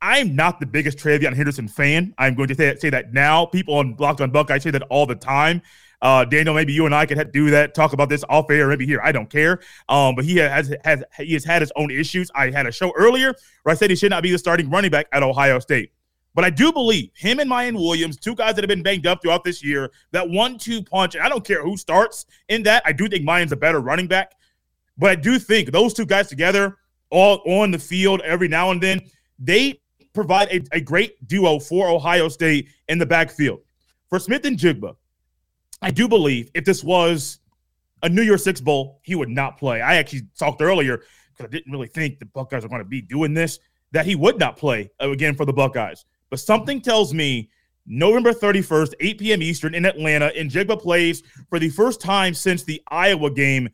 I'm 0.00 0.36
not 0.36 0.60
the 0.60 0.66
biggest 0.66 0.98
TreVeyon 0.98 1.34
Henderson 1.34 1.66
fan. 1.66 2.14
I'm 2.18 2.34
going 2.34 2.48
to 2.48 2.54
say, 2.54 2.76
say 2.76 2.90
that 2.90 3.12
now. 3.12 3.46
People 3.46 3.74
on 3.74 3.96
Locked 3.98 4.20
on 4.20 4.30
Buckeye 4.30 4.58
say 4.58 4.70
that 4.70 4.82
all 4.82 5.06
the 5.06 5.16
time. 5.16 5.60
Uh, 6.00 6.24
Daniel, 6.24 6.54
maybe 6.54 6.72
you 6.72 6.86
and 6.86 6.94
I 6.94 7.06
could 7.06 7.32
do 7.32 7.50
that, 7.50 7.74
talk 7.74 7.92
about 7.92 8.08
this 8.08 8.24
off 8.28 8.50
air, 8.50 8.68
maybe 8.68 8.86
here. 8.86 9.00
I 9.02 9.10
don't 9.10 9.28
care. 9.28 9.60
Um, 9.88 10.14
but 10.14 10.24
he 10.24 10.36
has 10.36 10.72
has 10.84 11.02
he 11.16 11.32
has 11.32 11.44
had 11.44 11.60
his 11.60 11.72
own 11.74 11.90
issues. 11.90 12.30
I 12.34 12.50
had 12.50 12.66
a 12.66 12.72
show 12.72 12.92
earlier 12.96 13.34
where 13.62 13.72
I 13.72 13.76
said 13.76 13.90
he 13.90 13.96
should 13.96 14.10
not 14.10 14.22
be 14.22 14.30
the 14.30 14.38
starting 14.38 14.70
running 14.70 14.90
back 14.90 15.06
at 15.12 15.22
Ohio 15.22 15.58
State. 15.58 15.92
But 16.34 16.44
I 16.44 16.50
do 16.50 16.72
believe 16.72 17.10
him 17.14 17.40
and 17.40 17.50
Miyan 17.50 17.74
Williams, 17.74 18.16
two 18.16 18.36
guys 18.36 18.54
that 18.54 18.62
have 18.62 18.68
been 18.68 18.82
banged 18.82 19.08
up 19.08 19.22
throughout 19.22 19.42
this 19.42 19.64
year, 19.64 19.90
that 20.12 20.28
one-two 20.28 20.84
punch. 20.84 21.16
And 21.16 21.24
I 21.24 21.28
don't 21.28 21.44
care 21.44 21.64
who 21.64 21.76
starts 21.76 22.26
in 22.48 22.62
that. 22.62 22.82
I 22.86 22.92
do 22.92 23.08
think 23.08 23.26
Miyan's 23.26 23.50
a 23.50 23.56
better 23.56 23.80
running 23.80 24.06
back, 24.06 24.36
but 24.96 25.10
I 25.10 25.16
do 25.16 25.40
think 25.40 25.72
those 25.72 25.94
two 25.94 26.06
guys 26.06 26.28
together, 26.28 26.76
all 27.10 27.42
on 27.44 27.72
the 27.72 27.78
field 27.78 28.20
every 28.20 28.46
now 28.46 28.70
and 28.70 28.80
then, 28.80 29.00
they 29.40 29.80
provide 30.12 30.48
a, 30.52 30.62
a 30.70 30.80
great 30.80 31.26
duo 31.26 31.58
for 31.58 31.88
Ohio 31.88 32.28
State 32.28 32.68
in 32.88 32.98
the 32.98 33.06
backfield. 33.06 33.60
For 34.08 34.20
Smith-Njigba, 34.20 34.94
I 35.80 35.90
do 35.90 36.08
believe 36.08 36.50
if 36.54 36.64
this 36.64 36.82
was 36.82 37.38
a 38.02 38.08
New 38.08 38.22
Year's 38.22 38.44
Six 38.44 38.60
Bowl, 38.60 39.00
he 39.02 39.14
would 39.14 39.28
not 39.28 39.58
play. 39.58 39.80
I 39.80 39.96
actually 39.96 40.22
talked 40.38 40.62
earlier 40.62 41.02
because 41.32 41.46
I 41.46 41.50
didn't 41.50 41.72
really 41.72 41.88
think 41.88 42.18
the 42.18 42.26
Buckeyes 42.26 42.64
are 42.64 42.68
going 42.68 42.82
to 42.82 42.88
be 42.88 43.00
doing 43.00 43.34
this, 43.34 43.58
that 43.92 44.06
he 44.06 44.16
would 44.16 44.38
not 44.38 44.56
play 44.56 44.90
uh, 45.00 45.10
again 45.10 45.34
for 45.34 45.44
the 45.44 45.52
Buckeyes. 45.52 46.04
But 46.30 46.40
something 46.40 46.80
tells 46.80 47.14
me 47.14 47.50
November 47.86 48.32
31st, 48.32 48.94
8 49.00 49.18
p.m. 49.18 49.42
Eastern 49.42 49.74
in 49.74 49.86
Atlanta, 49.86 50.30
Njigba 50.36 50.80
plays 50.80 51.22
for 51.48 51.58
the 51.58 51.70
first 51.70 52.00
time 52.00 52.34
since 52.34 52.64
the 52.64 52.82
Iowa 52.88 53.30
game. 53.30 53.68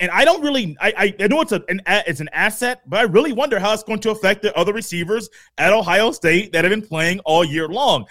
And 0.00 0.10
I 0.10 0.24
don't 0.24 0.42
really, 0.42 0.76
I, 0.80 1.14
I 1.18 1.26
know 1.28 1.40
it's 1.40 1.52
a, 1.52 1.62
an 1.68 1.80
it's 1.86 2.20
an 2.20 2.28
asset, 2.32 2.82
but 2.86 3.00
I 3.00 3.02
really 3.04 3.32
wonder 3.32 3.58
how 3.58 3.72
it's 3.72 3.82
going 3.82 4.00
to 4.00 4.10
affect 4.10 4.42
the 4.42 4.54
other 4.54 4.74
receivers 4.74 5.30
at 5.56 5.72
Ohio 5.72 6.10
State 6.10 6.52
that 6.52 6.64
have 6.64 6.70
been 6.70 6.86
playing 6.86 7.20
all 7.20 7.44
year 7.44 7.68
long 7.68 8.04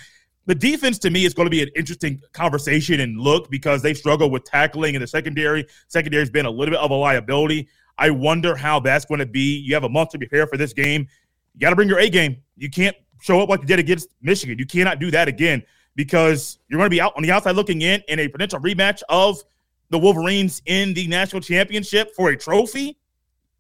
the 0.46 0.56
defense 0.56 1.00
to 1.00 1.10
me 1.10 1.26
is 1.26 1.34
going 1.34 1.48
to 1.48 1.52
be 1.52 1.64
an 1.64 1.70
interesting 1.76 2.22
conversation 2.34 3.00
and 3.00 3.20
look 3.20 3.50
because 3.50 3.82
they 3.82 3.94
struggle 3.94 4.30
with 4.30 4.44
tackling 4.44 4.96
in 4.96 5.02
the 5.02 5.08
secondary. 5.08 5.66
Secondary's 5.88 6.30
been 6.30 6.46
a 6.46 6.52
little 6.52 6.74
bit 6.74 6.80
of 6.80 6.92
a 6.92 6.96
liability. 6.96 7.68
I 7.98 8.10
wonder 8.12 8.56
how 8.56 8.80
that's 8.80 9.06
going 9.06 9.20
to 9.20 9.26
be. 9.26 9.58
You 9.58 9.74
have 9.74 9.84
a 9.84 9.90
month 9.90 10.10
to 10.10 10.18
prepare 10.18 10.46
for 10.48 10.58
this 10.58 10.74
game. 10.74 11.08
You 11.54 11.62
got 11.62 11.72
to 11.72 11.76
bring 11.76 11.90
your 11.90 12.00
A 12.00 12.10
game. 12.10 12.38
You 12.58 12.70
can't 12.70 12.96
show 13.22 13.42
up 13.42 13.50
like 13.50 13.62
you 13.62 13.68
did 13.68 13.80
against 13.80 14.10
Michigan. 14.22 14.60
You 14.60 14.66
cannot 14.66 15.00
do 15.00 15.10
that 15.12 15.28
again 15.28 15.64
because 15.96 16.60
you're 16.68 16.78
going 16.78 16.90
to 16.90 16.94
be 16.96 17.02
out 17.02 17.14
on 17.16 17.24
the 17.24 17.32
outside 17.32 17.56
looking 17.56 17.82
in 17.82 18.04
in 18.08 18.20
a 18.20 18.28
potential 18.28 18.60
rematch 18.60 19.02
of 19.10 19.42
the 19.90 19.98
Wolverines 19.98 20.62
in 20.66 20.94
the 20.94 21.08
national 21.08 21.42
championship 21.42 22.14
for 22.16 22.30
a 22.30 22.38
trophy. 22.38 22.98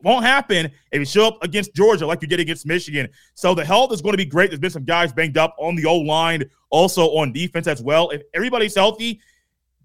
Won't 0.01 0.25
happen 0.25 0.71
if 0.91 0.99
you 0.99 1.05
show 1.05 1.27
up 1.27 1.43
against 1.43 1.73
Georgia 1.73 2.05
like 2.05 2.21
you 2.21 2.27
did 2.27 2.39
against 2.39 2.65
Michigan. 2.65 3.07
So 3.33 3.55
the 3.55 3.65
health 3.65 3.91
is 3.93 4.01
going 4.01 4.13
to 4.13 4.17
be 4.17 4.25
great. 4.25 4.51
There's 4.51 4.59
been 4.59 4.69
some 4.69 4.83
guys 4.83 5.13
banged 5.13 5.37
up 5.37 5.55
on 5.57 5.75
the 5.75 5.85
old 5.85 6.05
line, 6.05 6.43
also 6.69 7.07
on 7.15 7.31
defense 7.31 7.67
as 7.67 7.81
well. 7.81 8.09
If 8.09 8.21
everybody's 8.33 8.75
healthy, 8.75 9.21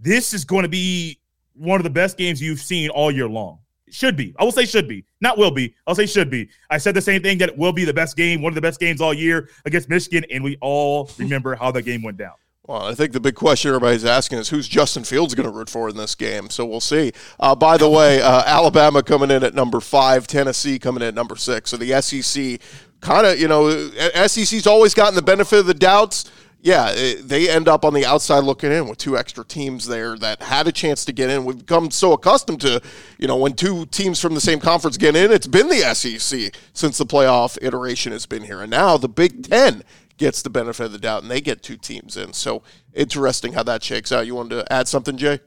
this 0.00 0.34
is 0.34 0.44
going 0.44 0.64
to 0.64 0.68
be 0.68 1.20
one 1.54 1.78
of 1.78 1.84
the 1.84 1.90
best 1.90 2.16
games 2.16 2.42
you've 2.42 2.60
seen 2.60 2.90
all 2.90 3.10
year 3.10 3.28
long. 3.28 3.60
Should 3.90 4.16
be. 4.16 4.34
I 4.38 4.44
will 4.44 4.52
say 4.52 4.66
should 4.66 4.88
be. 4.88 5.04
Not 5.20 5.36
will 5.36 5.50
be. 5.50 5.74
I'll 5.86 5.94
say 5.94 6.06
should 6.06 6.30
be. 6.30 6.48
I 6.70 6.78
said 6.78 6.94
the 6.94 7.00
same 7.00 7.22
thing 7.22 7.38
that 7.38 7.50
it 7.50 7.58
will 7.58 7.72
be 7.72 7.84
the 7.84 7.94
best 7.94 8.16
game, 8.16 8.40
one 8.40 8.50
of 8.50 8.54
the 8.54 8.60
best 8.60 8.78
games 8.78 9.00
all 9.00 9.12
year 9.12 9.48
against 9.64 9.88
Michigan, 9.88 10.24
and 10.30 10.44
we 10.44 10.56
all 10.60 11.10
remember 11.18 11.54
how 11.54 11.70
that 11.72 11.82
game 11.82 12.02
went 12.02 12.16
down. 12.16 12.34
Well, 12.66 12.82
I 12.82 12.94
think 12.94 13.12
the 13.12 13.20
big 13.20 13.34
question 13.34 13.70
everybody's 13.70 14.04
asking 14.04 14.38
is 14.38 14.50
who's 14.50 14.68
Justin 14.68 15.02
Fields 15.02 15.34
going 15.34 15.48
to 15.48 15.54
root 15.54 15.70
for 15.70 15.88
in 15.88 15.96
this 15.96 16.14
game. 16.14 16.50
So 16.50 16.66
we'll 16.66 16.80
see. 16.80 17.12
Uh, 17.38 17.54
by 17.54 17.76
the 17.76 17.88
way, 17.88 18.20
uh, 18.20 18.42
Alabama 18.44 19.02
coming 19.02 19.30
in 19.30 19.42
at 19.42 19.54
number 19.54 19.80
five, 19.80 20.26
Tennessee 20.26 20.78
coming 20.78 21.02
in 21.02 21.08
at 21.08 21.14
number 21.14 21.36
six. 21.36 21.70
So 21.70 21.76
the 21.78 22.00
SEC 22.02 22.60
kind 23.00 23.26
of, 23.26 23.40
you 23.40 23.48
know, 23.48 23.90
SEC's 24.26 24.66
always 24.66 24.94
gotten 24.94 25.14
the 25.14 25.22
benefit 25.22 25.60
of 25.60 25.66
the 25.66 25.74
doubts. 25.74 26.30
Yeah, 26.62 26.90
it, 26.90 27.26
they 27.26 27.48
end 27.48 27.68
up 27.68 27.86
on 27.86 27.94
the 27.94 28.04
outside 28.04 28.44
looking 28.44 28.70
in 28.70 28.86
with 28.86 28.98
two 28.98 29.16
extra 29.16 29.42
teams 29.42 29.86
there 29.86 30.18
that 30.18 30.42
had 30.42 30.68
a 30.68 30.72
chance 30.72 31.06
to 31.06 31.12
get 31.12 31.30
in. 31.30 31.46
We've 31.46 31.58
become 31.58 31.90
so 31.90 32.12
accustomed 32.12 32.60
to, 32.60 32.82
you 33.18 33.26
know, 33.26 33.38
when 33.38 33.54
two 33.54 33.86
teams 33.86 34.20
from 34.20 34.34
the 34.34 34.40
same 34.42 34.60
conference 34.60 34.98
get 34.98 35.16
in, 35.16 35.32
it's 35.32 35.46
been 35.46 35.68
the 35.68 35.94
SEC 35.94 36.54
since 36.74 36.98
the 36.98 37.06
playoff 37.06 37.56
iteration 37.62 38.12
has 38.12 38.26
been 38.26 38.44
here. 38.44 38.60
And 38.60 38.70
now 38.70 38.98
the 38.98 39.08
Big 39.08 39.48
Ten 39.48 39.82
gets 40.20 40.42
the 40.42 40.50
benefit 40.50 40.85
of 40.85 40.92
the 40.92 40.98
doubt, 40.98 41.22
and 41.22 41.30
they 41.30 41.40
get 41.40 41.62
two 41.62 41.76
teams 41.76 42.16
in. 42.16 42.33
So 42.35 42.62
interesting 42.92 43.54
how 43.54 43.64
that 43.64 43.83
shakes 43.83 44.12
out. 44.12 44.26
You 44.26 44.37
wanted 44.37 44.50
to 44.50 44.72
add 44.72 44.87
something, 44.87 45.16
Jay? 45.16 45.40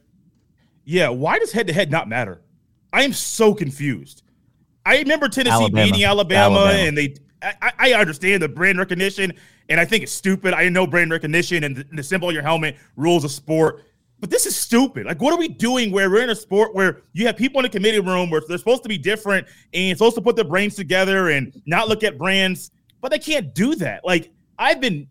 Yeah. 0.83 1.09
Why 1.09 1.39
does 1.39 1.53
head 1.53 1.67
to 1.67 1.73
head 1.73 1.91
not 1.91 2.09
matter? 2.09 2.41
I 2.91 3.03
am 3.03 3.13
so 3.13 3.53
confused. 3.53 4.23
I 4.85 4.97
remember 4.97 5.29
Tennessee 5.29 5.53
Alabama. 5.53 5.85
beating 5.85 6.03
Alabama, 6.03 6.55
Alabama, 6.57 6.79
and 6.79 6.97
they. 6.97 7.15
I, 7.41 7.71
I, 7.77 7.93
understand 7.93 8.41
the 8.41 8.47
brand 8.47 8.79
recognition, 8.79 9.33
and 9.67 9.77
I 9.77 9.83
think 9.83 10.03
it's 10.03 10.13
stupid. 10.13 10.53
I 10.53 10.69
know 10.69 10.87
brand 10.87 11.11
recognition 11.11 11.65
and 11.65 11.75
the, 11.75 11.85
the 11.91 12.03
symbol 12.03 12.29
on 12.29 12.33
your 12.33 12.41
helmet 12.41 12.77
rules 12.95 13.25
of 13.25 13.31
sport. 13.31 13.83
But 14.21 14.29
this 14.29 14.45
is 14.45 14.55
stupid. 14.55 15.05
Like, 15.05 15.21
what 15.21 15.33
are 15.33 15.37
we 15.37 15.49
doing 15.49 15.91
where 15.91 16.09
we're 16.09 16.23
in 16.23 16.29
a 16.29 16.35
sport 16.35 16.73
where 16.73 17.01
you 17.11 17.25
have 17.25 17.35
people 17.35 17.59
in 17.59 17.63
the 17.63 17.69
committee 17.69 17.99
room 17.99 18.29
where 18.29 18.41
they're 18.47 18.57
supposed 18.57 18.83
to 18.83 18.89
be 18.89 18.97
different 18.97 19.45
and 19.73 19.97
supposed 19.97 20.15
to 20.15 20.21
put 20.21 20.37
their 20.37 20.45
brains 20.45 20.75
together 20.75 21.31
and 21.31 21.61
not 21.65 21.89
look 21.89 22.03
at 22.03 22.17
brands, 22.17 22.71
but 23.01 23.11
they 23.11 23.19
can't 23.19 23.53
do 23.53 23.75
that. 23.75 24.05
Like, 24.05 24.31
I've 24.57 24.81
been, 24.81 25.07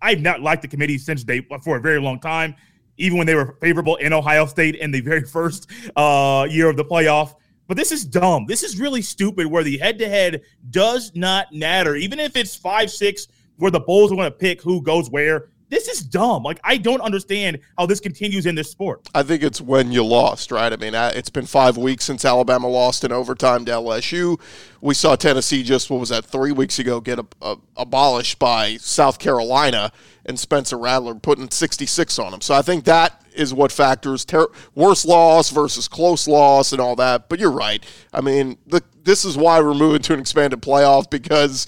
I've 0.00 0.20
not 0.20 0.40
liked 0.40 0.62
the 0.62 0.68
committee 0.68 0.98
since 0.98 1.24
they 1.24 1.46
for 1.62 1.76
a 1.76 1.80
very 1.80 2.00
long 2.00 2.20
time, 2.20 2.54
even 2.96 3.18
when 3.18 3.26
they 3.26 3.34
were 3.34 3.56
favorable 3.60 3.96
in 3.96 4.12
Ohio 4.12 4.46
State 4.46 4.76
in 4.76 4.90
the 4.90 5.00
very 5.00 5.22
first 5.26 5.70
uh, 5.96 6.46
year 6.48 6.68
of 6.68 6.76
the 6.76 6.84
playoff. 6.84 7.34
But 7.68 7.76
this 7.76 7.90
is 7.90 8.04
dumb. 8.04 8.46
This 8.46 8.62
is 8.62 8.78
really 8.78 9.02
stupid 9.02 9.46
where 9.46 9.64
the 9.64 9.76
head 9.78 9.98
to 9.98 10.08
head 10.08 10.42
does 10.70 11.12
not 11.14 11.52
matter. 11.52 11.96
Even 11.96 12.20
if 12.20 12.36
it's 12.36 12.54
five, 12.54 12.90
six, 12.90 13.26
where 13.56 13.70
the 13.70 13.80
Bulls 13.80 14.12
are 14.12 14.16
going 14.16 14.30
to 14.30 14.36
pick 14.36 14.62
who 14.62 14.80
goes 14.82 15.10
where, 15.10 15.48
this 15.68 15.88
is 15.88 16.00
dumb. 16.00 16.42
Like 16.42 16.60
I 16.64 16.76
don't 16.76 17.00
understand 17.00 17.58
how 17.78 17.86
this 17.86 18.00
continues 18.00 18.46
in 18.46 18.54
this 18.54 18.70
sport. 18.70 19.08
I 19.14 19.22
think 19.22 19.42
it's 19.42 19.60
when 19.60 19.92
you 19.92 20.04
lost, 20.04 20.50
right? 20.50 20.72
I 20.72 20.76
mean, 20.76 20.94
it's 20.94 21.30
been 21.30 21.46
five 21.46 21.76
weeks 21.76 22.04
since 22.04 22.24
Alabama 22.24 22.68
lost 22.68 23.04
in 23.04 23.12
overtime 23.12 23.64
to 23.66 23.72
LSU. 23.72 24.40
We 24.80 24.94
saw 24.94 25.16
Tennessee 25.16 25.62
just 25.62 25.90
what 25.90 26.00
was 26.00 26.10
that 26.10 26.24
three 26.24 26.52
weeks 26.52 26.78
ago 26.78 27.00
get 27.00 27.18
a, 27.18 27.26
a, 27.42 27.56
abolished 27.76 28.38
by 28.38 28.76
South 28.76 29.18
Carolina 29.18 29.90
and 30.24 30.38
Spencer 30.38 30.76
Rattler 30.76 31.14
putting 31.14 31.50
66 31.50 32.18
on 32.18 32.32
them. 32.32 32.40
So 32.40 32.54
I 32.54 32.62
think 32.62 32.84
that 32.84 33.22
is 33.34 33.54
what 33.54 33.70
factors 33.70 34.24
ter- 34.24 34.48
worse 34.74 35.04
loss 35.04 35.50
versus 35.50 35.88
close 35.88 36.26
loss 36.26 36.72
and 36.72 36.80
all 36.80 36.96
that. 36.96 37.28
But 37.28 37.38
you're 37.38 37.50
right. 37.50 37.84
I 38.12 38.20
mean, 38.20 38.58
the, 38.66 38.82
this 39.04 39.24
is 39.24 39.36
why 39.36 39.60
we're 39.60 39.74
moving 39.74 40.02
to 40.02 40.14
an 40.14 40.20
expanded 40.20 40.60
playoff 40.62 41.10
because 41.10 41.66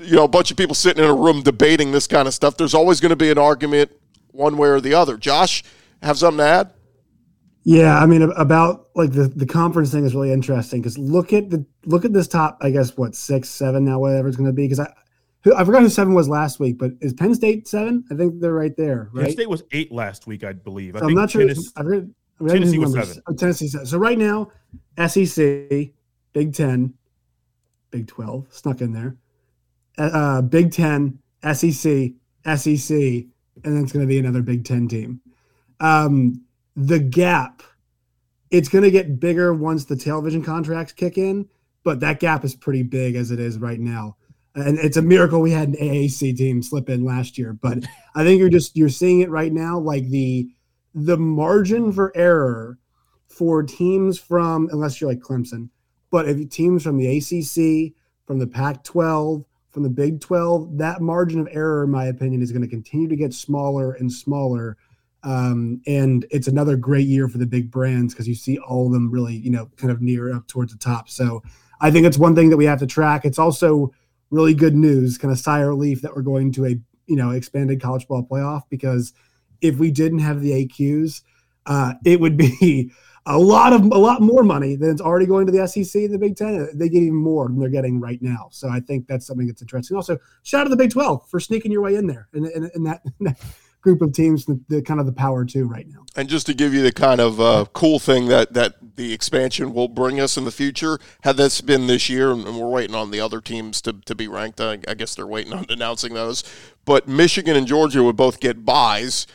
you 0.00 0.16
know 0.16 0.24
a 0.24 0.28
bunch 0.28 0.50
of 0.50 0.56
people 0.56 0.74
sitting 0.74 1.02
in 1.02 1.08
a 1.08 1.14
room 1.14 1.42
debating 1.42 1.92
this 1.92 2.06
kind 2.06 2.28
of 2.28 2.34
stuff. 2.34 2.56
There's 2.56 2.74
always 2.74 3.00
going 3.00 3.10
to 3.10 3.16
be 3.16 3.30
an 3.30 3.38
argument 3.38 3.90
one 4.32 4.56
way 4.56 4.68
or 4.68 4.80
the 4.80 4.94
other. 4.94 5.16
Josh, 5.16 5.62
have 6.02 6.18
something 6.18 6.38
to 6.38 6.44
add? 6.44 6.72
Yeah, 7.64 7.98
I 7.98 8.04
mean 8.04 8.22
about 8.22 8.88
like 8.94 9.12
the 9.12 9.28
the 9.28 9.46
conference 9.46 9.90
thing 9.90 10.04
is 10.04 10.14
really 10.14 10.32
interesting 10.32 10.82
because 10.82 10.98
look 10.98 11.32
at 11.32 11.48
the 11.48 11.64
look 11.86 12.04
at 12.04 12.12
this 12.12 12.28
top. 12.28 12.58
I 12.60 12.70
guess 12.70 12.96
what 12.96 13.14
six, 13.14 13.48
seven 13.48 13.86
now, 13.86 13.98
whatever 13.98 14.28
it's 14.28 14.36
going 14.36 14.48
to 14.48 14.52
be. 14.52 14.68
Because 14.68 14.80
I 14.80 14.92
I 15.56 15.64
forgot 15.64 15.80
who 15.80 15.88
seven 15.88 16.12
was 16.12 16.28
last 16.28 16.60
week, 16.60 16.76
but 16.76 16.92
is 17.00 17.14
Penn 17.14 17.34
State 17.34 17.66
seven? 17.66 18.04
I 18.10 18.16
think 18.16 18.40
they're 18.40 18.52
right 18.52 18.76
there. 18.76 19.08
Right? 19.12 19.24
Penn 19.24 19.32
State 19.32 19.48
was 19.48 19.62
eight 19.72 19.90
last 19.90 20.26
week, 20.26 20.44
I 20.44 20.52
believe. 20.52 20.94
I 20.94 21.00
so 21.00 21.06
I'm 21.06 21.14
not 21.14 21.30
sure. 21.30 21.40
Tennessee, 21.40 21.70
I've 21.76 21.86
heard, 21.86 22.14
I've 22.40 22.48
Tennessee 22.48 22.78
was 22.78 22.92
seven. 22.92 23.22
Oh, 23.26 23.34
Tennessee 23.34 23.68
seven. 23.68 23.86
So 23.86 23.96
right 23.96 24.18
now, 24.18 24.50
SEC, 24.98 25.90
Big 26.34 26.52
Ten, 26.52 26.92
Big 27.90 28.08
Twelve 28.08 28.46
snuck 28.50 28.82
in 28.82 28.92
there 28.92 29.16
uh, 29.98 30.42
Big 30.42 30.72
Ten, 30.72 31.18
SEC, 31.42 32.12
SEC, 32.56 32.96
and 32.96 33.76
then 33.76 33.82
it's 33.82 33.92
going 33.92 34.04
to 34.04 34.06
be 34.06 34.18
another 34.18 34.42
Big 34.42 34.64
Ten 34.64 34.88
team. 34.88 35.20
Um, 35.80 36.44
the 36.76 36.98
gap, 36.98 37.62
it's 38.50 38.68
going 38.68 38.84
to 38.84 38.90
get 38.90 39.20
bigger 39.20 39.54
once 39.54 39.84
the 39.84 39.96
television 39.96 40.42
contracts 40.42 40.92
kick 40.92 41.18
in, 41.18 41.48
but 41.82 42.00
that 42.00 42.20
gap 42.20 42.44
is 42.44 42.54
pretty 42.54 42.82
big 42.82 43.14
as 43.14 43.30
it 43.30 43.40
is 43.40 43.58
right 43.58 43.80
now. 43.80 44.16
And 44.56 44.78
it's 44.78 44.96
a 44.96 45.02
miracle 45.02 45.40
we 45.40 45.50
had 45.50 45.68
an 45.68 45.74
AAC 45.74 46.36
team 46.36 46.62
slip 46.62 46.88
in 46.88 47.04
last 47.04 47.36
year, 47.36 47.52
but 47.52 47.78
I 48.14 48.22
think 48.22 48.38
you're 48.38 48.48
just 48.48 48.76
you're 48.76 48.88
seeing 48.88 49.20
it 49.20 49.30
right 49.30 49.52
now. 49.52 49.78
Like 49.78 50.08
the 50.08 50.48
the 50.94 51.16
margin 51.16 51.92
for 51.92 52.12
error 52.16 52.78
for 53.26 53.64
teams 53.64 54.16
from 54.16 54.68
unless 54.70 55.00
you're 55.00 55.10
like 55.10 55.18
Clemson, 55.18 55.70
but 56.10 56.28
if 56.28 56.48
teams 56.50 56.84
from 56.84 56.98
the 56.98 57.18
ACC, 57.18 57.94
from 58.26 58.38
the 58.38 58.46
Pac-12, 58.46 59.44
from 59.74 59.82
the 59.82 59.90
Big 59.90 60.20
12, 60.20 60.78
that 60.78 61.02
margin 61.02 61.40
of 61.40 61.48
error, 61.50 61.82
in 61.82 61.90
my 61.90 62.06
opinion, 62.06 62.40
is 62.40 62.52
going 62.52 62.62
to 62.62 62.68
continue 62.68 63.08
to 63.08 63.16
get 63.16 63.34
smaller 63.34 63.92
and 63.92 64.10
smaller. 64.10 64.76
Um, 65.24 65.82
and 65.84 66.24
it's 66.30 66.46
another 66.46 66.76
great 66.76 67.08
year 67.08 67.28
for 67.28 67.38
the 67.38 67.46
big 67.46 67.72
brands 67.72 68.14
because 68.14 68.28
you 68.28 68.36
see 68.36 68.56
all 68.58 68.86
of 68.86 68.92
them 68.92 69.10
really, 69.10 69.34
you 69.34 69.50
know, 69.50 69.68
kind 69.76 69.90
of 69.90 70.00
near 70.00 70.32
up 70.32 70.46
towards 70.46 70.72
the 70.72 70.78
top. 70.78 71.08
So 71.08 71.42
I 71.80 71.90
think 71.90 72.06
it's 72.06 72.16
one 72.16 72.36
thing 72.36 72.50
that 72.50 72.56
we 72.56 72.66
have 72.66 72.78
to 72.78 72.86
track. 72.86 73.24
It's 73.24 73.38
also 73.38 73.92
really 74.30 74.54
good 74.54 74.76
news, 74.76 75.18
kind 75.18 75.32
of 75.32 75.38
sigh 75.38 75.60
of 75.60 75.68
relief 75.68 76.02
that 76.02 76.14
we're 76.14 76.22
going 76.22 76.52
to 76.52 76.66
a, 76.66 76.76
you 77.06 77.16
know, 77.16 77.30
expanded 77.30 77.82
college 77.82 78.06
ball 78.06 78.24
playoff 78.24 78.62
because 78.70 79.12
if 79.60 79.76
we 79.78 79.90
didn't 79.90 80.20
have 80.20 80.40
the 80.40 80.66
AQs, 80.66 81.22
uh, 81.66 81.94
it 82.04 82.20
would 82.20 82.36
be 82.36 82.92
a 83.26 83.38
lot 83.38 83.72
of 83.72 83.82
a 83.84 83.98
lot 83.98 84.20
more 84.20 84.42
money 84.42 84.76
than 84.76 84.90
it's 84.90 85.00
already 85.00 85.26
going 85.26 85.46
to 85.46 85.52
the 85.52 85.66
SEC 85.66 86.02
and 86.02 86.12
the 86.12 86.18
Big 86.18 86.36
Ten. 86.36 86.68
They 86.74 86.88
get 86.88 87.02
even 87.02 87.14
more 87.14 87.48
than 87.48 87.58
they're 87.58 87.70
getting 87.70 88.00
right 88.00 88.20
now. 88.20 88.48
So 88.50 88.68
I 88.68 88.80
think 88.80 89.06
that's 89.06 89.26
something 89.26 89.46
that's 89.46 89.62
interesting. 89.62 89.96
Also, 89.96 90.18
shout 90.42 90.62
out 90.62 90.64
to 90.64 90.70
the 90.70 90.76
Big 90.76 90.90
Twelve 90.90 91.28
for 91.28 91.40
sneaking 91.40 91.72
your 91.72 91.80
way 91.80 91.94
in 91.94 92.06
there 92.06 92.28
and 92.34 92.46
in, 92.46 92.84
that, 92.84 93.02
that, 93.20 93.40
group 93.84 94.00
of 94.00 94.14
teams, 94.14 94.46
the, 94.46 94.58
the, 94.68 94.80
kind 94.80 94.98
of 94.98 95.04
the 95.04 95.12
power 95.12 95.44
too 95.44 95.66
right 95.66 95.86
now. 95.86 96.02
And 96.16 96.26
just 96.26 96.46
to 96.46 96.54
give 96.54 96.72
you 96.72 96.82
the 96.82 96.90
kind 96.90 97.20
of 97.20 97.38
uh, 97.38 97.66
cool 97.74 97.98
thing 97.98 98.28
that 98.28 98.54
that 98.54 98.76
the 98.96 99.12
expansion 99.12 99.74
will 99.74 99.88
bring 99.88 100.20
us 100.20 100.36
in 100.36 100.44
the 100.44 100.50
future, 100.50 100.98
had 101.22 101.36
this 101.36 101.60
been 101.60 101.86
this 101.86 102.08
year, 102.08 102.30
and 102.32 102.44
we're 102.44 102.68
waiting 102.68 102.94
on 102.94 103.10
the 103.10 103.20
other 103.20 103.40
teams 103.40 103.80
to 103.82 103.92
to 103.92 104.14
be 104.14 104.26
ranked. 104.26 104.60
I, 104.60 104.78
I 104.88 104.94
guess 104.94 105.14
they're 105.14 105.26
waiting 105.26 105.52
on 105.52 105.66
announcing 105.68 106.14
those. 106.14 106.44
But 106.84 107.08
Michigan 107.08 107.56
and 107.56 107.66
Georgia 107.66 108.02
would 108.02 108.16
both 108.16 108.40
get 108.40 108.64
buys 108.64 109.26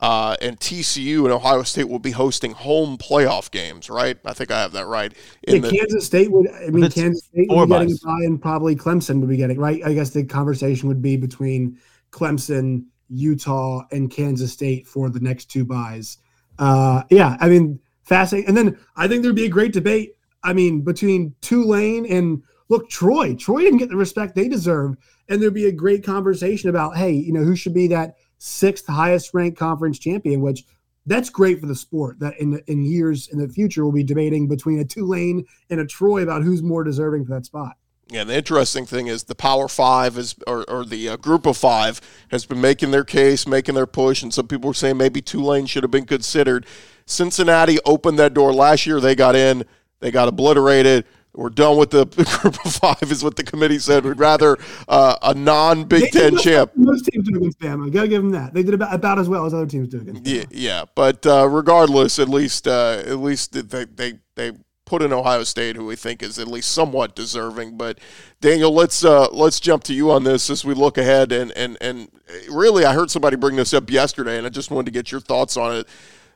uh, 0.00 0.36
and 0.40 0.58
TCU 0.60 1.24
and 1.24 1.32
Ohio 1.32 1.62
State 1.62 1.88
will 1.88 1.98
be 1.98 2.12
hosting 2.12 2.52
home 2.52 2.98
playoff 2.98 3.50
games, 3.50 3.90
right? 3.90 4.16
I 4.24 4.32
think 4.32 4.50
I 4.50 4.60
have 4.60 4.72
that 4.72 4.86
right. 4.86 5.12
In 5.42 5.56
yeah, 5.56 5.60
the, 5.62 5.76
Kansas 5.76 6.06
State 6.06 6.30
would. 6.30 6.48
I 6.50 6.70
mean, 6.70 6.88
Kansas 6.90 7.24
State 7.24 7.48
would 7.48 7.68
be 7.68 7.74
getting 7.74 7.92
a 7.92 8.06
bye, 8.06 8.24
and 8.24 8.40
probably 8.40 8.76
Clemson 8.76 9.20
would 9.20 9.28
be 9.28 9.36
getting 9.36 9.58
right. 9.58 9.82
I 9.84 9.94
guess 9.94 10.10
the 10.10 10.24
conversation 10.24 10.88
would 10.88 11.02
be 11.02 11.16
between 11.16 11.78
Clemson, 12.12 12.84
Utah, 13.08 13.82
and 13.90 14.10
Kansas 14.10 14.52
State 14.52 14.86
for 14.86 15.10
the 15.10 15.20
next 15.20 15.46
two 15.46 15.64
buys. 15.64 16.18
Uh, 16.60 17.02
yeah, 17.10 17.36
I 17.40 17.48
mean, 17.48 17.80
fascinating. 18.02 18.48
And 18.48 18.56
then 18.56 18.78
I 18.96 19.08
think 19.08 19.22
there'd 19.22 19.34
be 19.34 19.46
a 19.46 19.50
great 19.50 19.72
debate. 19.72 20.12
I 20.44 20.52
mean, 20.52 20.82
between 20.82 21.34
Tulane 21.40 22.06
and 22.06 22.42
look, 22.68 22.88
Troy. 22.88 23.34
Troy 23.34 23.62
didn't 23.62 23.78
get 23.78 23.88
the 23.88 23.96
respect 23.96 24.34
they 24.34 24.48
deserve, 24.48 24.96
and 25.28 25.42
there'd 25.42 25.54
be 25.54 25.66
a 25.66 25.72
great 25.72 26.04
conversation 26.04 26.70
about, 26.70 26.96
hey, 26.96 27.10
you 27.10 27.32
know, 27.32 27.42
who 27.42 27.56
should 27.56 27.74
be 27.74 27.88
that 27.88 28.14
sixth 28.38 28.86
highest 28.86 29.34
ranked 29.34 29.58
conference 29.58 29.98
champion, 29.98 30.40
which 30.40 30.64
that's 31.06 31.30
great 31.30 31.60
for 31.60 31.66
the 31.66 31.74
sport. 31.74 32.18
That 32.20 32.38
in 32.38 32.60
in 32.66 32.84
years 32.84 33.28
in 33.28 33.38
the 33.38 33.48
future, 33.48 33.84
we'll 33.84 33.92
be 33.92 34.04
debating 34.04 34.48
between 34.48 34.78
a 34.78 34.84
Tulane 34.84 35.44
and 35.70 35.80
a 35.80 35.86
Troy 35.86 36.22
about 36.22 36.42
who's 36.42 36.62
more 36.62 36.84
deserving 36.84 37.24
for 37.24 37.32
that 37.34 37.46
spot. 37.46 37.76
Yeah, 38.10 38.24
the 38.24 38.34
interesting 38.34 38.86
thing 38.86 39.06
is 39.06 39.24
the 39.24 39.34
Power 39.34 39.68
Five 39.68 40.16
is, 40.16 40.34
or, 40.46 40.64
or 40.70 40.86
the 40.86 41.10
uh, 41.10 41.16
Group 41.16 41.44
of 41.44 41.58
Five 41.58 42.00
has 42.30 42.46
been 42.46 42.60
making 42.60 42.90
their 42.90 43.04
case, 43.04 43.46
making 43.46 43.74
their 43.74 43.86
push, 43.86 44.22
and 44.22 44.32
some 44.32 44.48
people 44.48 44.68
were 44.68 44.74
saying 44.74 44.96
maybe 44.96 45.20
Tulane 45.20 45.66
should 45.66 45.82
have 45.82 45.90
been 45.90 46.06
considered. 46.06 46.64
Cincinnati 47.04 47.78
opened 47.84 48.18
that 48.18 48.32
door 48.32 48.52
last 48.52 48.86
year; 48.86 48.98
they 48.98 49.14
got 49.14 49.36
in, 49.36 49.64
they 50.00 50.10
got 50.10 50.28
obliterated 50.28 51.04
we're 51.34 51.50
done 51.50 51.76
with 51.76 51.90
the, 51.90 52.04
group 52.40 52.64
of 52.64 52.74
five, 52.74 53.10
is 53.10 53.22
what 53.22 53.36
the 53.36 53.44
committee 53.44 53.78
said. 53.78 54.04
We'd 54.04 54.18
rather 54.18 54.58
uh, 54.88 55.16
a 55.22 55.34
non 55.34 55.84
Big 55.84 56.10
Ten 56.10 56.36
champ. 56.36 56.72
Most 56.74 57.06
teams 57.06 57.28
do 57.28 57.36
against 57.36 57.58
Bama. 57.60 57.92
Gotta 57.92 58.08
give 58.08 58.22
them 58.22 58.32
that. 58.32 58.54
They 58.54 58.62
did 58.62 58.74
about, 58.74 58.94
about 58.94 59.18
as 59.18 59.28
well 59.28 59.46
as 59.46 59.54
other 59.54 59.66
teams 59.66 59.88
do 59.88 60.00
against. 60.00 60.24
Bama. 60.24 60.34
Yeah, 60.34 60.44
yeah. 60.50 60.84
But 60.94 61.26
uh, 61.26 61.48
regardless, 61.48 62.18
at 62.18 62.28
least 62.28 62.66
uh, 62.66 63.02
at 63.06 63.18
least 63.18 63.52
they 63.52 63.84
they 63.84 64.18
they 64.34 64.52
put 64.88 65.02
in 65.02 65.12
Ohio 65.12 65.44
State, 65.44 65.76
who 65.76 65.84
we 65.84 65.94
think 65.94 66.22
is 66.22 66.38
at 66.38 66.48
least 66.48 66.72
somewhat 66.72 67.14
deserving. 67.14 67.76
But 67.76 67.98
Daniel, 68.40 68.72
let's 68.72 69.04
uh, 69.04 69.28
let's 69.30 69.60
jump 69.60 69.84
to 69.84 69.94
you 69.94 70.10
on 70.10 70.24
this 70.24 70.50
as 70.50 70.64
we 70.64 70.74
look 70.74 70.98
ahead. 70.98 71.30
And 71.30 71.52
and 71.52 71.76
and 71.80 72.08
really, 72.50 72.84
I 72.84 72.94
heard 72.94 73.10
somebody 73.10 73.36
bring 73.36 73.56
this 73.56 73.72
up 73.72 73.90
yesterday, 73.90 74.38
and 74.38 74.46
I 74.46 74.50
just 74.50 74.70
wanted 74.70 74.86
to 74.86 74.92
get 74.92 75.12
your 75.12 75.20
thoughts 75.20 75.56
on 75.56 75.76
it. 75.76 75.88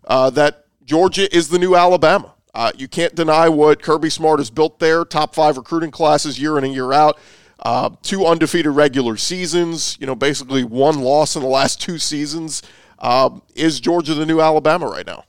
Uh, 0.04 0.30
that 0.30 0.66
Georgia 0.84 1.34
is 1.34 1.48
the 1.48 1.58
new 1.58 1.74
Alabama. 1.74 2.34
Uh, 2.54 2.70
you 2.76 2.86
can't 2.86 3.14
deny 3.14 3.48
what 3.48 3.82
Kirby 3.82 4.10
Smart 4.10 4.38
has 4.38 4.50
built 4.50 4.78
there. 4.78 5.04
Top 5.04 5.34
five 5.34 5.56
recruiting 5.56 5.90
classes 5.90 6.38
year 6.38 6.58
in 6.58 6.64
and 6.64 6.74
year 6.74 6.92
out. 6.92 7.18
Uh, 7.60 7.90
two 8.02 8.26
undefeated 8.26 8.72
regular 8.72 9.16
seasons. 9.16 9.96
You 10.00 10.06
know, 10.06 10.14
basically 10.14 10.64
one 10.64 11.00
loss 11.00 11.36
in 11.36 11.42
the 11.42 11.48
last 11.48 11.80
two 11.80 11.98
seasons. 11.98 12.62
Uh, 12.98 13.40
is 13.54 13.80
Georgia 13.80 14.14
the 14.14 14.26
new 14.26 14.40
Alabama 14.40 14.86
right 14.86 15.06
now? 15.06 15.24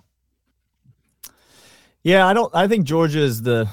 Yeah, 2.03 2.27
I 2.27 2.33
don't. 2.33 2.53
I 2.53 2.67
think 2.67 2.85
Georgia 2.85 3.19
is 3.19 3.41
the. 3.41 3.69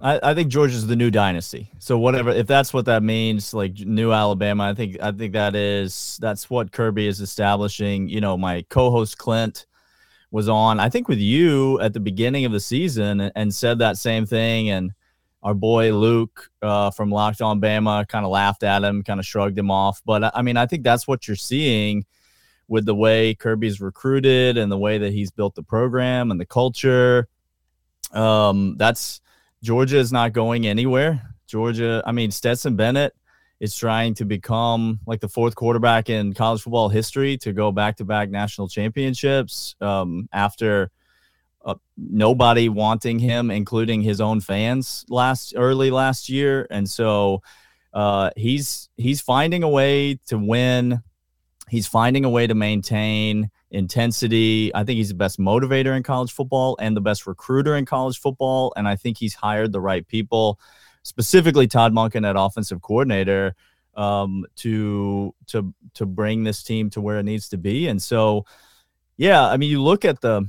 I, 0.00 0.30
I 0.30 0.34
think 0.34 0.48
Georgia 0.48 0.74
is 0.74 0.86
the 0.86 0.96
new 0.96 1.10
dynasty. 1.10 1.70
So 1.78 1.98
whatever, 1.98 2.30
if 2.30 2.46
that's 2.46 2.72
what 2.72 2.86
that 2.86 3.02
means, 3.02 3.52
like 3.52 3.78
new 3.80 4.12
Alabama, 4.12 4.64
I 4.64 4.74
think 4.74 4.96
I 5.02 5.12
think 5.12 5.34
that 5.34 5.54
is 5.54 6.18
that's 6.22 6.48
what 6.48 6.72
Kirby 6.72 7.06
is 7.06 7.20
establishing. 7.20 8.08
You 8.08 8.22
know, 8.22 8.38
my 8.38 8.64
co-host 8.70 9.18
Clint 9.18 9.66
was 10.34 10.48
on, 10.48 10.80
I 10.80 10.88
think, 10.88 11.06
with 11.06 11.20
you 11.20 11.80
at 11.80 11.92
the 11.92 12.00
beginning 12.00 12.44
of 12.44 12.50
the 12.50 12.58
season 12.58 13.20
and, 13.20 13.32
and 13.36 13.54
said 13.54 13.78
that 13.78 13.96
same 13.96 14.26
thing. 14.26 14.68
And 14.68 14.90
our 15.44 15.54
boy 15.54 15.94
Luke 15.94 16.50
uh, 16.60 16.90
from 16.90 17.08
Locked 17.08 17.40
On 17.40 17.60
Bama 17.60 18.08
kind 18.08 18.24
of 18.24 18.32
laughed 18.32 18.64
at 18.64 18.82
him, 18.82 19.04
kind 19.04 19.20
of 19.20 19.24
shrugged 19.24 19.56
him 19.56 19.70
off. 19.70 20.02
But 20.04 20.36
I 20.36 20.42
mean, 20.42 20.56
I 20.56 20.66
think 20.66 20.82
that's 20.82 21.06
what 21.06 21.28
you're 21.28 21.36
seeing 21.36 22.04
with 22.66 22.84
the 22.84 22.96
way 22.96 23.36
Kirby's 23.36 23.80
recruited 23.80 24.58
and 24.58 24.72
the 24.72 24.76
way 24.76 24.98
that 24.98 25.12
he's 25.12 25.30
built 25.30 25.54
the 25.54 25.62
program 25.62 26.32
and 26.32 26.40
the 26.40 26.46
culture. 26.46 27.28
Um, 28.10 28.74
that's 28.76 29.20
Georgia 29.62 29.98
is 29.98 30.10
not 30.10 30.32
going 30.32 30.66
anywhere. 30.66 31.22
Georgia, 31.46 32.02
I 32.04 32.10
mean, 32.10 32.32
Stetson 32.32 32.74
Bennett 32.74 33.14
is 33.64 33.74
trying 33.74 34.12
to 34.12 34.26
become 34.26 35.00
like 35.06 35.20
the 35.20 35.28
fourth 35.28 35.54
quarterback 35.54 36.10
in 36.10 36.34
college 36.34 36.60
football 36.60 36.90
history 36.90 37.38
to 37.38 37.50
go 37.50 37.72
back 37.72 37.96
to 37.96 38.04
back 38.04 38.28
national 38.28 38.68
championships 38.68 39.74
um, 39.80 40.28
after 40.34 40.90
uh, 41.64 41.74
nobody 41.96 42.68
wanting 42.68 43.18
him, 43.18 43.50
including 43.50 44.02
his 44.02 44.20
own 44.20 44.38
fans 44.38 45.06
last 45.08 45.54
early 45.56 45.90
last 45.90 46.28
year. 46.28 46.66
And 46.70 46.86
so 46.86 47.42
uh, 47.94 48.28
he's 48.36 48.90
he's 48.98 49.22
finding 49.22 49.62
a 49.62 49.68
way 49.68 50.16
to 50.26 50.36
win. 50.36 51.00
He's 51.70 51.86
finding 51.86 52.26
a 52.26 52.30
way 52.30 52.46
to 52.46 52.54
maintain 52.54 53.50
intensity. 53.70 54.74
I 54.74 54.84
think 54.84 54.98
he's 54.98 55.08
the 55.08 55.14
best 55.14 55.38
motivator 55.38 55.96
in 55.96 56.02
college 56.02 56.32
football 56.32 56.76
and 56.80 56.94
the 56.94 57.00
best 57.00 57.26
recruiter 57.26 57.76
in 57.76 57.86
college 57.86 58.18
football. 58.18 58.74
And 58.76 58.86
I 58.86 58.96
think 58.96 59.16
he's 59.16 59.32
hired 59.32 59.72
the 59.72 59.80
right 59.80 60.06
people, 60.06 60.60
specifically 61.04 61.68
Todd 61.68 61.92
Monken 61.92 62.28
at 62.28 62.34
offensive 62.36 62.82
coordinator, 62.82 63.54
um, 63.96 64.44
to 64.56 65.34
to 65.46 65.72
to 65.94 66.06
bring 66.06 66.42
this 66.42 66.62
team 66.62 66.90
to 66.90 67.00
where 67.00 67.18
it 67.18 67.22
needs 67.24 67.48
to 67.50 67.56
be. 67.56 67.86
And 67.86 68.02
so, 68.02 68.44
yeah, 69.16 69.46
I 69.46 69.56
mean, 69.56 69.70
you 69.70 69.82
look 69.82 70.04
at 70.04 70.20
the 70.20 70.48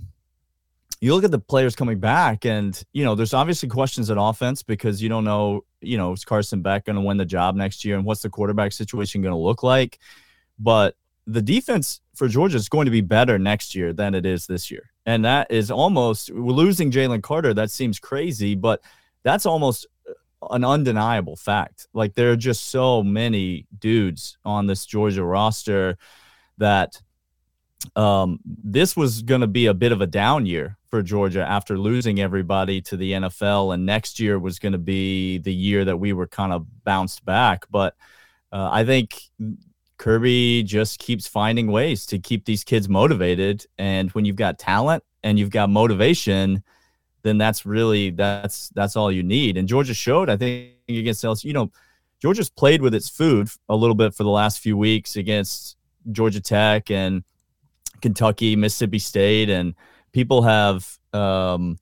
you 1.02 1.14
look 1.14 1.24
at 1.24 1.32
the 1.32 1.40
players 1.40 1.76
coming 1.76 2.00
back, 2.00 2.46
and 2.46 2.82
you 2.94 3.04
know, 3.04 3.16
there's 3.16 3.34
obviously 3.34 3.70
questions 3.70 4.10
at 4.10 4.18
offense 4.20 4.64
because 4.64 5.02
you 5.02 5.10
don't 5.10 5.24
know, 5.24 5.64
you 5.82 5.98
know, 5.98 6.14
is 6.14 6.26
Carson 6.26 6.62
Beck 6.62 6.86
going 6.86 6.96
to 6.96 7.02
win 7.02 7.18
the 7.18 7.26
job 7.26 7.56
next 7.56 7.86
year, 7.86 7.96
and 7.96 8.06
what's 8.06 8.22
the 8.22 8.30
quarterback 8.30 8.72
situation 8.72 9.22
going 9.22 9.34
to 9.34 9.38
look 9.38 9.62
like? 9.62 10.00
But 10.58 10.96
the 11.28 11.42
defense 11.42 12.02
for 12.14 12.28
Georgia 12.28 12.58
is 12.58 12.70
going 12.70 12.86
to 12.86 12.92
be 12.92 13.02
better 13.02 13.38
next 13.38 13.76
year 13.76 13.94
than 13.94 14.16
it 14.16 14.26
is 14.26 14.48
this 14.48 14.72
year. 14.72 14.92
And 15.06 15.26
that 15.26 15.52
is 15.52 15.70
almost 15.70 16.30
losing 16.32 16.92
Jalen 16.92 17.22
Carter. 17.22 17.54
That 17.54 17.72
seems 17.72 18.00
crazy, 18.00 18.56
but 18.56 18.82
that's 19.24 19.46
almost 19.46 19.88
an 20.52 20.64
undeniable 20.64 21.36
fact. 21.36 21.88
Like 21.94 22.14
there 22.16 22.32
are 22.32 22.38
just 22.38 22.70
so 22.70 23.04
many 23.04 23.66
dudes 23.78 24.38
on 24.46 24.68
this 24.68 24.86
Georgia 24.86 25.24
roster 25.24 25.98
that 26.58 27.02
um, 27.96 28.40
this 28.46 28.96
was 28.96 29.22
going 29.22 29.42
to 29.42 29.48
be 29.48 29.68
a 29.68 29.74
bit 29.74 29.92
of 29.92 30.02
a 30.02 30.08
down 30.08 30.46
year 30.46 30.78
for 30.90 31.02
Georgia 31.02 31.46
after 31.48 31.78
losing 31.78 32.20
everybody 32.20 32.82
to 32.82 32.98
the 32.98 33.12
NFL, 33.12 33.74
and 33.74 33.86
next 33.86 34.20
year 34.20 34.40
was 34.40 34.60
going 34.60 34.72
to 34.72 34.80
be 34.80 35.38
the 35.40 35.54
year 35.54 35.86
that 35.86 35.98
we 35.98 36.14
were 36.14 36.28
kind 36.28 36.54
of 36.54 36.66
bounced 36.84 37.26
back. 37.26 37.66
But 37.70 37.96
uh, 38.52 38.70
I 38.72 38.86
think 38.86 39.22
Kirby 39.98 40.64
just 40.64 41.00
keeps 41.00 41.28
finding 41.28 41.72
ways 41.72 42.06
to 42.08 42.20
keep 42.20 42.46
these 42.46 42.64
kids 42.64 42.90
motivated. 42.90 43.66
And 43.78 44.12
when 44.12 44.26
you've 44.26 44.36
got 44.36 44.60
talent 44.60 45.04
and 45.24 45.38
you've 45.38 45.50
got 45.52 45.70
motivation, 45.70 46.64
then 47.26 47.40
that's 47.40 47.66
really 47.66 48.12
that's 48.12 48.70
that's 48.70 48.96
all 48.96 49.12
you 49.12 49.24
need. 49.24 49.58
And 49.58 49.68
Georgia 49.68 49.96
showed, 49.96 50.30
I 50.30 50.38
think, 50.38 50.74
against 50.88 51.24
LSU. 51.24 51.46
You 51.46 51.54
know, 51.54 51.72
Georgia's 52.22 52.52
played 52.52 52.84
with 52.84 52.94
its 52.94 53.10
food 53.10 53.50
a 53.68 53.76
little 53.76 53.96
bit 53.96 54.14
for 54.14 54.24
the 54.24 54.30
last 54.30 54.60
few 54.60 54.78
weeks 54.78 55.16
against 55.16 55.76
Georgia 56.12 56.40
Tech 56.40 56.92
and 56.92 57.24
Kentucky, 58.00 58.56
Mississippi 58.56 59.00
State, 59.00 59.50
and 59.50 59.74
people 60.12 60.44
have 60.44 60.88
um, 61.14 61.80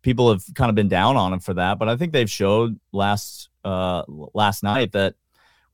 people 0.00 0.30
have 0.30 0.42
kind 0.54 0.70
of 0.70 0.74
been 0.74 0.88
down 0.88 1.18
on 1.18 1.30
them 1.30 1.40
for 1.40 1.52
that. 1.52 1.78
But 1.78 1.90
I 1.90 1.96
think 1.96 2.14
they've 2.14 2.30
showed 2.30 2.80
last 2.90 3.50
uh, 3.66 4.04
last 4.08 4.62
night 4.62 4.92
that 4.92 5.14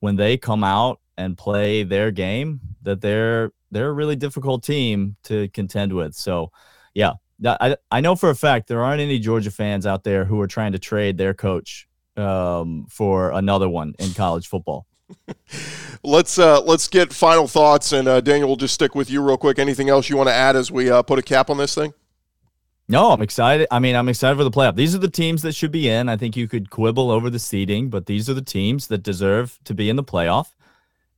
when 0.01 0.17
they 0.17 0.35
come 0.35 0.65
out 0.65 0.99
and 1.17 1.37
play 1.37 1.83
their 1.83 2.11
game 2.11 2.59
that 2.81 2.99
they're 2.99 3.53
they're 3.71 3.87
a 3.87 3.93
really 3.93 4.17
difficult 4.17 4.63
team 4.63 5.15
to 5.23 5.47
contend 5.49 5.93
with. 5.93 6.13
So, 6.13 6.51
yeah, 6.93 7.13
I 7.45 7.77
I 7.89 8.01
know 8.01 8.15
for 8.15 8.29
a 8.29 8.35
fact 8.35 8.67
there 8.67 8.83
aren't 8.83 9.01
any 9.01 9.19
Georgia 9.19 9.51
fans 9.51 9.85
out 9.85 10.03
there 10.03 10.25
who 10.25 10.39
are 10.41 10.47
trying 10.47 10.73
to 10.73 10.79
trade 10.79 11.17
their 11.17 11.33
coach 11.33 11.87
um, 12.17 12.85
for 12.89 13.31
another 13.31 13.69
one 13.69 13.93
in 13.99 14.13
college 14.13 14.47
football. 14.47 14.85
let's 16.03 16.39
uh, 16.39 16.61
let's 16.61 16.87
get 16.87 17.11
final 17.13 17.47
thoughts, 17.47 17.91
and 17.91 18.07
uh, 18.07 18.21
Daniel, 18.21 18.47
we'll 18.47 18.55
just 18.55 18.73
stick 18.73 18.95
with 18.95 19.09
you 19.09 19.21
real 19.21 19.37
quick. 19.37 19.59
Anything 19.59 19.89
else 19.89 20.09
you 20.09 20.17
want 20.17 20.29
to 20.29 20.33
add 20.33 20.55
as 20.55 20.71
we 20.71 20.89
uh, 20.89 21.01
put 21.01 21.19
a 21.19 21.23
cap 21.23 21.49
on 21.49 21.57
this 21.57 21.75
thing? 21.75 21.93
No, 22.87 23.11
I'm 23.11 23.21
excited. 23.21 23.67
I 23.71 23.79
mean, 23.79 23.95
I'm 23.95 24.09
excited 24.09 24.37
for 24.37 24.43
the 24.43 24.51
playoff. 24.51 24.75
These 24.75 24.93
are 24.93 24.99
the 24.99 25.09
teams 25.09 25.43
that 25.43 25.53
should 25.53 25.71
be 25.71 25.87
in. 25.87 26.09
I 26.09 26.17
think 26.17 26.35
you 26.35 26.47
could 26.47 26.69
quibble 26.69 27.09
over 27.09 27.29
the 27.29 27.39
seeding, 27.39 27.89
but 27.89 28.05
these 28.05 28.29
are 28.29 28.33
the 28.33 28.41
teams 28.41 28.87
that 28.87 29.01
deserve 29.01 29.59
to 29.63 29.73
be 29.73 29.89
in 29.89 29.95
the 29.95 30.03
playoff 30.03 30.47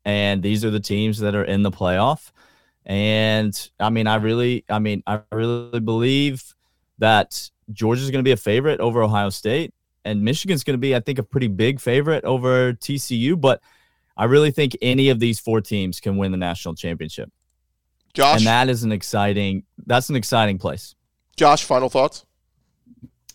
and 0.06 0.44
these 0.44 0.66
are 0.66 0.70
the 0.70 0.80
teams 0.80 1.20
that 1.20 1.36
are 1.36 1.44
in 1.44 1.64
the 1.64 1.72
playoff. 1.72 2.32
And 2.86 3.70
I 3.80 3.90
mean, 3.90 4.08
I 4.08 4.16
really, 4.16 4.66
I 4.70 4.80
mean, 4.80 5.04
I 5.08 5.22
really 5.32 5.80
believe 5.80 6.54
that 7.00 7.50
Georgia's 7.72 8.12
going 8.12 8.20
to 8.20 8.28
be 8.28 8.32
a 8.32 8.38
favorite 8.38 8.80
over 8.80 9.02
Ohio 9.02 9.30
State, 9.30 9.74
and 10.04 10.22
Michigan's 10.24 10.64
going 10.64 10.76
to 10.76 10.82
be, 10.82 10.96
I 10.96 11.00
think, 11.00 11.20
a 11.20 11.24
pretty 11.24 11.48
big 11.48 11.80
favorite 11.80 12.26
over 12.26 12.74
TCU. 12.74 13.40
But 13.40 13.62
I 14.18 14.26
really 14.26 14.52
think 14.52 14.78
any 14.82 15.10
of 15.10 15.20
these 15.20 15.40
four 15.40 15.62
teams 15.62 16.00
can 16.00 16.18
win 16.18 16.32
the 16.32 16.38
national 16.38 16.76
championship. 16.76 17.32
Josh, 18.14 18.40
and 18.40 18.48
that 18.48 18.70
is 18.70 18.84
an 18.84 18.92
exciting. 18.92 19.64
That's 19.86 20.10
an 20.10 20.16
exciting 20.16 20.60
place. 20.60 20.96
Josh, 21.36 21.64
final 21.64 21.90
thoughts. 21.90 22.26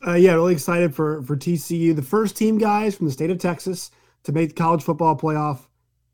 Uh, 0.06 0.14
yeah, 0.14 0.32
really 0.32 0.52
excited 0.52 0.94
for 0.94 1.22
for 1.22 1.36
TCU, 1.36 1.96
the 1.96 2.02
first 2.02 2.36
team 2.36 2.58
guys 2.58 2.94
from 2.94 3.06
the 3.06 3.12
state 3.12 3.30
of 3.30 3.38
Texas 3.38 3.90
to 4.24 4.32
make 4.32 4.50
the 4.50 4.54
college 4.54 4.82
football 4.82 5.16
playoff. 5.16 5.66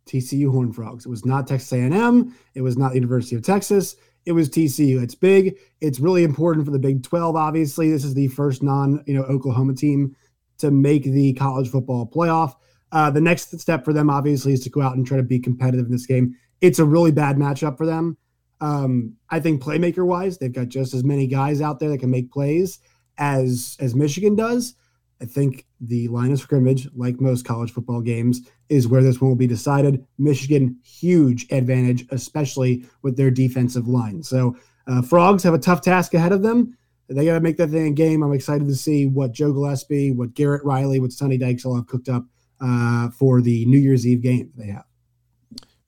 TCU 0.07 0.51
Horned 0.51 0.75
Frogs. 0.75 1.07
It 1.07 1.11
was 1.11 1.25
not 1.25 1.47
Texas 1.47 1.73
A&M. 1.73 2.35
It 2.55 2.61
was 2.61 2.77
not 2.77 2.91
the 2.91 2.97
University 2.97 3.37
of 3.37 3.43
Texas. 3.43 3.97
It 4.27 4.33
was 4.33 4.49
TCU. 4.49 5.03
It's 5.03 5.15
big. 5.15 5.57
It's 5.81 6.01
really 6.01 6.25
important 6.25 6.65
for 6.65 6.73
the 6.73 6.79
Big 6.79 7.03
12. 7.03 7.37
Obviously, 7.37 7.91
this 7.91 8.05
is 8.05 8.15
the 8.15 8.29
first 8.29 8.63
non, 8.63 9.03
you 9.07 9.15
know, 9.15 9.25
Oklahoma 9.25 9.75
team 9.75 10.17
to 10.59 10.71
make 10.71 11.05
the 11.05 11.33
college 11.35 11.69
football 11.69 12.07
playoff. 12.07 12.55
Uh, 12.93 13.11
the 13.11 13.21
next 13.21 13.59
step 13.59 13.85
for 13.85 13.93
them, 13.93 14.09
obviously, 14.09 14.53
is 14.53 14.61
to 14.61 14.71
go 14.71 14.81
out 14.81 14.97
and 14.97 15.07
try 15.07 15.17
to 15.17 15.23
be 15.23 15.39
competitive 15.39 15.87
in 15.87 15.93
this 15.93 16.07
game. 16.07 16.37
It's 16.61 16.79
a 16.79 16.85
really 16.85 17.13
bad 17.13 17.37
matchup 17.37 17.77
for 17.77 17.87
them. 17.87 18.17
Um, 18.61 19.17
I 19.31 19.41
think 19.41 19.63
playmaker 19.63 20.07
wise, 20.07 20.39
they've 20.39 20.53
got 20.53 20.69
just 20.69 20.95
as 20.95 21.05
many 21.05 21.27
guys 21.27 21.61
out 21.61 21.81
there 21.81 21.91
that 21.91 21.99
can 21.99 22.11
make 22.11 22.31
plays 22.31 22.79
as 23.19 23.77
as 23.81 23.95
Michigan 23.95 24.37
does. 24.37 24.75
I 25.21 25.27
think 25.27 25.67
the 25.81 26.09
line 26.09 26.33
of 26.33 26.39
scrimmage, 26.39 26.89
like 26.95 27.21
most 27.21 27.45
college 27.45 27.73
football 27.73 28.01
games, 28.01 28.49
is 28.69 28.89
where 28.89 29.03
this 29.03 29.21
one 29.21 29.29
will 29.31 29.37
be 29.37 29.47
decided. 29.47 30.05
Michigan, 30.19 30.79
huge 30.83 31.47
advantage, 31.51 32.07
especially 32.11 32.85
with 33.03 33.17
their 33.17 33.31
defensive 33.31 33.89
line. 33.89 34.23
So, 34.23 34.57
uh, 34.87 35.03
Frogs 35.03 35.43
have 35.43 35.55
a 35.55 35.59
tough 35.59 35.81
task 35.81 36.15
ahead 36.15 36.33
of 36.33 36.43
them. 36.43 36.77
They 37.09 37.27
got 37.27 37.35
to 37.35 37.41
make 37.41 37.59
that 37.59 37.69
thing 37.71 37.87
a 37.87 37.91
game. 37.91 38.23
I'm 38.23 38.33
excited 38.33 38.67
to 38.67 38.75
see 38.75 39.07
what 39.07 39.33
Joe 39.33 39.53
Gillespie, 39.53 40.11
what 40.11 40.35
Garrett 40.35 40.65
Riley, 40.65 41.01
what 41.01 41.13
Sonny 41.13 41.37
Dykes 41.37 41.65
all 41.65 41.77
have 41.77 41.87
cooked 41.87 42.09
up 42.09 42.25
uh, 42.61 43.11
for 43.11 43.43
the 43.43 43.67
New 43.67 43.79
Year's 43.79 44.07
Eve 44.07 44.23
game 44.23 44.51
they 44.57 44.69
have. 44.69 44.85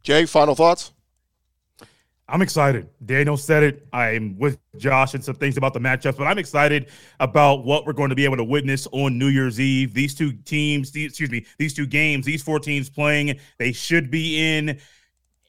Jay, 0.02 0.26
final 0.26 0.54
thoughts? 0.54 0.92
I'm 2.28 2.42
excited. 2.42 2.88
Daniel 3.04 3.36
said 3.36 3.62
it. 3.62 3.86
I'm 3.92 4.36
with 4.36 4.58
Josh 4.78 5.14
and 5.14 5.24
some 5.24 5.36
things 5.36 5.56
about 5.56 5.74
the 5.74 5.78
matchups, 5.78 6.16
but 6.16 6.24
I'm 6.24 6.38
excited 6.38 6.88
about 7.20 7.64
what 7.64 7.86
we're 7.86 7.92
going 7.92 8.10
to 8.10 8.16
be 8.16 8.24
able 8.24 8.36
to 8.36 8.44
witness 8.44 8.88
on 8.90 9.16
New 9.16 9.28
Year's 9.28 9.60
Eve. 9.60 9.94
These 9.94 10.14
two 10.16 10.32
teams, 10.32 10.90
these, 10.90 11.10
excuse 11.10 11.30
me, 11.30 11.46
these 11.56 11.72
two 11.72 11.86
games, 11.86 12.26
these 12.26 12.42
four 12.42 12.58
teams 12.58 12.90
playing, 12.90 13.38
they 13.58 13.70
should 13.70 14.10
be 14.10 14.56
in. 14.56 14.80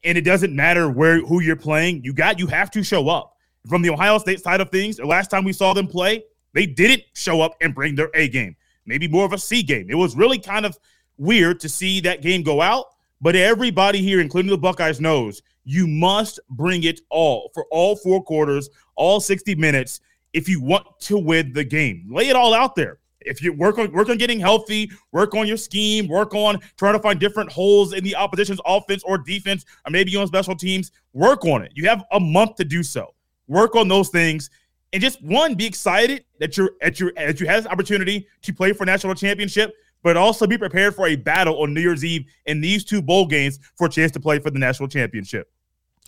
And 0.04 0.18
it 0.20 0.22
doesn't 0.22 0.56
matter 0.56 0.92
where 0.92 1.20
who 1.26 1.42
you're 1.42 1.56
playing. 1.56 2.04
You 2.04 2.14
got 2.14 2.38
you 2.38 2.46
have 2.48 2.70
to 2.72 2.84
show 2.84 3.10
up. 3.10 3.36
From 3.68 3.82
the 3.82 3.90
Ohio 3.90 4.20
State 4.20 4.40
side 4.42 4.62
of 4.62 4.70
things, 4.70 4.98
the 4.98 5.06
last 5.06 5.32
time 5.32 5.44
we 5.44 5.54
saw 5.54 5.74
them 5.74 5.88
play, 5.88 6.24
they 6.54 6.68
didn't 6.68 7.04
show 7.14 7.42
up 7.42 7.56
and 7.60 7.74
bring 7.74 7.96
their 7.96 8.12
A 8.14 8.30
game. 8.30 8.56
Maybe 8.86 9.08
more 9.08 9.26
of 9.26 9.34
a 9.34 9.38
C 9.40 9.64
game. 9.64 9.88
It 9.90 9.96
was 9.96 10.16
really 10.16 10.38
kind 10.38 10.66
of 10.66 10.78
weird 11.18 11.60
to 11.62 11.70
see 11.70 12.00
that 12.02 12.22
game 12.22 12.44
go 12.44 12.62
out. 12.62 12.86
But 13.20 13.36
everybody 13.36 14.02
here, 14.04 14.22
including 14.22 14.52
the 14.52 14.58
Buckeyes, 14.60 15.02
knows 15.02 15.42
you 15.68 15.86
must 15.88 16.40
bring 16.50 16.84
it 16.84 17.02
all 17.10 17.52
for 17.54 17.66
all 17.72 17.96
four 17.96 18.24
quarters, 18.24 18.70
all 18.96 19.20
60 19.20 19.56
minutes 19.56 20.00
if 20.34 20.48
you 20.48 20.62
want 20.62 20.86
to 21.02 21.18
win 21.18 21.52
the 21.54 21.64
game. 21.64 22.08
Lay 22.10 22.30
it 22.30 22.36
all 22.36 22.54
out 22.54 22.76
there. 22.76 23.00
If 23.22 23.42
you 23.42 23.52
work 23.52 23.78
on 23.78 23.92
work 23.92 24.10
on 24.10 24.18
getting 24.18 24.40
healthy, 24.40 24.90
work 25.12 25.36
on 25.36 25.48
your 25.48 25.58
scheme, 25.58 26.08
work 26.08 26.34
on 26.34 26.60
trying 26.78 26.94
to 26.94 27.00
find 27.00 27.20
different 27.20 27.52
holes 27.52 27.94
in 27.94 28.04
the 28.04 28.16
opposition's 28.16 28.62
offense 28.66 29.04
or 29.04 29.18
defense, 29.18 29.66
or 29.86 29.92
maybe 29.92 30.16
on 30.16 30.26
special 30.28 30.56
teams, 30.56 30.92
work 31.12 31.44
on 31.46 31.62
it. 31.64 31.74
You 31.76 31.90
have 31.90 32.06
a 32.14 32.20
month 32.20 32.56
to 32.56 32.64
do 32.64 32.84
so. 32.84 33.14
Work 33.48 33.76
on 33.76 33.90
those 33.90 34.10
things 34.10 34.50
and 34.94 35.02
just 35.02 35.22
one 35.22 35.56
be 35.56 35.66
excited 35.66 36.24
that 36.40 36.58
you're 36.58 36.72
at 36.82 37.00
your 37.00 37.12
as 37.18 37.40
you 37.40 37.48
have 37.48 37.64
this 37.64 37.72
opportunity 37.72 38.28
to 38.42 38.54
play 38.54 38.74
for 38.74 38.86
national 38.86 39.14
championship 39.16 39.76
but 40.04 40.16
also 40.16 40.48
be 40.48 40.58
prepared 40.58 40.96
for 40.96 41.08
a 41.08 41.16
battle 41.16 41.62
on 41.62 41.74
new 41.74 41.82
year's 41.82 42.06
eve 42.06 42.26
in 42.46 42.62
these 42.62 42.86
two 42.86 43.02
bowl 43.02 43.26
games 43.26 43.60
for 43.76 43.88
a 43.88 43.90
chance 43.90 44.12
to 44.12 44.20
play 44.20 44.40
for 44.40 44.50
the 44.50 44.60
national 44.60 44.88
championship 44.88 45.52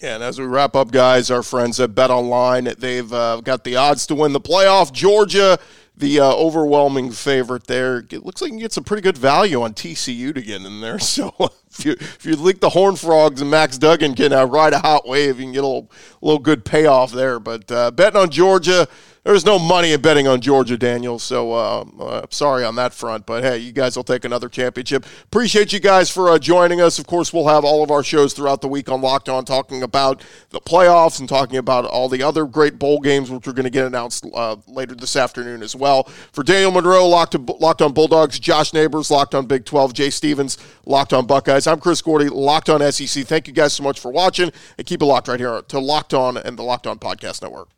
Yeah, 0.02 0.16
and 0.16 0.24
as 0.24 0.39
we 0.39 0.45
wrap 0.45 0.78
up, 0.78 0.91
guys, 0.91 1.30
our 1.30 1.43
friends 1.43 1.78
at 1.82 1.93
Bet 1.93 2.10
Online, 2.10 2.74
they've 2.78 3.12
uh, 3.12 3.41
got 3.41 3.66
the 3.66 3.76
odds 3.76 4.08
to 4.08 4.16
win 4.16 4.32
the 4.32 4.39
playoff. 4.39 4.93
Georgia, 4.93 5.60
the 5.97 6.22
uh, 6.22 6.32
overwhelming 6.32 7.12
favorite 7.12 7.68
there. 7.68 7.97
It 7.97 8.26
looks 8.26 8.41
like 8.41 8.50
you 8.50 8.54
can 8.54 8.62
get 8.62 8.72
some 8.72 8.86
pretty 8.86 9.02
good 9.02 9.18
value 9.18 9.62
on 9.62 9.74
TCU 9.74 10.34
to 10.34 10.41
get 10.41 10.62
in 10.62 10.80
there. 10.80 11.00
So 11.10 11.34
if 11.70 11.86
you 11.86 11.91
if 12.00 12.26
you 12.26 12.36
link 12.38 12.62
the 12.62 12.70
Horn 12.70 12.95
Frogs 12.95 13.41
and 13.41 13.52
Max 13.52 13.78
Duggan 13.78 14.16
can 14.16 14.32
uh, 14.32 14.45
ride 14.45 14.72
a 14.74 14.80
hot 14.80 15.06
wave, 15.06 15.38
you 15.38 15.45
can 15.45 15.52
get 15.52 15.64
a 15.64 15.68
little, 15.68 15.91
little 16.22 16.39
good 16.39 16.64
payoff 16.64 17.12
there. 17.12 17.39
But 17.39 17.70
uh, 17.70 17.91
betting 17.91 18.22
on 18.22 18.30
Georgia 18.30 18.88
there's 19.30 19.46
no 19.46 19.60
money 19.60 19.92
in 19.92 20.02
betting 20.02 20.28
on 20.28 20.42
Georgia, 20.42 20.76
Daniel. 20.76 21.20
So 21.20 21.54
uh, 21.54 21.86
uh, 22.00 22.26
sorry 22.32 22.66
on 22.66 22.74
that 22.78 22.96
front. 22.96 23.28
But 23.28 23.44
hey, 23.44 23.60
you 23.60 23.72
guys 23.72 23.96
will 23.96 24.04
take 24.04 24.26
another 24.26 24.50
championship. 24.50 25.06
Appreciate 25.26 25.72
you 25.72 25.80
guys 25.80 26.10
for 26.10 26.32
uh, 26.32 26.40
joining 26.40 26.82
us. 26.82 26.98
Of 26.98 27.06
course, 27.06 27.32
we'll 27.32 27.48
have 27.48 27.64
all 27.64 27.84
of 27.84 27.92
our 27.92 28.02
shows 28.02 28.34
throughout 28.34 28.62
the 28.62 28.68
week 28.68 28.90
on 28.90 29.02
Locked 29.02 29.30
On 29.30 29.46
talking 29.46 29.84
about 29.84 30.24
the 30.50 30.60
playoffs 30.60 31.20
and 31.20 31.30
talking 31.30 31.58
about 31.58 31.86
all 31.86 32.10
the 32.10 32.24
other 32.24 32.46
great 32.46 32.80
bowl 32.80 33.00
games, 33.02 33.30
which 33.30 33.48
are 33.48 33.54
going 33.54 33.66
to 33.66 33.70
get 33.70 33.86
announced 33.86 34.26
uh, 34.34 34.56
later 34.66 34.96
this 34.96 35.16
afternoon 35.16 35.62
as 35.62 35.76
well. 35.76 36.06
For 36.32 36.44
Daniel 36.44 36.72
Monroe, 36.72 37.08
Locked, 37.08 37.36
Locked 37.62 37.84
On 37.84 37.94
Bulldogs, 37.94 38.40
Josh 38.40 38.74
Neighbors, 38.74 39.12
Locked 39.12 39.36
On 39.36 39.46
Big 39.46 39.64
12, 39.64 39.94
Jay 39.94 40.10
Stevens, 40.10 40.58
Locked 40.88 41.14
On 41.14 41.28
Buckeyes. 41.28 41.68
I'm 41.68 41.80
Chris 41.80 42.02
Gordy, 42.02 42.30
Locked 42.30 42.70
On 42.70 42.92
SEC. 42.92 43.28
Thank 43.28 43.48
you 43.48 43.54
guys 43.54 43.74
so 43.74 43.84
much 43.84 44.00
for 44.00 44.12
watching 44.12 44.52
and 44.80 44.88
keep 44.88 45.04
it 45.04 45.06
locked 45.06 45.28
right 45.28 45.40
here 45.40 45.62
to 45.62 45.78
Locked 45.78 46.16
On 46.16 46.36
and 46.36 46.58
the 46.58 46.64
Locked 46.64 46.88
On 46.88 46.98
Podcast 46.98 47.44
Network. 47.44 47.70